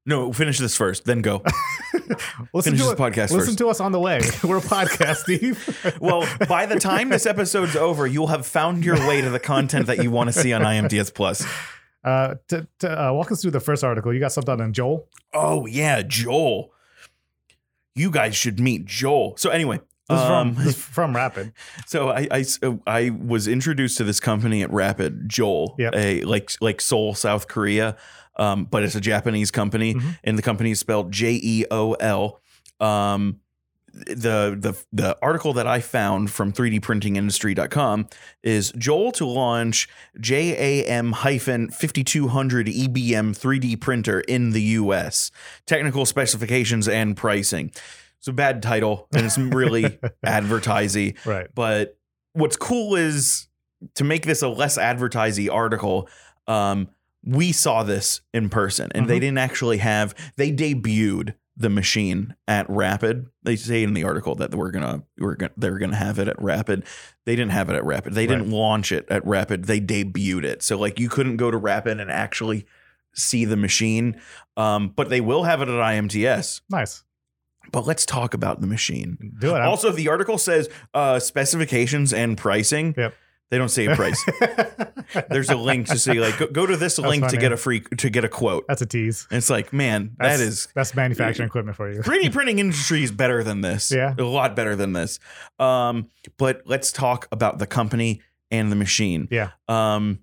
No, 0.07 0.33
finish 0.33 0.59
this 0.59 0.77
first, 0.77 1.05
then 1.05 1.21
go. 1.21 1.43
listen 2.53 2.77
Finish 2.77 2.81
to 2.81 2.85
this 2.85 2.93
it. 2.93 2.97
podcast 2.99 3.31
Listen 3.33 3.41
first. 3.41 3.59
to 3.59 3.69
us 3.69 3.81
on 3.81 3.91
the 3.93 3.99
way. 4.01 4.21
We're 4.45 4.59
a 4.59 4.61
podcast, 4.61 5.17
Steve. 5.17 5.97
Well, 6.01 6.27
by 6.49 6.67
the 6.67 6.79
time 6.79 7.09
this 7.09 7.27
episode's 7.27 7.75
over, 7.75 8.07
you'll 8.07 8.29
have 8.29 8.47
found 8.47 8.85
your 8.85 8.97
way 9.09 9.21
to 9.21 9.31
the 9.31 9.41
content 9.41 9.87
that 9.87 10.03
you 10.03 10.11
want 10.13 10.29
to 10.29 10.33
see 10.33 10.53
on 10.53 10.63
IMTS 10.63 11.13
Plus. 11.13 11.45
uh, 12.05 12.37
to, 12.49 12.67
to 12.81 13.07
uh, 13.09 13.13
walk 13.13 13.33
us 13.33 13.43
through 13.43 13.51
the 13.51 13.61
first 13.61 13.83
article, 13.83 14.13
you 14.15 14.21
got 14.21 14.33
something 14.33 14.61
on 14.61 14.73
JEOL. 14.73 15.05
Oh 15.35 15.67
yeah, 15.67 16.03
JEOL. 16.03 16.69
You 17.95 18.11
guys 18.11 18.37
should 18.37 18.61
meet 18.61 18.87
JEOL. 18.87 19.39
So 19.39 19.51
anyway, 19.51 19.81
This 20.09 20.19
is 20.19 20.25
um, 20.25 20.55
from, 20.55 20.65
this 20.65 20.77
is 20.77 20.83
from 20.83 21.17
Rapid. 21.17 21.53
so 21.87 22.11
I, 22.11 22.29
I 22.31 22.45
I 22.87 23.11
was 23.11 23.49
introduced 23.49 23.97
to 23.99 24.05
this 24.05 24.21
company 24.21 24.63
at 24.63 24.71
Rapid, 24.71 25.29
JEOL, 25.29 25.75
Yep. 25.79 25.95
a 25.97 26.23
like 26.23 26.53
like 26.61 26.81
Seoul, 26.81 27.15
South 27.15 27.49
Korea, 27.49 27.97
um, 28.37 28.65
but 28.65 28.83
it's 28.83 28.95
a 28.95 29.01
Japanese 29.01 29.51
company, 29.51 29.95
Mhm. 29.95 30.19
and 30.25 30.39
the 30.39 30.43
company 30.43 30.71
is 30.71 30.79
spelled 30.81 31.13
J 31.13 31.39
E 31.43 31.65
O 31.71 31.93
L. 31.95 32.41
Um, 32.81 33.41
the 33.95 34.55
the 34.59 34.75
the 34.93 35.17
article 35.23 35.55
that 35.55 35.67
I 35.67 35.81
found 35.81 36.31
from 36.31 36.53
3dprintingindustry.com 36.53 38.09
is 38.43 38.73
JEOL 38.73 39.13
to 39.15 39.27
launch 39.27 39.89
JAM 40.21 41.13
hyphen 41.13 41.71
5200 41.71 42.67
EBM 42.69 43.33
3D 43.35 43.81
printer 43.81 44.21
in 44.21 44.51
the 44.51 44.63
US. 44.63 45.31
Technical 45.67 46.05
specifications 46.07 46.89
and 46.89 47.17
pricing. 47.17 47.71
It's 48.19 48.29
a 48.29 48.33
bad 48.33 48.63
title 48.63 49.09
and 49.15 49.25
it's 49.25 49.39
really 49.39 49.99
advertising. 50.25 51.15
Right. 51.25 51.47
But 51.55 51.97
what's 52.35 52.57
cool 52.57 52.97
is 52.97 53.49
to 53.95 54.05
make 54.05 54.27
this 54.27 54.43
a 54.43 54.49
less 54.49 54.77
advertising 54.79 55.49
article. 55.51 56.09
Um, 56.47 56.89
we 57.27 57.53
saw 57.53 57.83
this 57.83 58.21
in 58.33 58.49
person, 58.49 58.91
and 58.95 59.09
they 59.09 59.19
Mhm. 59.19 59.21
didn't 59.23 59.39
actually 59.39 59.79
have. 59.79 60.15
They 60.37 60.53
debuted 60.53 61.35
the 61.57 61.71
machine 61.71 62.35
at 62.47 62.69
Rapid. 62.69 63.27
They 63.43 63.57
say 63.57 63.83
in 63.83 63.95
the 63.95 64.05
article 64.05 64.35
that 64.37 64.55
we're 64.55 64.71
gonna 64.71 65.03
we're 65.19 65.35
gonna 65.37 65.53
they're 65.57 65.79
gonna 65.79 65.97
have 65.97 66.19
it 66.19 66.29
at 66.29 66.41
Rapid. 66.41 66.85
They 67.25 67.35
didn't 67.35 67.53
have 67.53 67.69
it 67.71 67.77
at 67.77 67.85
Rapid. 67.85 68.13
They 68.15 68.27
didn't 68.27 68.51
launch 68.51 68.93
it 68.93 69.07
at 69.11 69.27
Rapid. 69.27 69.65
They 69.65 69.81
debuted 69.81 70.45
it. 70.45 70.63
So 70.63 70.79
like 70.79 71.01
you 71.01 71.09
couldn't 71.09 71.39
go 71.39 71.51
to 71.51 71.57
Rapid 71.57 71.99
and 71.99 72.11
actually 72.11 72.67
see 73.15 73.45
the 73.47 73.57
machine. 73.57 74.21
Um, 74.59 74.93
but 74.95 75.09
they 75.09 75.21
will 75.23 75.45
have 75.45 75.63
it 75.63 75.69
at 75.69 75.75
IMTS. 75.81 76.61
Nice. 76.71 77.03
But 77.73 77.87
let's 77.87 78.07
talk 78.07 78.35
about 78.35 78.61
the 78.61 78.67
machine. 78.67 79.33
Do 79.41 79.57
it. 79.57 79.63
Also, 79.63 79.91
the 79.91 80.09
article 80.09 80.39
says 80.39 80.69
uh, 80.95 81.19
specifications 81.19 82.13
and 82.13 82.37
pricing. 82.37 82.95
Yep. 82.97 83.15
They 83.49 83.59
don't 83.59 83.69
say 83.69 83.87
a 83.87 83.95
price. 83.95 84.25
There's 85.31 85.51
a 85.51 85.57
link 85.57 85.87
to 85.87 85.99
see 85.99 86.19
like 86.21 86.37
go, 86.39 86.49
go 86.49 86.67
to 86.67 86.77
this 86.77 86.97
That's 86.97 87.09
link 87.09 87.29
to 87.29 87.37
get 87.37 87.53
a 87.53 87.57
free 87.57 87.81
to 87.81 88.11
get 88.11 88.25
a 88.25 88.29
quote. 88.29 88.65
That's 88.67 88.83
a 88.83 88.87
tease. 88.87 89.27
And 89.31 89.39
it's 89.39 89.49
like, 89.51 89.73
man, 89.73 90.17
That's, 90.19 90.39
that 90.39 90.45
is 90.45 90.69
that's 90.75 90.97
manufacturing 90.97 91.47
equipment 91.47 91.77
for 91.77 91.91
you. 91.93 92.01
3D 92.03 92.33
printing 92.33 92.59
industry 92.59 93.05
is 93.05 93.13
better 93.13 93.45
than 93.45 93.61
this. 93.61 93.93
Yeah. 93.93 94.15
a 94.19 94.23
lot 94.25 94.57
better 94.57 94.75
than 94.75 94.95
this. 94.95 95.21
Um, 95.61 96.11
but 96.39 96.63
let's 96.67 96.91
talk 96.91 97.29
about 97.31 97.59
the 97.61 97.67
company 97.69 98.21
and 98.51 98.73
the 98.73 98.77
machine. 98.77 99.29
Yeah. 99.31 99.51
Um, 99.69 100.21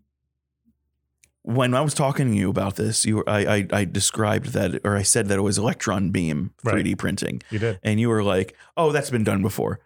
when 1.44 1.74
I 1.74 1.82
was 1.82 1.94
talking 1.94 2.32
to 2.32 2.38
you 2.38 2.50
about 2.50 2.76
this, 2.78 3.06
you 3.06 3.18
were, 3.18 3.30
I, 3.30 3.56
I 3.56 3.68
I 3.72 3.86
described 3.86 4.48
that 4.54 4.80
or 4.86 4.96
I 4.98 5.04
said 5.04 5.28
that 5.28 5.38
it 5.38 5.42
was 5.42 5.58
electron 5.58 6.10
beam 6.10 6.52
3D 6.66 6.74
Right. 6.86 6.98
printing. 6.98 7.42
You 7.52 7.60
did. 7.60 7.80
and 7.84 8.00
you 8.00 8.10
were 8.10 8.24
like, 8.24 8.56
"Oh, 8.78 8.92
that's 8.92 9.10
been 9.10 9.24
done 9.26 9.42
before." 9.42 9.80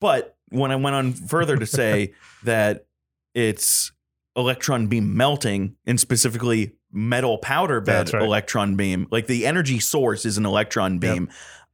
But 0.00 0.33
when 0.54 0.70
I 0.70 0.76
went 0.76 0.96
on 0.96 1.12
further 1.12 1.56
to 1.56 1.66
say 1.66 2.12
that 2.44 2.86
it's 3.34 3.92
electron 4.36 4.86
beam 4.86 5.16
melting 5.16 5.76
and 5.86 5.98
specifically 6.00 6.72
metal 6.92 7.38
powder 7.38 7.80
bed 7.80 8.12
right. 8.12 8.22
electron 8.22 8.76
beam, 8.76 9.06
like 9.10 9.26
the 9.26 9.46
energy 9.46 9.78
source 9.80 10.24
is 10.24 10.38
an 10.38 10.46
electron 10.46 10.98
beam, 10.98 11.28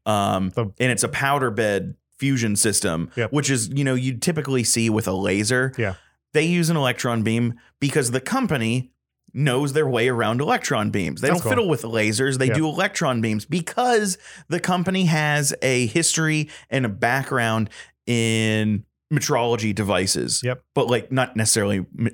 um, 0.07 0.51
The- 0.51 0.73
and 0.81 0.91
it's 0.93 1.03
a 1.03 1.09
powder 1.09 1.51
bed 1.51 1.95
fusion 2.19 2.57
system, 2.57 3.11
Yep. 3.17 3.33
which 3.33 3.51
is 3.51 3.69
you 3.69 3.85
know 3.85 3.95
you 3.95 4.17
typically 4.17 4.65
see 4.65 4.91
with 4.91 5.07
a 5.09 5.13
laser. 5.13 5.73
Yeah. 5.79 5.95
they 6.33 6.45
use 6.45 6.71
an 6.71 6.77
electron 6.77 7.23
beam 7.25 7.55
because 7.81 8.13
the 8.13 8.21
company 8.21 8.93
knows 9.35 9.73
their 9.73 9.89
way 9.89 10.09
around 10.09 10.41
electron 10.41 10.91
beams. 10.91 11.21
They 11.21 11.29
That's 11.29 11.41
don't 11.41 11.43
cool. 11.43 11.51
fiddle 11.51 11.69
with 11.69 11.83
lasers. 11.83 12.39
They 12.39 12.47
Yep. 12.47 12.57
do 12.57 12.67
electron 12.69 13.21
beams 13.21 13.45
because 13.45 14.17
the 14.49 14.61
company 14.61 15.07
has 15.07 15.53
a 15.63 15.87
history 15.87 16.49
and 16.69 16.85
a 16.87 16.89
background 16.89 17.69
in 18.11 18.85
metrology 19.13 19.75
devices. 19.75 20.43
Yep. 20.43 20.63
But 20.75 20.89
like 20.89 21.13
not 21.13 21.37
necessarily 21.37 21.87
ma- 21.93 22.11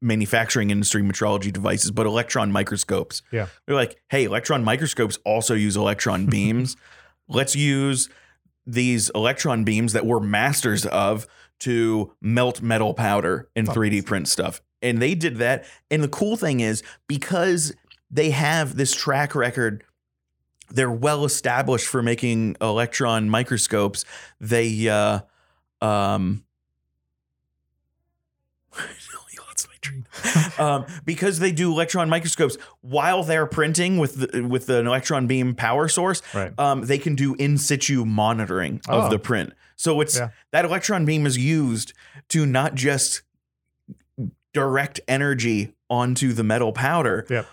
manufacturing 0.00 0.70
industry 0.70 1.02
metrology 1.02 1.52
devices, 1.52 1.90
but 1.90 2.06
electron 2.06 2.52
microscopes. 2.52 3.22
Yeah. 3.32 3.46
They're 3.66 3.74
like, 3.76 4.00
hey, 4.08 4.24
electron 4.24 4.64
microscopes 4.64 5.18
also 5.24 5.54
use 5.54 5.76
electron 5.76 6.26
beams. 6.30 6.76
Let's 7.28 7.56
use 7.56 8.08
these 8.66 9.10
electron 9.10 9.64
beams 9.64 9.92
that 9.92 10.04
we're 10.04 10.20
masters 10.20 10.86
of 10.86 11.26
to 11.60 12.12
melt 12.20 12.60
metal 12.62 12.94
powder 12.94 13.48
and 13.56 13.68
Oh. 13.68 13.72
3D 13.72 14.04
print 14.04 14.28
stuff. 14.28 14.60
And 14.82 15.00
they 15.00 15.14
did 15.14 15.36
that. 15.36 15.64
And 15.90 16.02
the 16.02 16.08
cool 16.08 16.36
thing 16.36 16.60
is 16.60 16.82
because 17.06 17.74
they 18.10 18.30
have 18.30 18.76
this 18.76 18.94
track 18.94 19.34
record, 19.34 19.82
they're 20.68 20.90
well 20.90 21.24
established 21.24 21.86
for 21.86 22.02
making 22.02 22.56
electron 22.60 23.28
microscopes. 23.30 24.04
They 24.40 24.88
uh 24.88 25.20
um 25.80 26.44
I 28.78 28.82
lost 29.48 29.68
my 29.68 29.74
train. 29.80 30.06
um, 30.58 30.86
because 31.04 31.38
they 31.38 31.52
do 31.52 31.70
electron 31.70 32.08
microscopes 32.08 32.56
while 32.80 33.22
they're 33.22 33.46
printing 33.46 33.98
with 33.98 34.30
the, 34.32 34.42
with 34.42 34.68
an 34.68 34.86
electron 34.86 35.26
beam 35.26 35.54
power 35.54 35.88
source 35.88 36.20
Right. 36.34 36.52
um, 36.58 36.82
they 36.86 36.98
can 36.98 37.14
do 37.14 37.34
in 37.36 37.56
situ 37.58 38.04
monitoring 38.04 38.80
of 38.88 39.04
Oh. 39.04 39.08
the 39.10 39.18
print. 39.18 39.52
So 39.76 40.00
it's 40.00 40.16
Yeah. 40.18 40.30
that 40.52 40.64
electron 40.64 41.04
beam 41.04 41.26
is 41.26 41.38
used 41.38 41.92
to 42.30 42.44
not 42.46 42.74
just 42.74 43.22
direct 44.52 45.00
energy 45.06 45.74
onto 45.90 46.32
the 46.32 46.42
metal 46.42 46.72
powder, 46.72 47.26
Yep. 47.30 47.46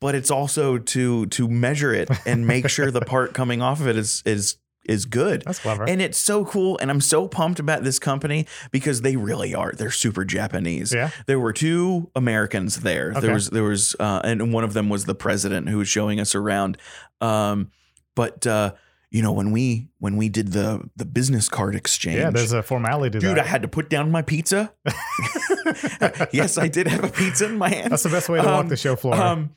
But 0.00 0.14
it's 0.14 0.30
also 0.30 0.78
to 0.78 1.26
to 1.26 1.48
measure 1.48 1.92
it 1.92 2.08
and 2.26 2.46
make 2.46 2.68
sure 2.68 2.90
the 2.90 3.00
part 3.00 3.34
coming 3.34 3.62
off 3.62 3.80
of 3.80 3.88
it 3.88 3.96
is 3.96 4.22
is 4.26 4.56
is 4.86 5.04
good. 5.04 5.42
That's 5.44 5.58
clever. 5.58 5.84
And 5.84 6.00
it's 6.00 6.18
so 6.18 6.44
cool, 6.44 6.78
and 6.80 6.90
I'm 6.90 7.00
so 7.00 7.28
pumped 7.28 7.60
about 7.60 7.84
this 7.84 7.98
company 7.98 8.46
because 8.70 9.02
they 9.02 9.16
really 9.16 9.54
are. 9.54 9.72
They're 9.72 9.90
super 9.90 10.24
Japanese 10.24 10.92
yeah. 10.92 11.10
there 11.26 11.38
were 11.38 11.52
two 11.52 12.10
Americans 12.16 12.80
there. 12.80 13.10
Okay. 13.10 13.20
There 13.20 13.34
was 13.34 13.50
there 13.50 13.64
was 13.64 13.94
uh, 14.00 14.22
and 14.24 14.52
one 14.52 14.64
of 14.64 14.72
them 14.72 14.88
was 14.88 15.04
the 15.04 15.14
president 15.14 15.68
who 15.68 15.78
was 15.78 15.88
showing 15.88 16.18
us 16.18 16.34
around. 16.34 16.78
Um, 17.20 17.70
but 18.14 18.46
uh, 18.46 18.72
you 19.10 19.22
know, 19.22 19.32
when 19.32 19.50
we 19.50 19.88
when 19.98 20.16
we 20.16 20.28
did 20.28 20.52
the 20.52 20.88
the 20.96 21.04
business 21.04 21.48
card 21.48 21.74
exchange, 21.74 22.18
Yeah, 22.18 22.30
there's 22.30 22.52
a 22.52 22.62
formality 22.62 23.18
dude, 23.18 23.38
I 23.38 23.44
had 23.44 23.62
to 23.62 23.68
put 23.68 23.90
down 23.90 24.10
my 24.10 24.22
pizza. 24.22 24.72
yes, 26.32 26.58
I 26.58 26.68
did 26.68 26.86
have 26.86 27.04
a 27.04 27.08
pizza 27.08 27.46
in 27.46 27.58
my 27.58 27.68
hand. 27.68 27.92
That's 27.92 28.02
the 28.02 28.08
best 28.08 28.28
way 28.28 28.40
to 28.40 28.46
walk 28.46 28.60
Um, 28.62 28.68
the 28.68 28.76
show 28.76 28.96
floor. 28.96 29.14
Um, 29.14 29.54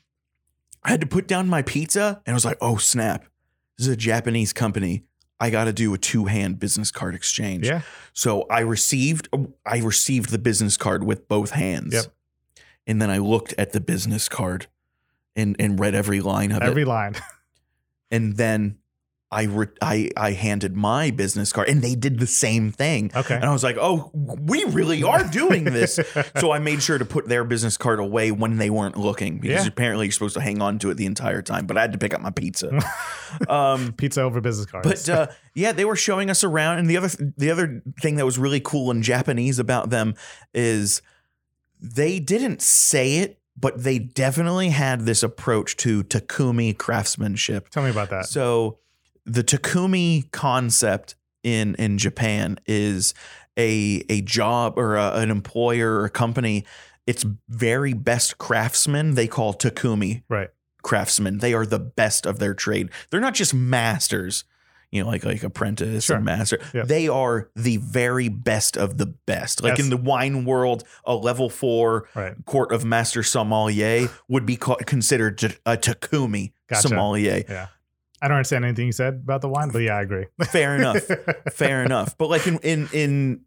I 0.84 0.90
had 0.90 1.00
to 1.00 1.06
put 1.06 1.26
down 1.26 1.48
my 1.48 1.62
pizza, 1.62 2.20
and 2.26 2.32
I 2.32 2.34
was 2.34 2.44
like, 2.44 2.58
"Oh 2.60 2.76
snap! 2.76 3.24
This 3.78 3.86
is 3.86 3.92
a 3.92 3.96
Japanese 3.96 4.52
company. 4.52 5.04
I 5.40 5.50
got 5.50 5.64
to 5.64 5.72
do 5.72 5.92
a 5.94 5.98
two 5.98 6.26
hand 6.26 6.58
business 6.58 6.90
card 6.90 7.14
exchange." 7.14 7.66
yeah, 7.66 7.82
So 8.12 8.42
I 8.50 8.60
received 8.60 9.28
I 9.66 9.78
received 9.78 10.30
the 10.30 10.38
business 10.38 10.76
card 10.76 11.04
with 11.04 11.28
both 11.28 11.50
hands. 11.50 11.94
Yep. 11.94 12.04
And 12.86 13.00
then 13.00 13.10
I 13.10 13.18
looked 13.18 13.54
at 13.56 13.72
the 13.72 13.80
business 13.80 14.28
card 14.28 14.66
and 15.34 15.56
and 15.58 15.80
read 15.80 15.94
every 15.94 16.20
line 16.20 16.50
of 16.50 16.58
every 16.58 16.66
it. 16.66 16.70
Every 16.70 16.84
line. 16.84 17.14
And 18.10 18.36
then 18.36 18.78
I 19.34 19.42
re- 19.44 19.66
I 19.82 20.10
I 20.16 20.30
handed 20.32 20.76
my 20.76 21.10
business 21.10 21.52
card 21.52 21.68
and 21.68 21.82
they 21.82 21.94
did 21.96 22.20
the 22.20 22.26
same 22.26 22.70
thing. 22.70 23.10
Okay. 23.16 23.34
And 23.34 23.44
I 23.44 23.52
was 23.52 23.64
like, 23.64 23.76
"Oh, 23.80 24.10
we 24.14 24.62
really 24.66 25.02
are 25.02 25.24
doing 25.24 25.64
this." 25.64 25.98
so 26.38 26.52
I 26.52 26.60
made 26.60 26.82
sure 26.82 26.98
to 26.98 27.04
put 27.04 27.26
their 27.28 27.42
business 27.44 27.76
card 27.76 27.98
away 27.98 28.30
when 28.30 28.58
they 28.58 28.70
weren't 28.70 28.96
looking 28.96 29.38
because 29.38 29.64
Yeah. 29.64 29.68
apparently 29.68 30.06
you're 30.06 30.12
supposed 30.12 30.34
to 30.36 30.40
hang 30.40 30.62
on 30.62 30.78
to 30.80 30.90
it 30.90 30.94
the 30.94 31.06
entire 31.06 31.42
time, 31.42 31.66
but 31.66 31.76
I 31.76 31.80
had 31.80 31.92
to 31.92 31.98
pick 31.98 32.14
up 32.14 32.20
my 32.20 32.30
pizza. 32.30 32.70
um 33.48 33.92
Pizza 33.94 34.22
over 34.22 34.40
business 34.40 34.66
cards. 34.66 34.86
but 35.06 35.08
uh, 35.08 35.26
yeah, 35.54 35.72
they 35.72 35.84
were 35.84 35.96
showing 35.96 36.30
us 36.30 36.44
around, 36.44 36.78
and 36.78 36.88
the 36.88 36.96
other 36.96 37.08
the 37.36 37.50
other 37.50 37.82
thing 38.00 38.14
that 38.16 38.24
was 38.24 38.38
really 38.38 38.60
cool 38.60 38.90
in 38.92 39.02
Japanese 39.02 39.58
about 39.58 39.90
them 39.90 40.14
is 40.54 41.02
they 41.80 42.18
didn't 42.20 42.62
say 42.62 43.16
it, 43.16 43.38
but 43.58 43.82
they 43.82 43.98
definitely 43.98 44.70
had 44.70 45.02
this 45.02 45.22
approach 45.22 45.76
to 45.78 46.02
Takumi 46.04 46.76
craftsmanship. 46.76 47.68
Tell 47.70 47.82
me 47.82 47.90
about 47.90 48.10
that. 48.10 48.26
So 48.26 48.78
the 49.26 49.42
Takumi 49.44 50.30
concept 50.32 51.14
in 51.42 51.74
in 51.76 51.98
Japan 51.98 52.58
is 52.66 53.14
a 53.58 54.04
a 54.08 54.20
job 54.22 54.74
or 54.78 54.96
a, 54.96 55.12
an 55.16 55.30
employer 55.30 55.94
or 56.00 56.04
a 56.04 56.10
company. 56.10 56.64
It's 57.06 57.24
very 57.48 57.92
best 57.92 58.38
craftsmen 58.38 59.14
they 59.14 59.26
call 59.28 59.52
Takumi 59.54 60.22
Right. 60.28 60.48
craftsmen. 60.82 61.38
They 61.38 61.52
are 61.54 61.66
the 61.66 61.78
best 61.78 62.26
of 62.26 62.38
their 62.38 62.54
trade. 62.54 62.88
They're 63.10 63.20
not 63.20 63.34
just 63.34 63.52
masters, 63.52 64.44
you 64.90 65.02
know, 65.02 65.08
like 65.10 65.22
like 65.24 65.42
apprentice 65.42 66.04
Sure. 66.04 66.16
and 66.16 66.24
master. 66.24 66.58
Yeah. 66.72 66.84
They 66.84 67.06
are 67.08 67.50
the 67.54 67.76
very 67.76 68.28
best 68.30 68.76
of 68.78 68.96
the 68.96 69.06
best. 69.06 69.62
Like 69.62 69.76
Yes. 69.78 69.80
in 69.84 69.90
the 69.90 69.96
wine 69.98 70.44
world, 70.46 70.84
a 71.04 71.14
level 71.14 71.50
four 71.50 72.08
Right. 72.14 72.34
court 72.46 72.72
of 72.72 72.84
master 72.86 73.22
sommelier 73.22 74.08
would 74.28 74.46
be 74.46 74.56
considered 74.56 75.42
a 75.66 75.76
Takumi 75.76 76.52
Gotcha. 76.68 76.88
sommelier. 76.88 77.42
Yeah. 77.48 77.66
I 78.24 78.28
don't 78.28 78.38
understand 78.38 78.64
anything 78.64 78.86
you 78.86 78.92
said 78.92 79.20
about 79.22 79.42
the 79.42 79.50
wine, 79.50 79.68
but 79.68 79.80
yeah, 79.80 79.98
I 79.98 80.00
agree. 80.00 80.24
Fair 80.46 80.76
enough. 80.76 81.02
Fair 81.52 81.84
enough. 81.84 82.16
But 82.16 82.30
like 82.30 82.46
in 82.46 82.58
in 82.60 82.88
in 82.94 83.40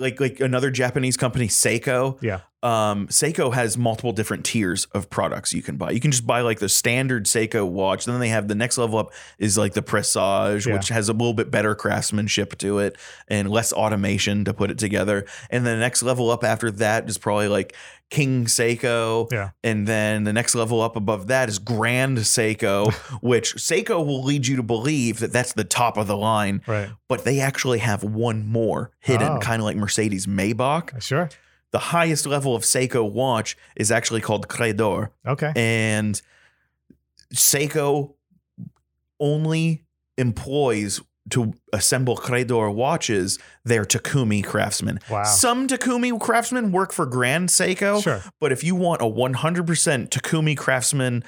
like 0.00 0.18
like 0.18 0.40
another 0.40 0.72
Japanese 0.72 1.16
company, 1.16 1.46
Seiko. 1.46 2.20
Yeah. 2.20 2.40
Um, 2.60 3.06
Seiko 3.06 3.54
has 3.54 3.78
multiple 3.78 4.10
different 4.12 4.44
tiers 4.44 4.86
of 4.86 5.08
products 5.10 5.52
you 5.52 5.62
can 5.62 5.76
buy. 5.76 5.92
You 5.92 6.00
can 6.00 6.10
just 6.10 6.26
buy 6.26 6.40
like 6.40 6.58
the 6.58 6.68
standard 6.68 7.26
Seiko 7.26 7.64
watch. 7.68 8.04
Then 8.04 8.18
they 8.18 8.30
have 8.30 8.48
the 8.48 8.56
next 8.56 8.78
level 8.78 8.98
up 8.98 9.12
is 9.38 9.56
like 9.56 9.74
the 9.74 9.82
Presage, 9.82 10.66
Yeah. 10.66 10.74
which 10.74 10.88
has 10.88 11.08
a 11.08 11.12
little 11.12 11.34
bit 11.34 11.50
better 11.52 11.74
craftsmanship 11.76 12.58
to 12.58 12.80
it 12.80 12.96
and 13.28 13.48
less 13.48 13.72
automation 13.72 14.44
to 14.44 14.52
put 14.52 14.70
it 14.72 14.78
together. 14.78 15.24
And 15.50 15.64
the 15.64 15.76
next 15.76 16.02
level 16.02 16.30
up 16.30 16.42
after 16.42 16.70
that 16.72 17.08
is 17.08 17.16
probably 17.16 17.46
like 17.46 17.76
King 18.10 18.46
Seiko. 18.46 19.30
Yeah. 19.30 19.50
And 19.62 19.86
then 19.86 20.24
the 20.24 20.32
next 20.32 20.56
level 20.56 20.80
up 20.80 20.96
above 20.96 21.28
that 21.28 21.48
is 21.48 21.60
Grand 21.60 22.18
Seiko, 22.18 22.92
which 23.22 23.54
Seiko 23.54 24.04
will 24.04 24.24
lead 24.24 24.48
you 24.48 24.56
to 24.56 24.62
believe 24.64 25.20
that 25.20 25.32
that's 25.32 25.52
the 25.52 25.62
top 25.64 25.96
of 25.96 26.08
the 26.08 26.16
line, 26.16 26.62
Right. 26.66 26.88
but 27.08 27.24
they 27.24 27.38
actually 27.38 27.78
have 27.78 28.02
one 28.02 28.46
more 28.48 28.90
hidden, 28.98 29.28
Oh. 29.28 29.38
kind 29.38 29.60
of 29.60 29.64
like 29.64 29.76
Mercedes 29.76 30.26
Maybach. 30.26 31.00
Sure. 31.00 31.28
The 31.70 31.78
highest 31.78 32.26
level 32.26 32.54
of 32.56 32.62
Seiko 32.62 33.10
watch 33.10 33.56
is 33.76 33.90
actually 33.92 34.20
called 34.22 34.48
Credor, 34.48 35.10
Okay. 35.26 35.52
and 35.54 36.20
Seiko 37.34 38.14
only 39.20 39.84
employs 40.16 41.00
to 41.30 41.52
assemble 41.74 42.16
Credor 42.16 42.72
watches 42.74 43.38
their 43.64 43.84
Takumi 43.84 44.42
craftsmen. 44.42 44.98
Wow. 45.10 45.24
Some 45.24 45.68
Takumi 45.68 46.18
craftsmen 46.18 46.72
work 46.72 46.90
for 46.90 47.04
Grand 47.04 47.50
Seiko, 47.50 48.02
Sure. 48.02 48.22
but 48.40 48.50
if 48.50 48.64
you 48.64 48.74
want 48.74 49.02
a 49.02 49.04
100% 49.04 50.08
Takumi 50.08 50.56
craftsman 50.56 51.22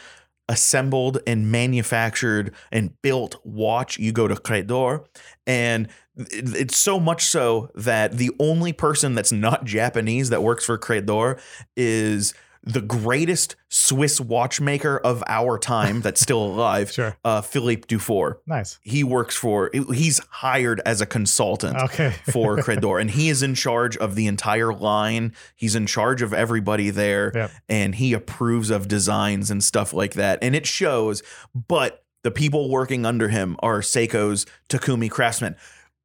assembled 0.50 1.18
and 1.28 1.50
manufactured 1.50 2.52
and 2.72 3.00
built 3.02 3.36
watch, 3.44 3.98
you 3.98 4.10
go 4.10 4.26
to 4.26 4.34
Credor. 4.34 5.06
And 5.46 5.88
it's 6.16 6.76
so 6.76 6.98
much 6.98 7.24
so 7.24 7.70
that 7.76 8.18
the 8.18 8.32
only 8.40 8.72
person 8.72 9.14
that's 9.14 9.30
not 9.30 9.64
Japanese 9.64 10.28
that 10.30 10.42
works 10.42 10.64
for 10.66 10.76
Credor 10.76 11.40
is 11.76 12.34
the 12.62 12.80
greatest 12.82 13.56
Swiss 13.70 14.20
watchmaker 14.20 14.98
of 14.98 15.22
our 15.26 15.58
time 15.58 16.02
that's 16.02 16.20
still 16.20 16.42
alive, 16.44 16.92
Sure. 16.92 17.16
uh, 17.24 17.40
Philippe 17.40 17.84
Dufour. 17.88 18.40
Nice. 18.46 18.78
He 18.82 19.02
works 19.02 19.34
for, 19.34 19.70
he's 19.72 20.18
hired 20.28 20.80
as 20.84 21.00
a 21.00 21.06
consultant 21.06 21.76
Okay. 21.78 22.10
for 22.30 22.58
Credor, 22.58 23.00
and 23.00 23.10
he 23.10 23.28
is 23.30 23.42
in 23.42 23.54
charge 23.54 23.96
of 23.96 24.14
the 24.14 24.26
entire 24.26 24.74
line. 24.74 25.34
He's 25.56 25.74
in 25.74 25.86
charge 25.86 26.20
of 26.20 26.34
everybody 26.34 26.90
there, 26.90 27.32
Yep. 27.34 27.50
and 27.68 27.94
he 27.94 28.12
approves 28.12 28.68
of 28.70 28.88
designs 28.88 29.50
and 29.50 29.64
stuff 29.64 29.92
like 29.94 30.14
that. 30.14 30.38
And 30.42 30.54
it 30.54 30.66
shows. 30.66 31.22
But 31.54 32.04
the 32.22 32.30
people 32.30 32.68
working 32.68 33.06
under 33.06 33.28
him 33.28 33.56
are 33.60 33.80
Seiko's 33.80 34.44
Takumi 34.68 35.10
craftsmen. 35.10 35.56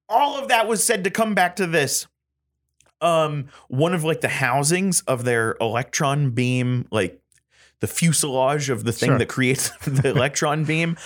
All 0.08 0.38
of 0.41 0.48
that 0.48 0.68
was 0.68 0.84
said 0.84 1.04
to 1.04 1.10
come 1.10 1.34
back 1.36 1.56
to 1.58 1.68
this. 1.68 2.08
Um, 3.06 3.48
one 3.68 3.94
of 3.94 4.04
like 4.04 4.22
the 4.22 4.28
housings 4.30 5.02
of 5.02 5.24
their 5.26 5.56
electron 5.62 6.32
beam, 6.32 6.88
like 6.91 7.22
the 7.82 7.88
fuselage 7.88 8.70
of 8.70 8.84
the 8.84 8.91
thing 8.91 9.10
Sure. 9.10 9.18
that 9.20 9.28
creates 9.28 9.70
the 9.86 10.10
electron 10.10 10.63
beam, 10.72 10.98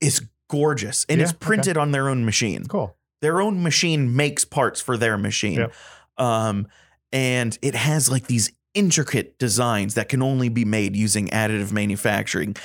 is 0.00 0.26
gorgeous, 0.48 1.06
and 1.08 1.18
Yeah, 1.18 1.24
it's 1.24 1.32
okay. 1.32 1.46
printed 1.46 1.76
on 1.76 1.92
their 1.92 2.08
own 2.08 2.24
machine 2.24 2.66
Cool. 2.66 2.94
their 3.22 3.40
own 3.40 3.62
machine 3.62 4.14
makes 4.14 4.44
parts 4.44 4.80
for 4.80 4.96
their 4.96 5.16
machine. 5.16 5.58
Yep. 5.58 5.72
Um, 6.18 6.66
and 7.12 7.58
it 7.62 7.74
has 7.74 8.10
like 8.10 8.26
these 8.26 8.52
intricate 8.74 9.38
designs 9.38 9.94
that 9.94 10.08
can 10.08 10.22
only 10.22 10.48
be 10.48 10.64
made 10.64 10.96
using 10.96 11.28
additive 11.28 11.72
manufacturing. 11.72 12.56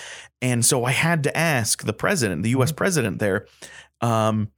And 0.42 0.66
so 0.66 0.84
I 0.86 0.92
had 0.92 1.24
to 1.24 1.38
ask 1.38 1.84
the 1.84 1.94
president, 1.94 2.44
the 2.44 2.50
US 2.52 2.70
Mm-hmm. 2.70 2.76
president 2.78 3.20
there, 3.20 3.46
um, 4.02 4.52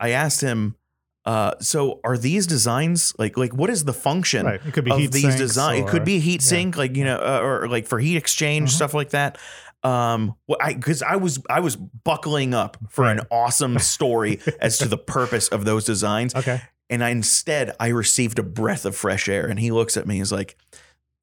I 0.00 0.10
asked 0.10 0.40
him, 0.40 0.76
uh, 1.24 1.52
so 1.60 2.00
are 2.04 2.18
these 2.18 2.46
designs 2.46 3.14
like 3.18 3.36
like 3.36 3.54
what 3.54 3.70
is 3.70 3.84
the 3.84 3.92
function 3.92 4.44
Right. 4.46 4.60
It 4.66 4.72
could 4.74 4.84
be 4.84 4.90
of 4.90 5.12
these 5.12 5.36
designs? 5.36 5.86
It 5.86 5.88
could 5.88 6.04
be 6.04 6.16
a 6.16 6.20
heat 6.20 6.42
yeah. 6.42 6.48
sink, 6.48 6.76
like 6.76 6.96
you 6.96 7.04
know, 7.04 7.16
uh, 7.16 7.40
or 7.42 7.68
like 7.68 7.86
for 7.86 7.98
heat 8.00 8.16
exchange 8.16 8.70
Mhm. 8.70 8.74
stuff 8.74 8.94
like 8.94 9.10
that. 9.10 9.38
Um, 9.84 10.34
well, 10.46 10.58
I 10.60 10.74
because 10.74 11.02
I 11.02 11.16
was 11.16 11.40
I 11.50 11.60
was 11.60 11.76
buckling 11.76 12.54
up 12.54 12.76
for 12.90 13.04
an 13.06 13.20
awesome 13.30 13.78
story 13.94 14.40
as 14.60 14.78
to 14.78 14.86
the 14.88 14.98
purpose 14.98 15.48
of 15.48 15.64
those 15.64 15.84
designs, 15.84 16.34
Okay. 16.34 16.60
and 16.90 17.02
I 17.04 17.10
instead 17.10 17.74
I 17.80 17.88
received 17.88 18.38
a 18.38 18.42
breath 18.44 18.84
of 18.84 18.94
fresh 18.96 19.28
air. 19.28 19.46
And 19.46 19.58
he 19.58 19.70
looks 19.72 19.96
at 19.96 20.06
me, 20.06 20.16
he's 20.18 20.30
like, 20.32 20.56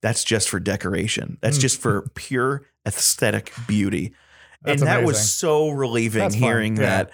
"That's 0.02 0.24
just 0.26 0.50
for 0.50 0.60
decoration. 0.60 1.38
That's 1.42 1.58
Mm. 1.58 1.62
just 1.62 1.82
for 1.82 2.10
pure 2.16 2.64
aesthetic 2.86 3.52
beauty." 3.68 4.14
That's 4.62 4.82
and 4.82 4.90
that 4.90 5.04
was 5.06 5.32
so 5.32 5.70
relieving 5.70 6.20
That's 6.22 6.36
hearing 6.36 6.76
yeah. 6.76 6.82
that. 6.84 7.12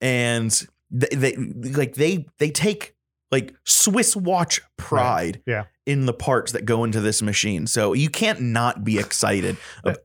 And 0.00 0.66
they, 0.90 1.08
they 1.12 1.36
like 1.70 1.94
they 1.94 2.26
they 2.38 2.50
take 2.50 2.94
like 3.30 3.54
Swiss 3.64 4.16
watch 4.16 4.60
pride 4.76 5.40
Yeah. 5.46 5.64
in 5.86 6.06
the 6.06 6.12
parts 6.12 6.52
that 6.52 6.64
go 6.64 6.82
into 6.84 7.00
this 7.00 7.22
machine. 7.22 7.66
So 7.66 7.92
you 7.92 8.08
can't 8.10 8.40
not 8.40 8.84
be 8.84 8.98
excited. 8.98 9.56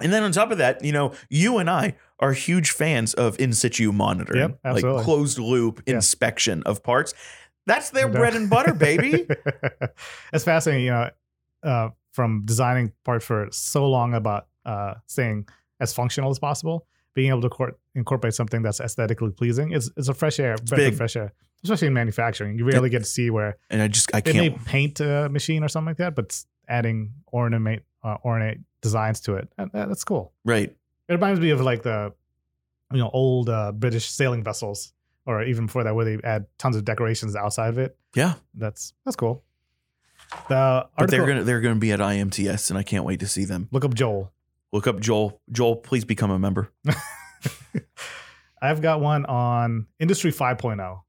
And 0.00 0.12
then 0.12 0.24
on 0.24 0.32
top 0.32 0.50
of 0.50 0.58
that, 0.58 0.84
you 0.84 0.90
know, 0.90 1.12
you 1.30 1.58
and 1.58 1.70
I 1.70 1.94
are 2.18 2.32
huge 2.32 2.72
fans 2.72 3.14
of 3.14 3.38
in 3.38 3.52
situ 3.52 3.92
monitoring, 3.92 4.56
Yep, 4.64 4.74
like 4.84 5.04
closed 5.04 5.38
loop 5.38 5.80
Yeah. 5.86 5.94
inspection 5.94 6.64
of 6.64 6.82
parts. 6.82 7.14
That's 7.66 7.90
their 7.90 8.08
bread 8.08 8.34
and 8.34 8.50
butter, 8.50 8.74
baby. 8.74 9.28
it's 10.32 10.42
fascinating, 10.44 10.86
you 10.86 10.90
know, 10.90 11.10
uh, 11.62 11.90
from 12.12 12.42
designing 12.44 12.92
parts 13.04 13.24
for 13.24 13.46
so 13.52 13.88
long 13.88 14.14
about 14.14 14.48
uh, 14.66 14.94
staying 15.06 15.46
as 15.78 15.94
functional 15.94 16.30
as 16.32 16.40
possible, 16.40 16.84
being 17.14 17.28
able 17.30 17.42
to 17.42 17.48
cor- 17.48 17.78
incorporate 17.94 18.34
something 18.34 18.62
that's 18.62 18.80
aesthetically 18.80 19.30
pleasing 19.30 19.72
is, 19.72 19.90
is 19.96 20.08
a 20.08 20.14
fresh 20.14 20.38
air, 20.40 20.56
breath 20.56 20.78
big. 20.78 20.94
fresh 20.94 21.16
air, 21.16 21.32
especially 21.64 21.88
in 21.88 21.94
manufacturing. 21.94 22.58
You 22.58 22.64
rarely 22.64 22.88
get 22.90 23.00
to 23.00 23.04
see 23.04 23.30
where 23.30 23.56
and 23.70 23.82
I 23.82 23.88
just 23.88 24.14
I 24.14 24.20
they 24.20 24.32
can't. 24.32 24.64
paint 24.64 25.00
a 25.00 25.28
machine 25.28 25.62
or 25.64 25.68
something 25.68 25.88
like 25.90 25.98
that, 25.98 26.14
but 26.14 26.42
adding 26.68 27.12
ornament, 27.26 27.82
uh, 28.02 28.16
ornate 28.24 28.58
designs 28.80 29.20
to 29.22 29.34
it. 29.34 29.52
That- 29.58 29.72
that- 29.72 29.88
that's 29.88 30.04
cool. 30.04 30.32
Right. 30.44 30.74
It 31.08 31.12
reminds 31.12 31.40
me 31.40 31.50
of 31.50 31.60
like 31.60 31.82
the, 31.82 32.12
you 32.92 32.98
know, 32.98 33.10
old 33.12 33.48
uh, 33.48 33.72
British 33.72 34.08
sailing 34.08 34.42
vessels, 34.42 34.92
or 35.26 35.42
even 35.42 35.66
before 35.66 35.84
that, 35.84 35.94
where 35.94 36.04
they 36.04 36.18
add 36.24 36.46
tons 36.58 36.76
of 36.76 36.84
decorations 36.84 37.36
outside 37.36 37.68
of 37.68 37.78
it. 37.78 37.96
Yeah. 38.14 38.34
That's 38.54 38.94
that's 39.04 39.16
cool. 39.16 39.44
The 40.48 40.86
But 40.96 41.10
they're 41.10 41.26
gonna 41.26 41.44
they're 41.44 41.60
gonna 41.60 41.74
be 41.76 41.92
at 41.92 42.00
IMTS, 42.00 42.70
and 42.70 42.78
I 42.78 42.82
can't 42.82 43.04
wait 43.04 43.20
to 43.20 43.26
see 43.26 43.44
them. 43.44 43.68
look 43.70 43.84
up 43.84 43.94
JEOL. 43.94 44.30
Look 44.72 44.86
up 44.86 44.96
JEOL. 45.00 45.38
JEOL, 45.52 45.82
please 45.82 46.04
become 46.06 46.30
a 46.30 46.38
member. 46.38 46.70
I've 48.62 48.80
got 48.80 49.00
one 49.00 49.26
on 49.26 49.86
Industry 49.98 50.32
5.0. 50.32 51.00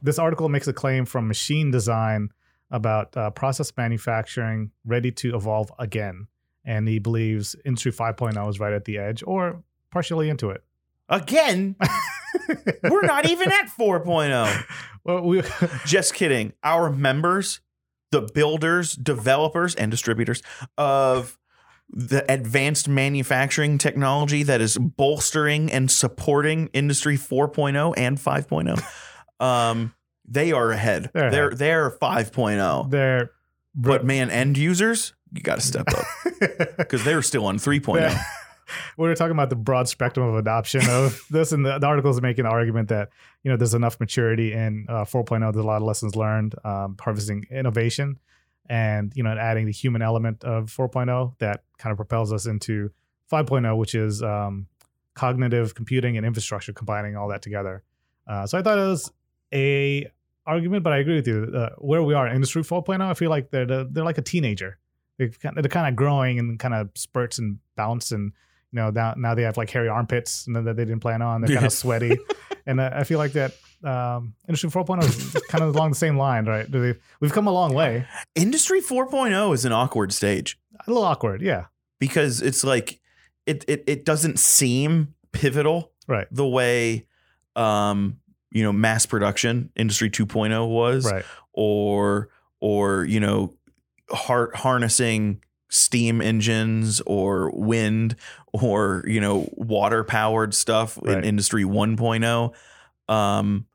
This 0.00 0.18
article 0.18 0.48
makes 0.48 0.68
a 0.68 0.72
claim 0.72 1.04
from 1.04 1.28
Machine 1.28 1.70
Design 1.70 2.30
about 2.70 3.16
uh, 3.16 3.30
process 3.30 3.72
manufacturing 3.76 4.70
ready 4.84 5.10
to 5.12 5.34
evolve 5.34 5.72
again. 5.78 6.28
And 6.64 6.88
he 6.88 6.98
believes 6.98 7.56
Industry 7.64 7.92
5.0 7.92 8.48
is 8.48 8.60
right 8.60 8.72
at 8.72 8.84
the 8.84 8.98
edge 8.98 9.22
or 9.26 9.62
partially 9.90 10.28
into 10.28 10.50
it. 10.50 10.62
Again, 11.08 11.76
we're 12.84 13.06
not 13.06 13.26
even 13.26 13.50
at 13.50 13.68
4.0. 13.68 14.64
well, 15.04 15.22
we, 15.22 15.42
Just 15.86 16.14
kidding. 16.14 16.52
Our 16.62 16.90
members, 16.90 17.60
the 18.10 18.22
builders, 18.22 18.92
developers, 18.92 19.74
and 19.74 19.90
distributors 19.90 20.42
of 20.76 21.38
the 21.90 22.24
advanced 22.30 22.88
manufacturing 22.88 23.78
technology 23.78 24.42
that 24.42 24.60
is 24.60 24.76
bolstering 24.78 25.72
and 25.72 25.90
supporting 25.90 26.68
industry 26.72 27.16
4.0 27.16 27.94
and 27.96 28.18
5.0 28.18 28.82
um 29.44 29.94
they 30.26 30.52
are 30.52 30.70
ahead 30.70 31.10
They're 31.14 31.30
they're 31.30 31.48
ahead. 31.48 31.58
they're 31.58 31.90
5.0 31.90 32.90
they're 32.90 33.30
but 33.74 34.04
man 34.04 34.30
end 34.30 34.58
users 34.58 35.14
you 35.32 35.40
got 35.42 35.56
to 35.56 35.60
step 35.62 35.86
up 35.88 36.04
because 36.78 37.04
they're 37.04 37.22
still 37.22 37.46
on 37.46 37.56
3.0 37.58 38.00
Yeah. 38.00 38.22
we 38.98 39.08
were 39.08 39.14
talking 39.14 39.32
about 39.32 39.48
the 39.50 39.56
broad 39.56 39.88
spectrum 39.88 40.26
of 40.28 40.34
adoption 40.36 40.82
of 40.90 41.22
this, 41.30 41.52
and 41.52 41.64
the, 41.64 41.78
the 41.78 41.86
article 41.86 42.10
is 42.10 42.20
making 42.20 42.44
the 42.44 42.50
argument 42.50 42.88
that 42.90 43.08
you 43.42 43.50
know 43.50 43.56
there's 43.56 43.72
enough 43.74 43.98
maturity 44.00 44.52
in 44.52 44.84
uh, 44.88 45.04
4.0. 45.04 45.40
There's 45.52 45.64
a 45.64 45.66
lot 45.66 45.76
of 45.76 45.82
lessons 45.84 46.16
learned, 46.16 46.54
um, 46.64 46.96
harvesting 47.00 47.44
innovation, 47.50 48.18
and 48.68 49.12
you 49.14 49.22
know 49.22 49.30
adding 49.30 49.66
the 49.66 49.72
human 49.72 50.02
element 50.02 50.44
of 50.44 50.66
4.0 50.66 51.34
that 51.38 51.64
kind 51.78 51.92
of 51.92 51.96
propels 51.96 52.32
us 52.32 52.46
into 52.46 52.90
5.0, 53.30 53.76
which 53.76 53.94
is 53.94 54.22
um, 54.22 54.66
cognitive 55.14 55.74
computing 55.74 56.16
and 56.16 56.24
infrastructure, 56.24 56.72
combining 56.72 57.16
all 57.16 57.28
that 57.28 57.42
together. 57.42 57.82
Uh, 58.26 58.46
so 58.46 58.58
I 58.58 58.62
thought 58.62 58.78
it 58.78 58.82
was 58.82 59.12
a 59.52 60.10
argument, 60.46 60.82
but 60.82 60.92
I 60.92 60.98
agree 60.98 61.16
with 61.16 61.26
you. 61.26 61.52
Uh, 61.54 61.70
where 61.78 62.02
we 62.02 62.14
are 62.14 62.26
in 62.26 62.34
industry 62.34 62.62
4.0, 62.62 63.00
I 63.00 63.14
feel 63.14 63.30
like 63.30 63.50
they're 63.50 63.66
the, 63.66 63.88
they're 63.90 64.04
like 64.04 64.18
a 64.18 64.22
teenager. 64.22 64.78
They've 65.18 65.38
kind 65.38 65.56
they're 65.56 65.68
kind 65.68 65.88
of 65.88 65.96
growing 65.96 66.38
and 66.38 66.58
kind 66.58 66.74
of 66.74 66.90
spurts 66.94 67.38
and 67.38 67.58
bounce 67.76 68.12
and 68.12 68.32
you 68.70 68.76
know 68.76 68.90
now, 68.90 69.14
now 69.16 69.34
they 69.34 69.42
have 69.42 69.56
like 69.56 69.68
hairy 69.68 69.88
armpits 69.88 70.46
and 70.46 70.54
that 70.54 70.76
they 70.76 70.84
didn't 70.84 71.00
plan 71.00 71.22
on. 71.22 71.40
They're 71.40 71.54
kind 71.54 71.66
of 71.66 71.72
sweaty, 71.84 72.16
and 72.68 72.78
uh, 72.80 72.90
I 72.92 73.02
feel 73.04 73.18
like 73.18 73.32
that 73.32 73.52
um, 73.82 74.34
industry 74.46 74.70
4.0 74.70 75.02
is 75.04 75.42
kind 75.48 75.64
of 75.64 75.74
along 75.74 75.90
the 75.90 75.96
same 75.96 76.16
line, 76.16 76.44
right? 76.44 76.68
We've 77.20 77.32
come 77.32 77.46
a 77.46 77.52
long 77.52 77.74
way. 77.74 78.06
industry 78.34 78.80
4.0 78.80 79.54
is 79.54 79.64
an 79.64 79.72
awkward 79.72 80.12
stage 80.12 80.58
A 80.86 80.90
little 80.90 81.02
awkward, 81.04 81.42
yeah, 81.42 81.64
because 81.98 82.42
it's 82.42 82.62
like 82.62 83.00
it 83.46 83.64
it, 83.66 83.82
it 83.86 84.04
doesn't 84.04 84.38
seem 84.38 85.14
pivotal 85.32 85.92
right, 86.06 86.26
the 86.30 86.46
way 86.46 87.06
um 87.56 88.18
you 88.50 88.62
know 88.62 88.72
mass 88.72 89.06
production 89.06 89.70
industry 89.74 90.10
2.0 90.10 90.68
was 90.68 91.10
right, 91.10 91.24
or 91.52 92.28
or 92.60 93.04
you 93.04 93.20
know 93.20 93.54
har- 94.10 94.52
harnessing 94.54 95.42
steam 95.70 96.20
engines 96.22 97.00
or 97.06 97.50
wind 97.54 98.16
or 98.52 99.04
you 99.06 99.20
know 99.20 99.48
water 99.52 100.02
powered 100.04 100.54
stuff 100.54 100.98
in 101.04 101.24
industry 101.24 101.64
1.0 101.64 102.54
um 103.12 103.66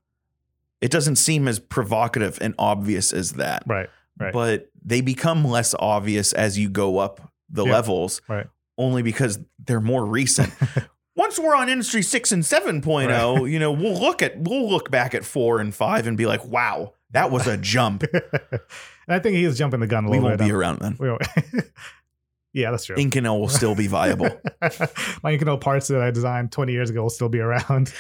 it 0.81 0.91
doesn't 0.91 1.15
seem 1.17 1.47
as 1.47 1.59
provocative 1.59 2.37
and 2.41 2.53
obvious 2.57 3.13
as 3.13 3.33
that 3.33 3.63
right, 3.67 3.89
right. 4.19 4.33
but 4.33 4.69
they 4.83 5.01
become 5.01 5.45
less 5.45 5.75
obvious 5.79 6.33
as 6.33 6.57
you 6.57 6.69
go 6.69 6.97
up 6.97 7.31
the 7.49 7.65
Yeah. 7.65 7.73
levels 7.73 8.21
Right. 8.27 8.47
only 8.77 9.01
because 9.03 9.39
they're 9.63 9.79
more 9.79 10.03
recent 10.05 10.51
once 11.15 11.37
we're 11.39 11.55
on 11.55 11.69
industry 11.69 12.01
6 12.01 12.31
and 12.31 12.43
7.0 12.43 13.07
Right. 13.07 13.51
you 13.51 13.59
know 13.59 13.71
we'll 13.71 13.99
look 13.99 14.21
at 14.23 14.37
we'll 14.39 14.67
look 14.69 14.89
back 14.89 15.13
at 15.13 15.23
4 15.23 15.59
and 15.59 15.73
5 15.75 16.07
and 16.07 16.17
be 16.17 16.25
like 16.25 16.43
wow 16.45 16.93
that 17.13 17.31
was 17.31 17.47
a 17.47 17.57
jump 17.57 18.03
and 18.13 18.61
I 19.07 19.19
think 19.19 19.35
he 19.35 19.43
is 19.45 19.57
jumping 19.57 19.79
the 19.79 19.87
gun 19.87 20.05
a 20.05 20.09
we 20.09 20.19
little 20.19 20.37
bit. 20.37 20.45
We 20.45 20.51
won't 20.51 20.51
be 20.51 20.51
around 20.51 20.79
then 20.79 20.97
We 20.99 21.09
won't- 21.09 21.23
yeah, 22.53 22.71
that's 22.71 22.85
true. 22.85 22.95
Inconel 22.95 23.39
will 23.39 23.49
still 23.49 23.75
be 23.75 23.87
viable 23.87 24.29
My 24.61 25.35
Inconel 25.37 25.59
parts 25.59 25.87
that 25.87 26.01
I 26.01 26.11
designed 26.11 26.51
20 26.51 26.71
years 26.73 26.89
ago 26.89 27.03
will 27.03 27.09
still 27.09 27.29
be 27.29 27.39
around. 27.39 27.93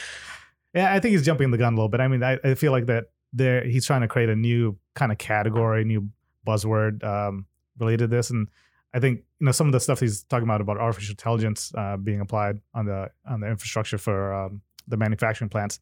yeah, 0.73 0.93
I 0.93 0.99
think 0.99 1.13
he's 1.13 1.25
jumping 1.25 1.51
the 1.51 1.57
gun 1.57 1.73
a 1.73 1.75
little 1.75 1.89
bit. 1.89 1.99
I 2.01 2.07
mean, 2.07 2.23
I, 2.23 2.37
I 2.43 2.55
feel 2.55 2.71
like 2.71 2.87
that 2.87 3.05
there 3.31 3.63
he's 3.63 3.85
trying 3.85 4.01
to 4.01 4.07
create 4.07 4.29
a 4.29 4.35
new 4.35 4.77
kind 4.95 5.11
of 5.11 5.17
category, 5.17 5.83
new 5.83 6.09
buzzword 6.45 7.03
um, 7.03 7.45
related 7.79 7.99
to 7.99 8.07
this. 8.07 8.29
And 8.29 8.47
I 8.93 8.99
think 8.99 9.21
you 9.39 9.45
know 9.45 9.51
some 9.51 9.67
of 9.67 9.73
the 9.73 9.79
stuff 9.79 9.99
he's 9.99 10.23
talking 10.23 10.43
about 10.43 10.61
about 10.61 10.77
artificial 10.77 11.13
intelligence 11.13 11.71
uh, 11.75 11.97
being 11.97 12.19
applied 12.21 12.59
on 12.73 12.85
the 12.85 13.09
on 13.27 13.39
the 13.39 13.47
infrastructure 13.47 13.97
for 13.97 14.33
um, 14.33 14.61
the 14.87 14.97
manufacturing 14.97 15.49
plants 15.49 15.79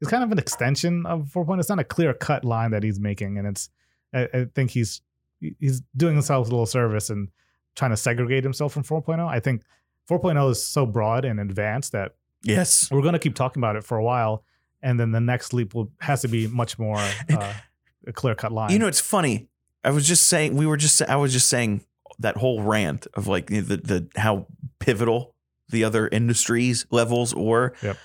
is 0.00 0.08
kind 0.08 0.22
of 0.24 0.32
an 0.32 0.38
extension 0.38 1.04
of 1.06 1.28
4.0. 1.34 1.58
It's 1.60 1.68
not 1.68 1.78
a 1.78 1.84
clear 1.84 2.12
cut 2.14 2.44
line 2.44 2.70
that 2.72 2.82
he's 2.82 2.98
making, 3.00 3.38
and 3.38 3.46
it's 3.46 3.68
I, 4.14 4.28
I 4.32 4.46
think 4.54 4.70
he's 4.70 5.02
he's 5.58 5.82
doing 5.96 6.14
himself 6.14 6.46
a 6.48 6.50
little 6.50 6.66
service 6.66 7.10
and 7.10 7.28
trying 7.76 7.90
to 7.92 7.96
segregate 7.96 8.44
himself 8.44 8.72
from 8.72 8.82
4.0. 8.82 9.26
I 9.26 9.40
think 9.40 9.62
4.0 10.08 10.50
is 10.50 10.64
so 10.64 10.84
broad 10.86 11.24
and 11.24 11.38
advanced 11.40 11.92
that 11.92 12.14
yes 12.42 12.90
we're 12.90 13.02
going 13.02 13.12
to 13.12 13.18
keep 13.18 13.34
talking 13.34 13.60
about 13.60 13.76
it 13.76 13.84
for 13.84 13.96
a 13.98 14.02
while, 14.04 14.44
and 14.82 14.98
then 14.98 15.12
the 15.12 15.20
next 15.20 15.52
leap 15.54 15.74
will 15.74 15.90
has 16.00 16.22
to 16.22 16.28
be 16.28 16.46
much 16.46 16.78
more 16.78 16.98
uh, 17.30 17.52
a 18.06 18.12
clear 18.12 18.34
cut 18.34 18.52
line. 18.52 18.70
you 18.72 18.78
know 18.78 18.86
it's 18.86 19.00
funny 19.00 19.48
i 19.84 19.90
was 19.90 20.06
just 20.08 20.26
saying 20.26 20.56
we 20.56 20.66
were 20.66 20.76
just 20.78 21.02
i 21.02 21.16
was 21.16 21.32
just 21.34 21.48
saying 21.48 21.82
that 22.18 22.36
whole 22.38 22.62
rant 22.62 23.06
of 23.14 23.26
like 23.26 23.46
the 23.48 23.60
the 23.60 24.08
how 24.16 24.46
pivotal 24.78 25.34
the 25.68 25.84
other 25.84 26.08
industries 26.08 26.86
levels 26.90 27.34
were 27.34 27.74
Yep. 27.82 27.96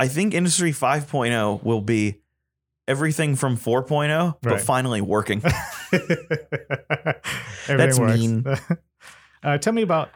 I 0.00 0.08
think 0.08 0.34
industry 0.34 0.72
5.0 0.72 1.62
will 1.62 1.80
be 1.80 2.20
everything 2.88 3.36
from 3.36 3.56
4.0 3.56 4.34
but 4.42 4.60
finally 4.60 5.00
working 5.00 5.40
That's 7.68 7.98
works. 7.98 8.18
mean. 8.18 8.44
uh, 9.42 9.58
tell 9.58 9.72
me 9.72 9.82
about 9.82 10.10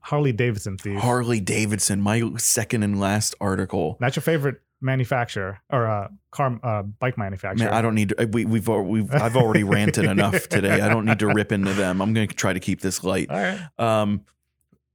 Harley 0.00 0.32
Davidson, 0.32 0.78
Steve. 0.78 0.98
harley 0.98 1.40
davidson 1.40 2.00
my 2.00 2.22
second 2.36 2.82
and 2.84 3.00
last 3.00 3.34
article 3.40 3.96
Not 4.00 4.14
your 4.14 4.22
favorite 4.22 4.60
manufacturer 4.80 5.60
or 5.70 5.86
uh, 5.86 6.08
car 6.30 6.58
uh, 6.62 6.82
bike 6.82 7.18
manufacturer. 7.18 7.66
Man, 7.66 7.74
I 7.74 7.82
don't 7.82 7.94
need 7.94 8.10
to. 8.10 8.26
We, 8.26 8.44
we've 8.44 8.66
we've 8.66 9.12
I've 9.12 9.36
already 9.36 9.62
ranted 9.62 10.04
enough 10.06 10.48
today. 10.48 10.80
I 10.80 10.88
don't 10.88 11.04
need 11.04 11.18
to 11.18 11.28
rip 11.28 11.52
into 11.52 11.72
them. 11.72 12.00
I'm 12.00 12.14
going 12.14 12.28
to 12.28 12.34
try 12.34 12.52
to 12.52 12.60
keep 12.60 12.80
this 12.80 13.04
light. 13.04 13.30
All 13.30 13.36
right. 13.38 13.60
Um, 13.78 14.24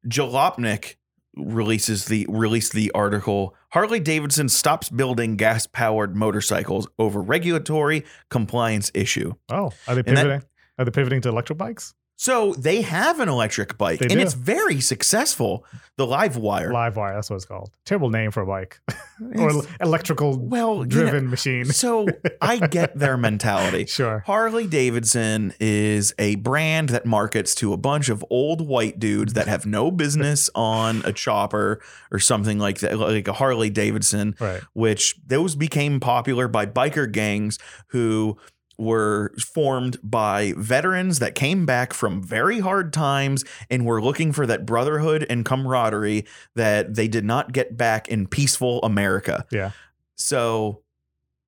Jalopnik 0.07 0.95
releases 1.37 2.05
the 2.05 2.25
released 2.29 2.73
the 2.73 2.91
article. 2.91 3.55
Harley 3.71 3.99
Davidson 3.99 4.49
stops 4.49 4.89
building 4.89 5.35
gas 5.35 5.67
powered 5.67 6.15
motorcycles 6.15 6.87
over 6.99 7.21
regulatory 7.21 8.05
compliance 8.29 8.91
issue. 8.93 9.33
Oh, 9.49 9.71
are 9.87 9.95
they 9.95 10.03
And 10.05 10.17
that- 10.17 10.23
pivoting? 10.23 10.43
are 10.79 10.85
they 10.85 10.91
pivoting 10.91 11.21
to 11.21 11.29
electric 11.29 11.57
bikes? 11.57 11.93
So 12.17 12.53
they 12.53 12.81
have 12.81 13.19
an 13.19 13.27
electric 13.27 13.77
bike, 13.77 13.99
They 13.99 14.05
and 14.05 14.13
do. 14.15 14.19
it's 14.21 14.33
very 14.33 14.79
successful. 14.79 15.65
The 15.97 16.05
Livewire. 16.05 16.71
Livewire, 16.71 17.13
that's 17.15 17.29
what 17.29 17.35
it's 17.37 17.45
called. 17.45 17.71
Terrible 17.85 18.09
name 18.09 18.31
for 18.31 18.41
a 18.41 18.45
bike 18.45 18.79
or 19.37 19.63
electrical 19.81 20.37
well, 20.37 20.77
you 20.77 20.83
know, 20.83 20.85
driven 20.85 21.29
machine. 21.29 21.65
so 21.65 22.07
I 22.41 22.57
get 22.67 22.97
their 22.97 23.17
mentality. 23.17 23.85
Sure. 23.95 24.23
Harley 24.25 24.67
Davidson 24.67 25.53
is 25.59 26.13
a 26.19 26.35
brand 26.35 26.89
that 26.89 27.05
markets 27.05 27.53
to 27.55 27.71
a 27.73 27.77
bunch 27.77 28.09
of 28.09 28.25
old 28.29 28.65
white 28.67 28.99
dudes 28.99 29.33
that 29.33 29.47
have 29.47 29.65
no 29.65 29.89
business 29.91 30.49
on 30.55 31.01
a 31.05 31.13
chopper 31.13 31.81
or 32.11 32.19
something 32.19 32.59
like 32.59 32.79
that, 32.79 32.97
like 32.97 33.27
a 33.27 33.33
Harley 33.33 33.69
Davidson, 33.69 34.35
Right. 34.39 34.61
which 34.73 35.15
those 35.25 35.55
became 35.55 35.99
popular 35.99 36.47
by 36.47 36.65
biker 36.65 37.09
gangs 37.09 37.57
who 37.87 38.37
were 38.77 39.31
formed 39.37 39.97
by 40.03 40.53
veterans 40.57 41.19
that 41.19 41.35
came 41.35 41.65
back 41.65 41.93
from 41.93 42.21
very 42.21 42.59
hard 42.59 42.91
times 42.91 43.43
and 43.69 43.85
were 43.85 44.01
looking 44.01 44.31
for 44.31 44.45
that 44.45 44.65
brotherhood 44.65 45.25
and 45.29 45.45
camaraderie 45.45 46.25
that 46.55 46.95
they 46.95 47.07
did 47.07 47.23
not 47.25 47.51
get 47.53 47.77
back 47.77 48.07
in 48.07 48.27
peaceful 48.27 48.81
America. 48.83 49.45
Yeah. 49.51 49.71
So, 50.15 50.81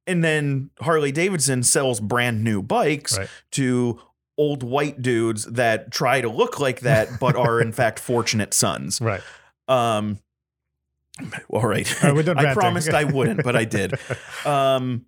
and 0.06 0.24
then 0.24 0.70
Harley 0.80 1.12
Davidson 1.12 1.64
sells 1.64 2.00
brand 2.00 2.44
new 2.44 2.62
bikes 2.62 3.18
Right. 3.18 3.30
to 3.52 4.00
old 4.38 4.62
white 4.64 5.02
dudes 5.02 5.46
that 5.46 5.92
try 5.92 6.22
to 6.22 6.30
look 6.30 6.60
like 6.60 6.82
that, 6.82 7.20
but 7.20 7.36
are 7.36 7.60
in 7.60 7.72
fact 7.74 8.00
fortunate 8.00 8.54
sons. 8.54 9.02
Right. 9.02 9.22
Um, 9.68 10.20
all 11.50 11.64
right. 11.68 12.04
All 12.06 12.14
right, 12.14 12.30
I 12.38 12.54
promised 12.54 12.90
I 12.90 13.04
wouldn't, 13.04 13.44
but 13.44 13.56
I 13.56 13.66
did. 13.66 13.94
Um, 14.46 15.06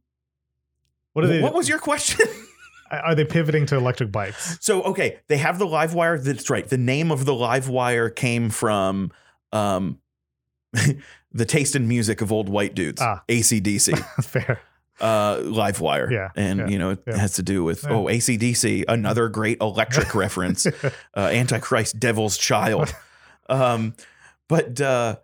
What 1.14 1.26
are 1.26 1.28
they? 1.28 1.42
what 1.42 1.54
was 1.54 1.68
your 1.70 1.80
question? 1.80 2.28
are 2.92 3.16
they 3.16 3.26
pivoting 3.26 3.66
to 3.68 3.76
electric 3.76 4.12
bikes? 4.12 4.58
so, 4.62 4.82
okay, 4.84 5.20
they 5.28 5.38
have 5.38 5.60
the 5.60 5.66
live 5.68 5.94
wire. 5.94 6.18
That's 6.18 6.50
right. 6.50 6.68
The 6.68 6.78
name 6.78 7.12
of 7.12 7.26
the 7.26 7.34
live 7.36 7.68
wire 7.70 8.10
came 8.10 8.50
from 8.50 9.12
um, 9.52 10.00
the 11.32 11.46
taste 11.46 11.76
and 11.76 11.88
music 11.88 12.22
of 12.22 12.32
old 12.32 12.50
white 12.50 12.76
dudes, 12.76 13.02
Ah. 13.02 13.24
ACDC. 13.28 13.98
Fair. 14.24 14.60
uh 15.02 15.40
live 15.44 15.80
wire 15.80 16.12
Yeah, 16.12 16.30
and 16.36 16.60
yeah, 16.60 16.68
you 16.68 16.78
know 16.78 16.90
it 16.90 17.00
yeah. 17.08 17.16
has 17.16 17.36
to 17.36 17.42
do 17.44 17.64
with 17.64 17.86
Yeah. 17.86 17.92
oh 17.94 18.04
acdc 18.08 18.84
another 18.90 19.30
great 19.30 19.62
electric 19.62 20.14
reference 20.14 20.68
uh 20.68 21.20
antichrist 21.32 21.98
devil's 22.02 22.38
child 22.38 22.94
um 23.48 23.94
but 24.50 24.82
uh 24.82 25.16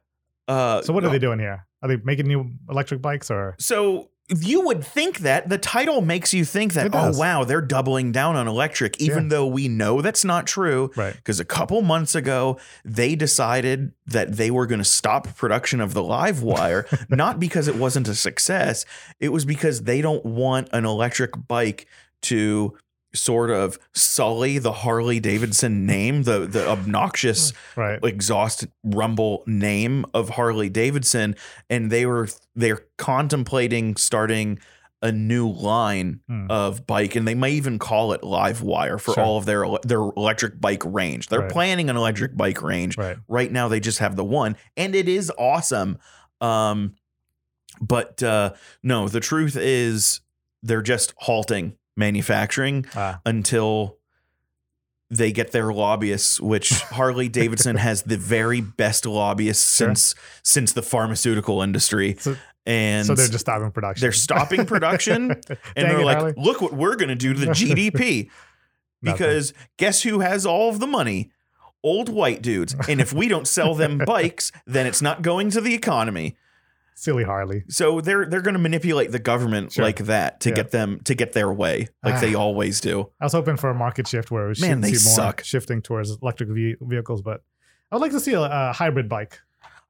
uh 0.48 0.82
So 0.82 0.94
what 0.94 1.04
are 1.04 1.10
they 1.10 1.20
doing 1.20 1.40
here? 1.40 1.68
Are 1.82 1.90
they 1.90 1.98
making 1.98 2.26
new 2.28 2.52
electric 2.70 3.02
bikes 3.02 3.30
or? 3.30 3.56
So 3.60 4.10
you 4.28 4.62
would 4.66 4.84
think 4.84 5.20
that 5.20 5.50
the 5.50 5.58
title 5.60 6.02
makes 6.02 6.34
you 6.34 6.44
think 6.44 6.74
that 6.74 6.90
oh 6.96 7.12
wow 7.16 7.44
they're 7.44 7.62
doubling 7.62 8.12
down 8.12 8.36
on 8.36 8.48
electric 8.48 9.00
even 9.00 9.24
Yeah. 9.26 9.30
though 9.30 9.46
we 9.48 9.68
know 9.68 10.02
that's 10.02 10.26
not 10.26 10.48
true 10.48 10.92
Right. 10.96 11.14
because 11.16 11.40
a 11.40 11.46
couple 11.46 11.82
months 11.84 12.16
ago 12.16 12.58
they 12.84 13.16
decided 13.16 13.92
that 14.08 14.36
they 14.38 14.50
were 14.50 14.66
going 14.66 14.80
to 14.80 14.84
stop 14.86 15.36
production 15.36 15.80
of 15.80 15.94
the 15.94 16.02
live 16.02 16.42
wire 16.42 16.88
not 17.10 17.40
because 17.40 17.68
it 17.68 17.76
wasn't 17.76 18.08
a 18.08 18.16
success 18.16 18.84
it 19.20 19.30
was 19.30 19.46
because 19.46 19.84
they 19.84 20.02
don't 20.02 20.26
want 20.26 20.70
an 20.72 20.86
electric 20.86 21.48
bike 21.48 21.86
to 22.24 22.76
sort 23.16 23.50
of 23.50 23.80
sully 23.94 24.58
the 24.60 24.72
Harley 24.72 25.20
Davidson 25.20 25.86
name 25.86 26.24
the 26.24 26.40
the 26.46 26.68
obnoxious 26.70 27.54
Right. 27.76 28.00
exhaust 28.04 28.68
rumble 28.84 29.44
name 29.48 30.06
of 30.14 30.30
Harley 30.32 30.70
Davidson 30.70 31.36
and 31.70 31.92
they 31.92 32.06
were 32.06 32.28
they're 32.56 32.86
contemplating 32.98 33.96
starting 33.96 34.60
a 35.02 35.12
new 35.12 35.48
line 35.50 36.22
Hmm. 36.28 36.48
of 36.50 36.88
bike 36.88 37.16
and 37.16 37.28
they 37.28 37.36
may 37.36 37.52
even 37.52 37.78
call 37.80 38.14
it 38.14 38.22
LiveWire 38.22 39.00
for 39.00 39.14
Sure. 39.14 39.24
all 39.24 39.38
of 39.38 39.46
their 39.46 39.66
their 39.84 40.00
electric 40.00 40.60
bike 40.60 40.84
range. 40.86 41.28
They're 41.28 41.42
Right. 41.42 41.52
planning 41.52 41.90
an 41.90 41.98
electric 41.98 42.36
bike 42.36 42.62
range. 42.62 42.98
Right. 42.98 43.18
Right 43.28 43.52
now 43.52 43.68
they 43.68 43.80
just 43.80 44.00
have 44.00 44.16
the 44.16 44.24
one 44.24 44.56
and 44.78 44.96
it 44.96 45.08
is 45.10 45.32
awesome. 45.38 45.98
Um 46.42 46.96
but 47.82 48.24
uh 48.24 48.54
no, 48.84 49.08
the 49.08 49.20
truth 49.20 49.56
is 49.60 50.22
they're 50.64 50.82
just 50.82 51.14
halting 51.18 51.74
manufacturing 51.96 52.86
Ah, 52.96 53.20
until 53.26 53.98
they 55.10 55.32
get 55.32 55.52
their 55.52 55.72
lobbyists, 55.72 56.40
which 56.42 56.70
Harley 56.92 57.30
Davidson 57.30 57.76
has 57.78 58.04
the 58.04 58.18
very 58.18 58.62
best 58.62 59.06
lobbyists 59.06 59.78
Sure. 59.78 59.88
since 59.90 60.16
since 60.44 60.74
the 60.74 60.82
pharmaceutical 60.82 61.62
industry, 61.62 62.16
So- 62.20 62.36
and 62.66 63.06
so 63.06 63.14
they're 63.14 63.28
just 63.28 63.42
stopping 63.42 63.70
production. 63.72 64.02
they're 64.02 64.12
stopping 64.12 64.66
production, 64.74 65.32
and 65.32 65.38
they're 65.76 66.00
it, 66.02 66.06
like, 66.06 66.18
Harley. 66.18 66.34
"Look 66.38 66.62
what 66.62 66.74
we're 66.74 66.96
going 66.96 67.10
to 67.10 67.16
do 67.16 67.34
to 67.34 67.40
the 67.40 67.46
GDP." 67.52 68.30
Because 69.02 69.54
guess 69.78 70.02
who 70.02 70.22
has 70.22 70.48
all 70.48 70.70
of 70.70 70.80
the 70.80 70.88
money? 70.88 71.30
Old 71.84 72.10
white 72.10 72.42
dudes. 72.42 72.74
And 72.90 73.00
if 73.00 73.14
we 73.14 73.28
don't 73.28 73.48
sell 73.48 73.76
them 73.76 74.00
bikes, 74.04 74.52
then 74.66 74.88
it's 74.88 75.00
not 75.04 75.22
going 75.22 75.52
to 75.52 75.62
the 75.62 75.76
economy. 75.76 76.36
Silly 76.96 77.24
Harley. 77.24 77.64
So 77.70 78.02
they're 78.02 78.26
they're 78.26 78.42
going 78.42 78.54
to 78.56 78.60
manipulate 78.60 79.12
the 79.12 79.20
government 79.20 79.74
Sure. 79.74 79.86
like 79.86 79.98
that 80.06 80.40
to 80.42 80.50
Yeah. 80.50 80.56
get 80.56 80.72
them 80.72 81.00
to 81.04 81.14
get 81.14 81.34
their 81.34 81.52
way, 81.54 81.88
like 82.04 82.20
they 82.22 82.34
Ah. 82.36 82.40
always 82.40 82.82
do. 82.82 83.12
I 83.22 83.26
was 83.26 83.34
hoping 83.34 83.58
for 83.58 83.70
a 83.70 83.76
market 83.76 84.08
shift 84.08 84.32
where 84.32 84.48
we 84.48 84.54
Man, 84.62 84.78
should 84.78 84.82
they 84.82 84.94
see 84.94 85.08
more 85.10 85.16
suck. 85.16 85.44
shifting 85.44 85.82
towards 85.82 86.18
electric 86.22 86.50
ve- 86.50 86.78
vehicles, 86.82 87.22
but 87.22 87.42
I 87.92 87.96
would 87.96 88.02
like 88.02 88.12
to 88.12 88.20
see 88.20 88.34
a, 88.34 88.42
a 88.42 88.74
hybrid 88.74 89.08
bike. 89.08 89.40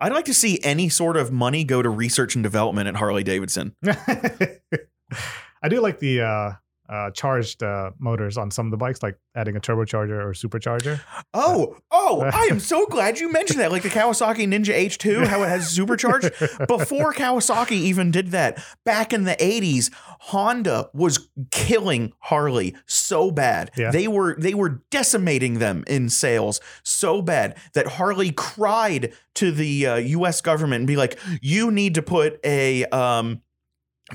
I'd 0.01 0.11
like 0.11 0.25
to 0.25 0.33
see 0.33 0.59
any 0.61 0.89
sort 0.89 1.15
of 1.15 1.31
money 1.31 1.63
go 1.63 1.81
to 1.81 1.89
research 1.89 2.35
and 2.35 2.43
development 2.43 2.87
at 2.89 2.95
Harley 2.97 3.23
Davidson. 3.23 3.75
I 3.85 5.69
do 5.69 5.79
like 5.81 5.99
the 5.99 6.21
uh, 6.21 6.51
uh, 6.87 7.11
charged 7.11 7.63
uh, 7.63 7.91
motors 7.97 8.37
on 8.37 8.51
some 8.51 8.67
of 8.67 8.71
the 8.71 8.77
bikes, 8.77 9.01
like 9.01 9.17
adding 9.35 9.55
a 9.55 9.59
turbocharger 9.59 10.23
or 10.23 10.33
supercharger. 10.33 10.99
Oh, 11.33 11.77
oh, 11.91 12.21
I 12.33 12.47
am 12.51 12.59
so 12.59 12.85
glad 12.85 13.19
you 13.19 13.31
mentioned 13.31 13.59
that. 13.59 13.71
Like 13.71 13.83
the 13.83 13.89
Kawasaki 13.89 14.47
Ninja 14.47 14.73
H2, 14.73 15.27
how 15.27 15.43
it 15.43 15.49
has 15.49 15.69
supercharged. 15.69 16.31
Before 16.67 17.13
Kawasaki 17.13 17.71
even 17.71 18.11
did 18.11 18.31
that, 18.31 18.63
back 18.83 19.13
in 19.13 19.23
the 19.23 19.35
80s, 19.35 19.91
Honda 19.95 20.89
was 20.93 21.29
killing 21.51 22.13
Harley 22.19 22.75
so 22.85 23.31
bad. 23.31 23.71
Yeah. 23.75 23.91
They 23.91 24.07
were 24.07 24.35
they 24.37 24.53
were 24.53 24.81
decimating 24.89 25.59
them 25.59 25.83
in 25.87 26.09
sales 26.09 26.61
so 26.83 27.21
bad 27.21 27.57
that 27.73 27.87
Harley 27.87 28.31
cried 28.31 29.13
to 29.35 29.51
the 29.51 29.87
uh, 29.87 29.95
US 29.95 30.41
government 30.41 30.81
and 30.81 30.87
be 30.87 30.95
like, 30.95 31.19
"You 31.41 31.71
need 31.71 31.95
to 31.95 32.01
put 32.01 32.39
a 32.43 32.85
um 32.85 33.41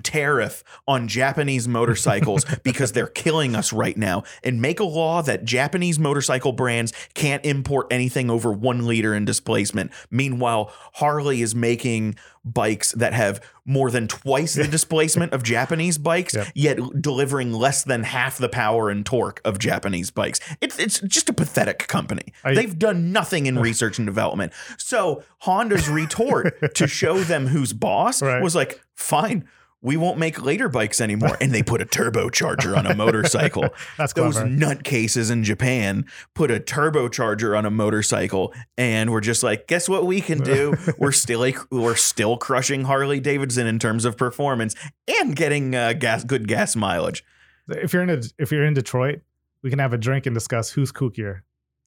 tariff 0.04 0.62
on 0.86 1.08
Japanese 1.08 1.66
motorcycles 1.66 2.44
because 2.62 2.92
they're 2.92 3.08
killing 3.08 3.56
us 3.56 3.72
right 3.72 3.96
now 3.96 4.22
and 4.44 4.62
make 4.62 4.78
a 4.78 4.84
law 4.84 5.20
that 5.22 5.44
Japanese 5.44 5.98
motorcycle 5.98 6.52
brands 6.52 6.92
can't 7.14 7.44
import 7.44 7.86
anything 7.90 8.30
over 8.30 8.52
one 8.52 8.86
liter 8.86 9.14
in 9.14 9.24
displacement. 9.24 9.90
Meanwhile, 10.10 10.72
Harley 10.94 11.42
is 11.42 11.54
making 11.54 12.14
bikes 12.44 12.92
that 12.92 13.12
have 13.12 13.40
more 13.66 13.90
than 13.90 14.06
twice 14.08 14.54
the 14.54 14.66
displacement 14.68 15.32
of 15.32 15.42
Japanese 15.42 15.98
bikes, 15.98 16.34
Yep. 16.34 16.46
yet 16.54 16.78
delivering 17.02 17.52
less 17.52 17.82
than 17.84 18.04
half 18.04 18.38
the 18.38 18.48
power 18.48 18.88
and 18.90 19.04
torque 19.04 19.40
of 19.44 19.58
Japanese 19.58 20.10
bikes. 20.10 20.38
It's 20.60 20.78
it's 20.78 21.00
just 21.00 21.28
a 21.28 21.32
pathetic 21.32 21.86
company. 21.88 22.32
I- 22.44 22.54
They've 22.54 22.78
done 22.78 23.12
nothing 23.12 23.46
in 23.46 23.58
research 23.68 23.98
and 23.98 24.06
development. 24.06 24.52
So 24.78 25.22
Honda's 25.40 25.88
retort 25.88 26.74
to 26.76 26.86
show 26.86 27.18
them 27.20 27.48
who's 27.48 27.72
boss 27.72 28.22
Right. 28.22 28.40
was 28.40 28.54
like, 28.54 28.80
fine. 28.94 29.46
We 29.82 29.96
won't 29.96 30.18
make 30.18 30.42
liter 30.42 30.68
bikes 30.68 31.00
anymore. 31.00 31.38
And 31.40 31.52
they 31.52 31.62
put 31.62 31.80
a 31.80 31.86
turbocharger 31.86 32.76
on 32.76 32.86
a 32.86 32.94
motorcycle. 32.94 33.70
That's 33.96 34.12
Those 34.12 34.34
clever. 34.34 34.48
nutcases 34.50 35.30
in 35.30 35.42
Japan 35.42 36.04
put 36.34 36.50
a 36.50 36.60
turbocharger 36.60 37.56
on 37.56 37.64
a 37.64 37.70
motorcycle, 37.70 38.52
and 38.76 39.10
we're 39.10 39.22
just 39.22 39.42
like, 39.42 39.66
guess 39.66 39.88
what 39.88 40.04
we 40.06 40.20
can 40.20 40.38
do? 40.38 40.74
we're 40.98 41.12
still 41.12 41.50
we're 41.70 41.94
still 41.96 42.36
crushing 42.36 42.84
Harley 42.84 43.20
Davidson 43.20 43.66
in 43.66 43.78
terms 43.78 44.04
of 44.04 44.16
performance 44.18 44.74
and 45.08 45.34
getting 45.34 45.74
uh, 45.74 45.94
gas 45.94 46.24
good 46.24 46.46
gas 46.46 46.76
mileage. 46.76 47.24
if 47.68 47.92
you're 47.94 48.02
in 48.02 48.22
if 48.38 48.52
you're 48.52 48.64
in 48.64 48.74
Detroit, 48.74 49.20
we 49.62 49.70
can 49.70 49.78
have 49.78 49.92
a 49.92 49.98
drink 49.98 50.26
and 50.26 50.34
discuss 50.34 50.70
who's 50.70 50.92
kookier, 50.92 51.40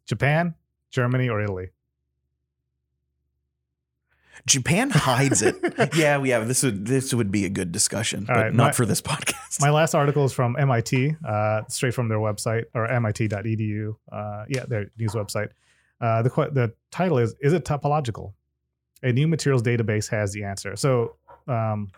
Japan, 0.08 0.56
Germany, 0.89 1.29
or 1.29 1.41
Italy. 1.41 1.69
Japan 4.45 4.89
hides 4.89 5.41
it. 5.41 5.56
yeah, 5.95 6.21
yeah. 6.23 6.39
This 6.39 6.63
would 6.63 6.86
this 6.86 7.13
would 7.13 7.32
be 7.32 7.45
a 7.45 7.49
good 7.49 7.71
discussion, 7.71 8.25
All 8.29 8.36
but 8.36 8.41
right, 8.41 8.53
not 8.53 8.63
my- 8.67 8.71
for 8.73 8.86
this 8.86 9.01
podcast. 9.01 9.62
My 9.62 9.69
last 9.69 9.95
article 9.95 10.25
is 10.25 10.34
from 10.34 10.56
MIT, 10.60 11.15
uh, 11.25 11.62
straight 11.69 11.93
from 11.93 12.10
their 12.10 12.17
website 12.17 12.65
or 12.73 12.88
MIT.edu. 12.88 13.95
Uh, 14.12 14.45
yeah, 14.49 14.65
their 14.65 14.91
news 14.97 15.13
website. 15.13 15.49
Uh, 16.01 16.21
the 16.21 16.29
the 16.51 16.73
title 16.91 17.17
is 17.19 17.36
"Is 17.41 17.53
it 17.53 17.63
topological?" 17.63 18.34
A 19.01 19.12
new 19.13 19.27
materials 19.27 19.62
database 19.63 20.10
has 20.10 20.34
the 20.34 20.43
answer. 20.43 20.75
So, 20.75 21.15
um, 21.47 21.91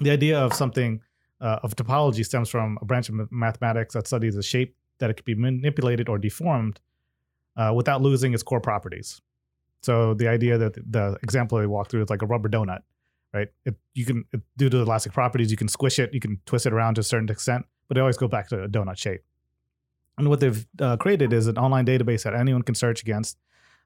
the 0.00 0.10
idea 0.10 0.38
of 0.38 0.52
something 0.52 1.00
uh, 1.40 1.58
of 1.62 1.74
topology 1.76 2.24
stems 2.24 2.48
from 2.48 2.78
a 2.82 2.84
branch 2.84 3.08
of 3.08 3.30
mathematics 3.32 3.94
that 3.94 4.06
studies 4.06 4.34
the 4.34 4.42
shape 4.42 4.76
that 4.98 5.10
it 5.10 5.14
could 5.14 5.24
be 5.24 5.34
manipulated 5.34 6.08
or 6.08 6.18
deformed 6.18 6.80
uh, 7.56 7.72
without 7.74 8.00
losing 8.02 8.32
its 8.34 8.42
core 8.42 8.60
properties. 8.60 9.20
So 9.84 10.14
the 10.14 10.28
idea 10.28 10.56
that 10.58 10.74
the 10.90 11.18
example 11.22 11.58
they 11.58 11.66
walk 11.66 11.88
through 11.90 12.02
is 12.04 12.10
like 12.10 12.22
a 12.22 12.26
rubber 12.26 12.48
donut, 12.48 12.82
right? 13.32 13.48
It, 13.66 13.74
you 13.92 14.06
can 14.06 14.24
it, 14.32 14.40
due 14.56 14.70
to 14.70 14.78
the 14.78 14.82
elastic 14.84 15.12
properties, 15.12 15.50
you 15.50 15.58
can 15.58 15.68
squish 15.68 15.98
it, 15.98 16.14
you 16.14 16.20
can 16.20 16.40
twist 16.46 16.64
it 16.66 16.72
around 16.72 16.94
to 16.94 17.00
a 17.00 17.04
certain 17.04 17.28
extent, 17.28 17.66
but 17.88 17.96
it 17.96 18.00
always 18.00 18.16
goes 18.16 18.30
back 18.30 18.48
to 18.48 18.64
a 18.64 18.68
donut 18.68 18.96
shape. 18.96 19.22
And 20.16 20.28
what 20.30 20.40
they've 20.40 20.66
uh, 20.80 20.96
created 20.96 21.32
is 21.32 21.46
an 21.48 21.58
online 21.58 21.84
database 21.84 22.22
that 22.24 22.34
anyone 22.34 22.62
can 22.62 22.74
search 22.74 23.02
against. 23.02 23.38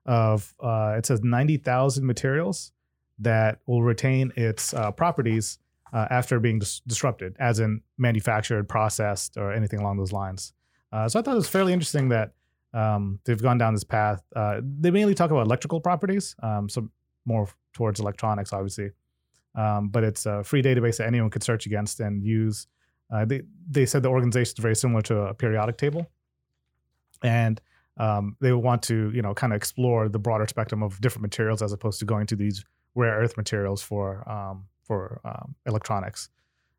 Of 0.07 0.55
uh, 0.61 0.95
it 0.97 1.05
says 1.05 1.21
ninety 1.23 1.59
thousand 1.59 2.07
materials 2.07 2.73
that 3.19 3.59
will 3.67 3.83
retain 3.83 4.33
its 4.37 4.73
uh, 4.73 4.93
properties 4.93 5.59
uh, 5.93 6.07
after 6.09 6.41
being 6.41 6.61
dis- 6.61 6.81
disrupted, 6.87 7.37
as 7.39 7.59
in 7.61 7.83
manufactured, 7.99 8.69
processed, 8.69 9.37
or 9.37 9.53
anything 9.53 9.81
along 9.81 9.99
those 9.99 10.13
lines. 10.13 10.55
Uh, 10.93 11.09
so 11.09 11.19
I 11.19 11.23
thought 11.23 11.33
it 11.33 11.43
was 11.45 11.49
fairly 11.49 11.73
interesting 11.73 12.09
that 12.11 12.33
um, 12.75 13.19
they've 13.25 13.43
gone 13.43 13.59
down 13.59 13.75
this 13.75 13.85
path. 13.85 14.23
Uh, 14.35 14.61
they 14.63 14.91
mainly 14.91 15.15
talk 15.15 15.31
about 15.31 15.47
electrical 15.47 15.81
properties, 15.81 16.37
um, 16.43 16.69
so 16.69 16.89
more 17.25 17.49
towards 17.73 18.01
electronics, 18.01 18.53
obviously. 18.53 18.91
Um, 19.55 19.89
but 19.89 20.05
it's 20.05 20.27
a 20.27 20.45
free 20.45 20.63
database 20.63 20.99
that 20.99 21.07
anyone 21.07 21.31
could 21.31 21.43
search 21.43 21.67
against 21.67 22.01
and 22.01 22.23
use. 22.23 22.67
Uh, 23.13 23.25
they 23.25 23.43
they 23.71 23.87
said 23.87 24.03
the 24.03 24.09
organization 24.09 24.55
is 24.59 24.63
very 24.63 24.77
similar 24.77 25.01
to 25.03 25.19
a 25.23 25.35
periodic 25.35 25.79
table, 25.79 26.07
and 27.23 27.61
um, 27.97 28.37
they 28.41 28.53
want 28.53 28.83
to 28.85 29.11
you 29.15 29.23
know 29.23 29.35
kind 29.35 29.53
of 29.53 29.57
explore 29.57 30.09
the 30.09 30.19
broader 30.19 30.47
spectrum 30.47 30.83
of 30.83 31.01
different 31.01 31.23
materials 31.23 31.63
as 31.63 31.73
opposed 31.73 31.99
to 31.99 32.05
going 32.05 32.27
to 32.27 32.37
these 32.37 32.65
rare 32.95 33.19
earth 33.19 33.37
materials 33.37 33.83
for 33.83 34.29
um, 34.31 34.67
for 34.83 35.21
um, 35.25 35.55
electronics. 35.67 36.29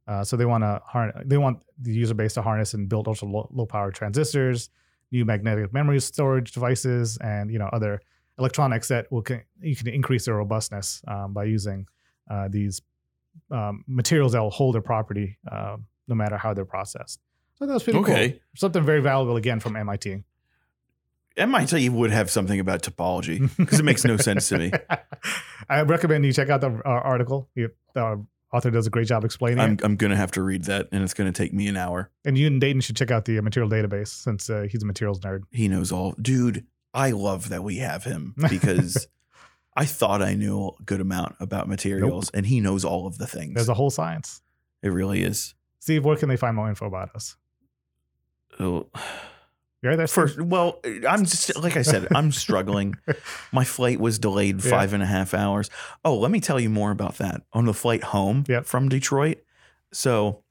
Uh, 0.07 0.23
so 0.23 0.37
they 0.37 0.45
want 0.45 0.63
to 0.63 0.81
they 1.25 1.37
want 1.37 1.63
the 1.81 1.91
user 1.91 2.13
base 2.13 2.33
to 2.33 2.41
harness 2.41 2.73
and 2.73 2.87
build 2.89 3.07
ultra 3.07 3.27
low, 3.27 3.47
low 3.51 3.65
power 3.65 3.91
transistors, 3.91 4.69
new 5.11 5.25
magnetic 5.25 5.73
memory 5.73 5.99
storage 5.99 6.51
devices, 6.51 7.17
and 7.17 7.51
you 7.51 7.59
know 7.59 7.69
other 7.73 8.01
electronics 8.37 8.87
that 8.89 9.11
will 9.11 9.21
can, 9.21 9.41
you 9.61 9.75
can 9.75 9.87
increase 9.87 10.25
their 10.25 10.35
robustness 10.35 11.01
um, 11.07 11.33
by 11.33 11.43
using 11.43 11.85
uh, 12.29 12.47
these 12.49 12.81
um, 13.51 13.83
materials 13.87 14.31
that 14.33 14.41
will 14.41 14.49
hold 14.49 14.75
their 14.75 14.81
property 14.81 15.37
uh, 15.51 15.75
no 16.07 16.15
matter 16.15 16.37
how 16.37 16.53
they're 16.53 16.65
processed. 16.65 17.19
So 17.55 17.65
that 17.65 17.73
was 17.73 17.83
pretty 17.83 17.99
cool. 18.01 18.05
Okay. 18.13 18.39
Something 18.55 18.83
very 18.83 19.01
valuable 19.01 19.35
again 19.35 19.59
from 19.59 19.75
MIT. 19.75 20.23
MIT 21.37 21.89
would 21.89 22.11
have 22.11 22.29
something 22.29 22.59
about 22.59 22.81
topology 22.81 23.49
because 23.57 23.79
it 23.79 23.83
makes 23.83 24.03
no 24.03 24.17
sense 24.17 24.49
to 24.49 24.57
me. 24.57 24.71
I 25.69 25.81
recommend 25.81 26.25
you 26.25 26.33
check 26.33 26.49
out 26.49 26.61
the 26.61 26.69
uh, 26.85 26.89
article. 26.89 27.49
You- 27.55 27.71
The 27.93 28.25
author 28.51 28.71
does 28.71 28.87
a 28.87 28.89
great 28.89 29.07
job 29.07 29.23
explaining 29.23 29.59
I'm 29.59 29.73
it. 29.73 29.81
I'm 29.83 29.95
gonna 29.95 30.15
have 30.15 30.31
to 30.31 30.41
read 30.41 30.65
that, 30.65 30.87
and 30.91 31.03
it's 31.03 31.13
gonna 31.13 31.31
take 31.31 31.53
me 31.53 31.67
an 31.67 31.77
hour. 31.77 32.09
And 32.25 32.37
you 32.37 32.47
and 32.47 32.59
Dayton 32.59 32.81
should 32.81 32.95
check 32.95 33.11
out 33.11 33.25
the 33.25 33.37
uh, 33.39 33.41
material 33.41 33.69
database 33.69 34.07
since 34.09 34.49
uh, 34.49 34.67
he's 34.69 34.83
a 34.83 34.85
materials 34.85 35.19
nerd. 35.19 35.43
He 35.51 35.67
knows 35.67 35.91
all, 35.91 36.13
dude. 36.21 36.65
I 36.93 37.11
love 37.11 37.49
that 37.49 37.63
we 37.63 37.77
have 37.77 38.03
him 38.03 38.33
because 38.49 39.07
I 39.75 39.85
thought 39.85 40.21
I 40.21 40.33
knew 40.33 40.75
a 40.79 40.83
good 40.83 41.01
amount 41.01 41.35
about 41.39 41.67
materials, 41.67 42.29
and 42.31 42.45
he 42.45 42.59
knows 42.59 42.83
all 42.83 43.05
of 43.07 43.17
the 43.17 43.27
things. 43.27 43.53
There's 43.55 43.69
a 43.69 43.73
whole 43.75 43.91
science. 43.91 44.41
it 44.81 44.89
really 44.89 45.23
is. 45.23 45.53
Steve, 45.79 46.03
where 46.03 46.17
can 46.17 46.27
they 46.29 46.37
find 46.37 46.55
more 46.55 46.67
info 46.67 46.85
about 46.87 47.15
us? 47.15 47.37
Oh, 48.59 48.87
Right 49.81 49.95
there. 49.95 50.07
First, 50.07 50.41
well, 50.41 50.79
I'm 51.07 51.23
just 51.25 51.55
like 51.57 51.77
I 51.77 51.83
said, 51.83 52.07
I'm 52.13 52.31
struggling. 52.33 52.95
My 53.53 53.63
flight 53.63 53.99
was 53.99 54.19
delayed 54.19 54.61
Yeah. 54.63 54.69
five 54.69 54.91
and 54.93 55.01
a 55.01 55.05
half 55.05 55.33
hours. 55.33 55.69
Oh, 56.03 56.17
let 56.17 56.31
me 56.31 56.41
tell 56.41 56.59
you 56.59 56.69
more 56.69 56.91
about 56.91 57.17
that 57.19 57.43
on 57.53 57.65
the 57.65 57.73
flight 57.73 58.03
home 58.03 58.43
Yep. 58.49 58.65
from 58.65 58.89
Detroit. 58.89 59.37
So, 59.93 60.43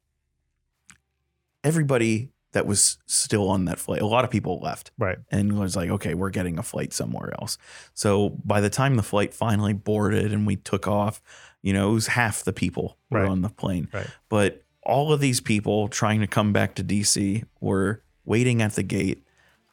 everybody 1.65 2.31
that 2.53 2.67
was 2.67 2.99
still 3.07 3.49
on 3.51 3.67
that 3.67 3.79
flight, 3.79 4.01
a 4.01 4.07
lot 4.07 4.25
of 4.25 4.31
people 4.31 4.59
left 4.61 4.91
Right. 4.99 5.19
and 5.31 5.59
was 5.59 5.77
like, 5.77 5.91
okay, 5.91 6.15
we're 6.15 6.31
getting 6.31 6.59
a 6.59 6.63
flight 6.63 6.93
somewhere 6.95 7.33
else. 7.39 7.59
So, 7.95 8.31
by 8.45 8.61
the 8.63 8.71
time 8.71 8.97
the 8.97 9.03
flight 9.03 9.35
finally 9.35 9.75
boarded 9.75 10.33
and 10.33 10.47
we 10.47 10.57
took 10.57 10.89
off, 10.89 11.21
you 11.63 11.73
know, 11.75 11.91
it 11.91 11.95
was 11.95 12.07
half 12.09 12.43
the 12.45 12.53
people 12.55 12.97
were 13.11 13.21
Right. 13.23 13.31
on 13.31 13.43
the 13.43 13.51
plane. 13.51 13.89
Right. 13.93 14.07
But 14.31 14.65
all 14.83 15.13
of 15.13 15.21
these 15.21 15.41
people 15.43 15.89
trying 15.89 16.21
to 16.21 16.27
come 16.27 16.53
back 16.55 16.75
to 16.77 16.83
DC 16.83 17.45
were 17.61 18.03
waiting 18.29 18.63
at 18.63 18.75
the 18.75 18.83
gate. 18.83 19.23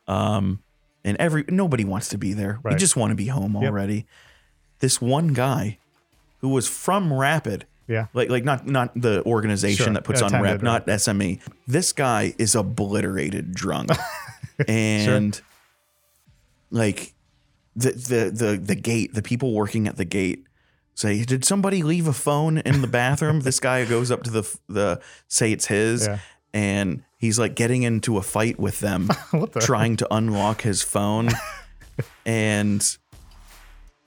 Um, 0.08 0.60
and 1.04 1.18
every 1.18 1.44
nobody 1.50 1.84
wants 1.84 2.10
to 2.10 2.18
be 2.18 2.34
there. 2.34 2.60
We 2.64 2.72
Right. 2.72 2.80
just 2.80 2.96
want 2.96 3.12
to 3.12 3.16
be 3.16 3.28
home 3.28 3.54
Yep. 3.56 3.64
already. 3.64 4.06
This 4.80 5.00
one 5.02 5.30
guy 5.34 5.78
who 6.40 6.50
was 6.50 6.68
from 6.68 7.12
Rapid, 7.14 7.66
Yeah. 7.88 8.08
like 8.14 8.30
like 8.30 8.44
not 8.44 8.66
not 8.68 8.92
the 9.00 9.24
organization 9.26 9.86
Sure. 9.86 9.94
that 9.94 10.04
puts 10.04 10.22
on 10.22 10.30
Attended, 10.30 10.52
rap, 10.52 10.62
not 10.64 10.88
SME. 10.90 11.40
This 11.68 11.92
guy 11.94 12.34
is 12.38 12.56
obliterated 12.56 13.54
drunk, 13.54 13.90
and 14.68 15.40
like 16.72 17.14
the 17.76 17.92
the 17.92 18.32
the 18.34 18.58
the 18.62 18.76
gate, 18.76 19.14
the 19.14 19.22
people 19.22 19.54
working 19.54 19.88
at 19.88 19.98
the 19.98 20.06
gate 20.06 20.46
say, 20.94 21.24
"Did 21.24 21.44
somebody 21.46 21.84
leave 21.84 22.08
a 22.08 22.14
phone 22.14 22.58
in 22.60 22.82
the 22.82 22.88
bathroom?" 22.88 23.42
this 23.42 23.60
guy 23.60 23.86
goes 23.86 24.12
up 24.12 24.24
to 24.24 24.30
the 24.32 24.58
the 24.68 25.02
say 25.28 25.52
it's 25.52 25.68
his, 25.68 26.08
Yeah. 26.08 26.20
and 26.54 27.04
he's 27.26 27.40
like 27.40 27.56
getting 27.56 27.84
into 27.84 28.18
a 28.18 28.22
fight 28.22 28.60
with 28.60 28.80
them, 28.80 29.10
trying 29.60 29.98
to 29.98 30.08
unlock 30.14 30.62
his 30.62 30.82
phone, 30.84 31.30
and. 32.26 32.98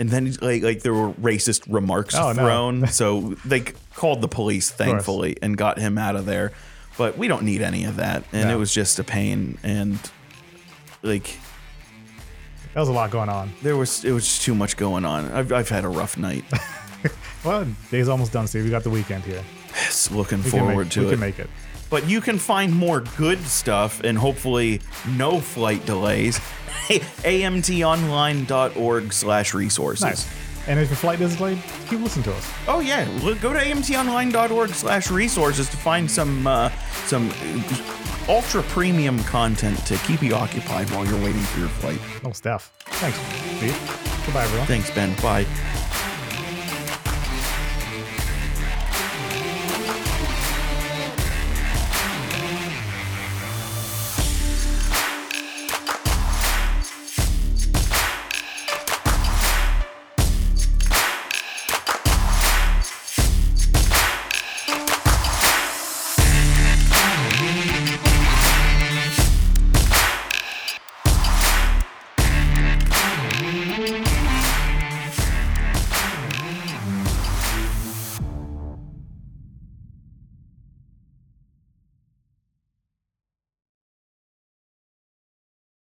And 0.01 0.11
then 0.11 0.33
like 0.41 0.63
like 0.63 0.83
there 0.83 0.95
were 0.95 1.11
racist 1.15 1.63
remarks 1.69 2.15
Oh, 2.15 2.29
no. 2.31 2.35
thrown, 2.35 2.87
so 3.01 3.35
they 3.45 3.63
called 3.97 4.21
the 4.21 4.29
police, 4.29 4.71
thankfully, 4.71 5.37
and 5.43 5.57
got 5.57 5.77
him 5.81 5.99
out 5.99 6.15
of 6.15 6.25
there. 6.25 6.53
But 6.97 7.19
we 7.19 7.27
don't 7.27 7.43
need 7.43 7.63
any 7.63 7.83
of 7.83 7.97
that, 7.97 8.23
and 8.33 8.49
No. 8.49 8.55
it 8.55 8.59
was 8.61 8.73
just 8.73 9.01
a 9.01 9.03
pain. 9.05 9.59
And 9.65 9.99
like 11.03 11.37
That 12.75 12.81
was 12.81 12.89
a 12.89 12.93
lot 12.93 13.11
going 13.11 13.29
on. 13.29 13.51
there 13.61 13.77
was 13.77 14.05
it 14.05 14.13
was 14.13 14.25
just 14.25 14.43
too 14.43 14.55
much 14.55 14.77
going 14.77 15.05
on. 15.05 15.33
I've 15.33 15.53
I've 15.53 15.69
had 15.69 15.85
a 15.85 15.89
rough 15.89 16.17
night. 16.17 16.45
Well, 17.45 17.67
day's 17.91 18.09
almost 18.09 18.33
done, 18.33 18.47
Steve. 18.47 18.63
We 18.63 18.71
got 18.71 18.85
the 18.85 18.91
weekend 18.91 19.25
here. 19.25 19.43
Just 19.75 20.13
looking 20.13 20.43
We 20.45 20.51
forward 20.51 20.85
make, 20.87 20.91
to 20.91 21.01
we 21.01 21.07
it. 21.07 21.11
can 21.11 21.19
make 21.21 21.39
it. 21.41 21.51
But 21.91 22.09
you 22.09 22.21
can 22.21 22.39
find 22.39 22.75
more 22.75 23.01
good 23.17 23.41
stuff 23.41 24.03
and 24.05 24.19
hopefully 24.19 24.81
no 25.17 25.41
flight 25.41 25.85
delays. 25.87 26.39
amtonline.org 26.89 29.13
slash 29.13 29.55
resources. 29.55 30.05
Nice. 30.05 30.29
And 30.67 30.79
if 30.79 30.91
your 30.91 30.97
flight 30.97 31.21
is 31.21 31.37
delayed, 31.37 31.59
keep 31.89 32.01
listening 32.01 32.25
to 32.25 32.35
us. 32.35 32.53
Oh 32.67 32.81
yeah, 32.81 33.07
go 33.41 33.53
to 33.53 33.59
amtonline.org 33.59 34.71
slash 34.71 35.11
resources 35.11 35.69
to 35.71 35.77
find 35.79 36.11
some 36.11 36.47
uh, 36.47 36.69
some 37.07 37.33
ultra 38.29 38.63
premium 38.65 39.23
content 39.25 39.79
to 39.87 39.97
keep 39.99 40.23
you 40.23 40.35
occupied 40.35 40.91
while 40.91 41.07
you're 41.07 41.23
waiting 41.25 41.41
for 41.41 41.61
your 41.61 41.69
flight. 41.69 41.99
Oh, 42.25 42.33
Steph. 42.33 42.71
Thanks. 42.85 43.19
Goodbye, 44.27 44.45
everyone. 44.45 44.67
Thanks, 44.67 44.91
Ben. 44.91 45.15
Bye. 45.23 45.47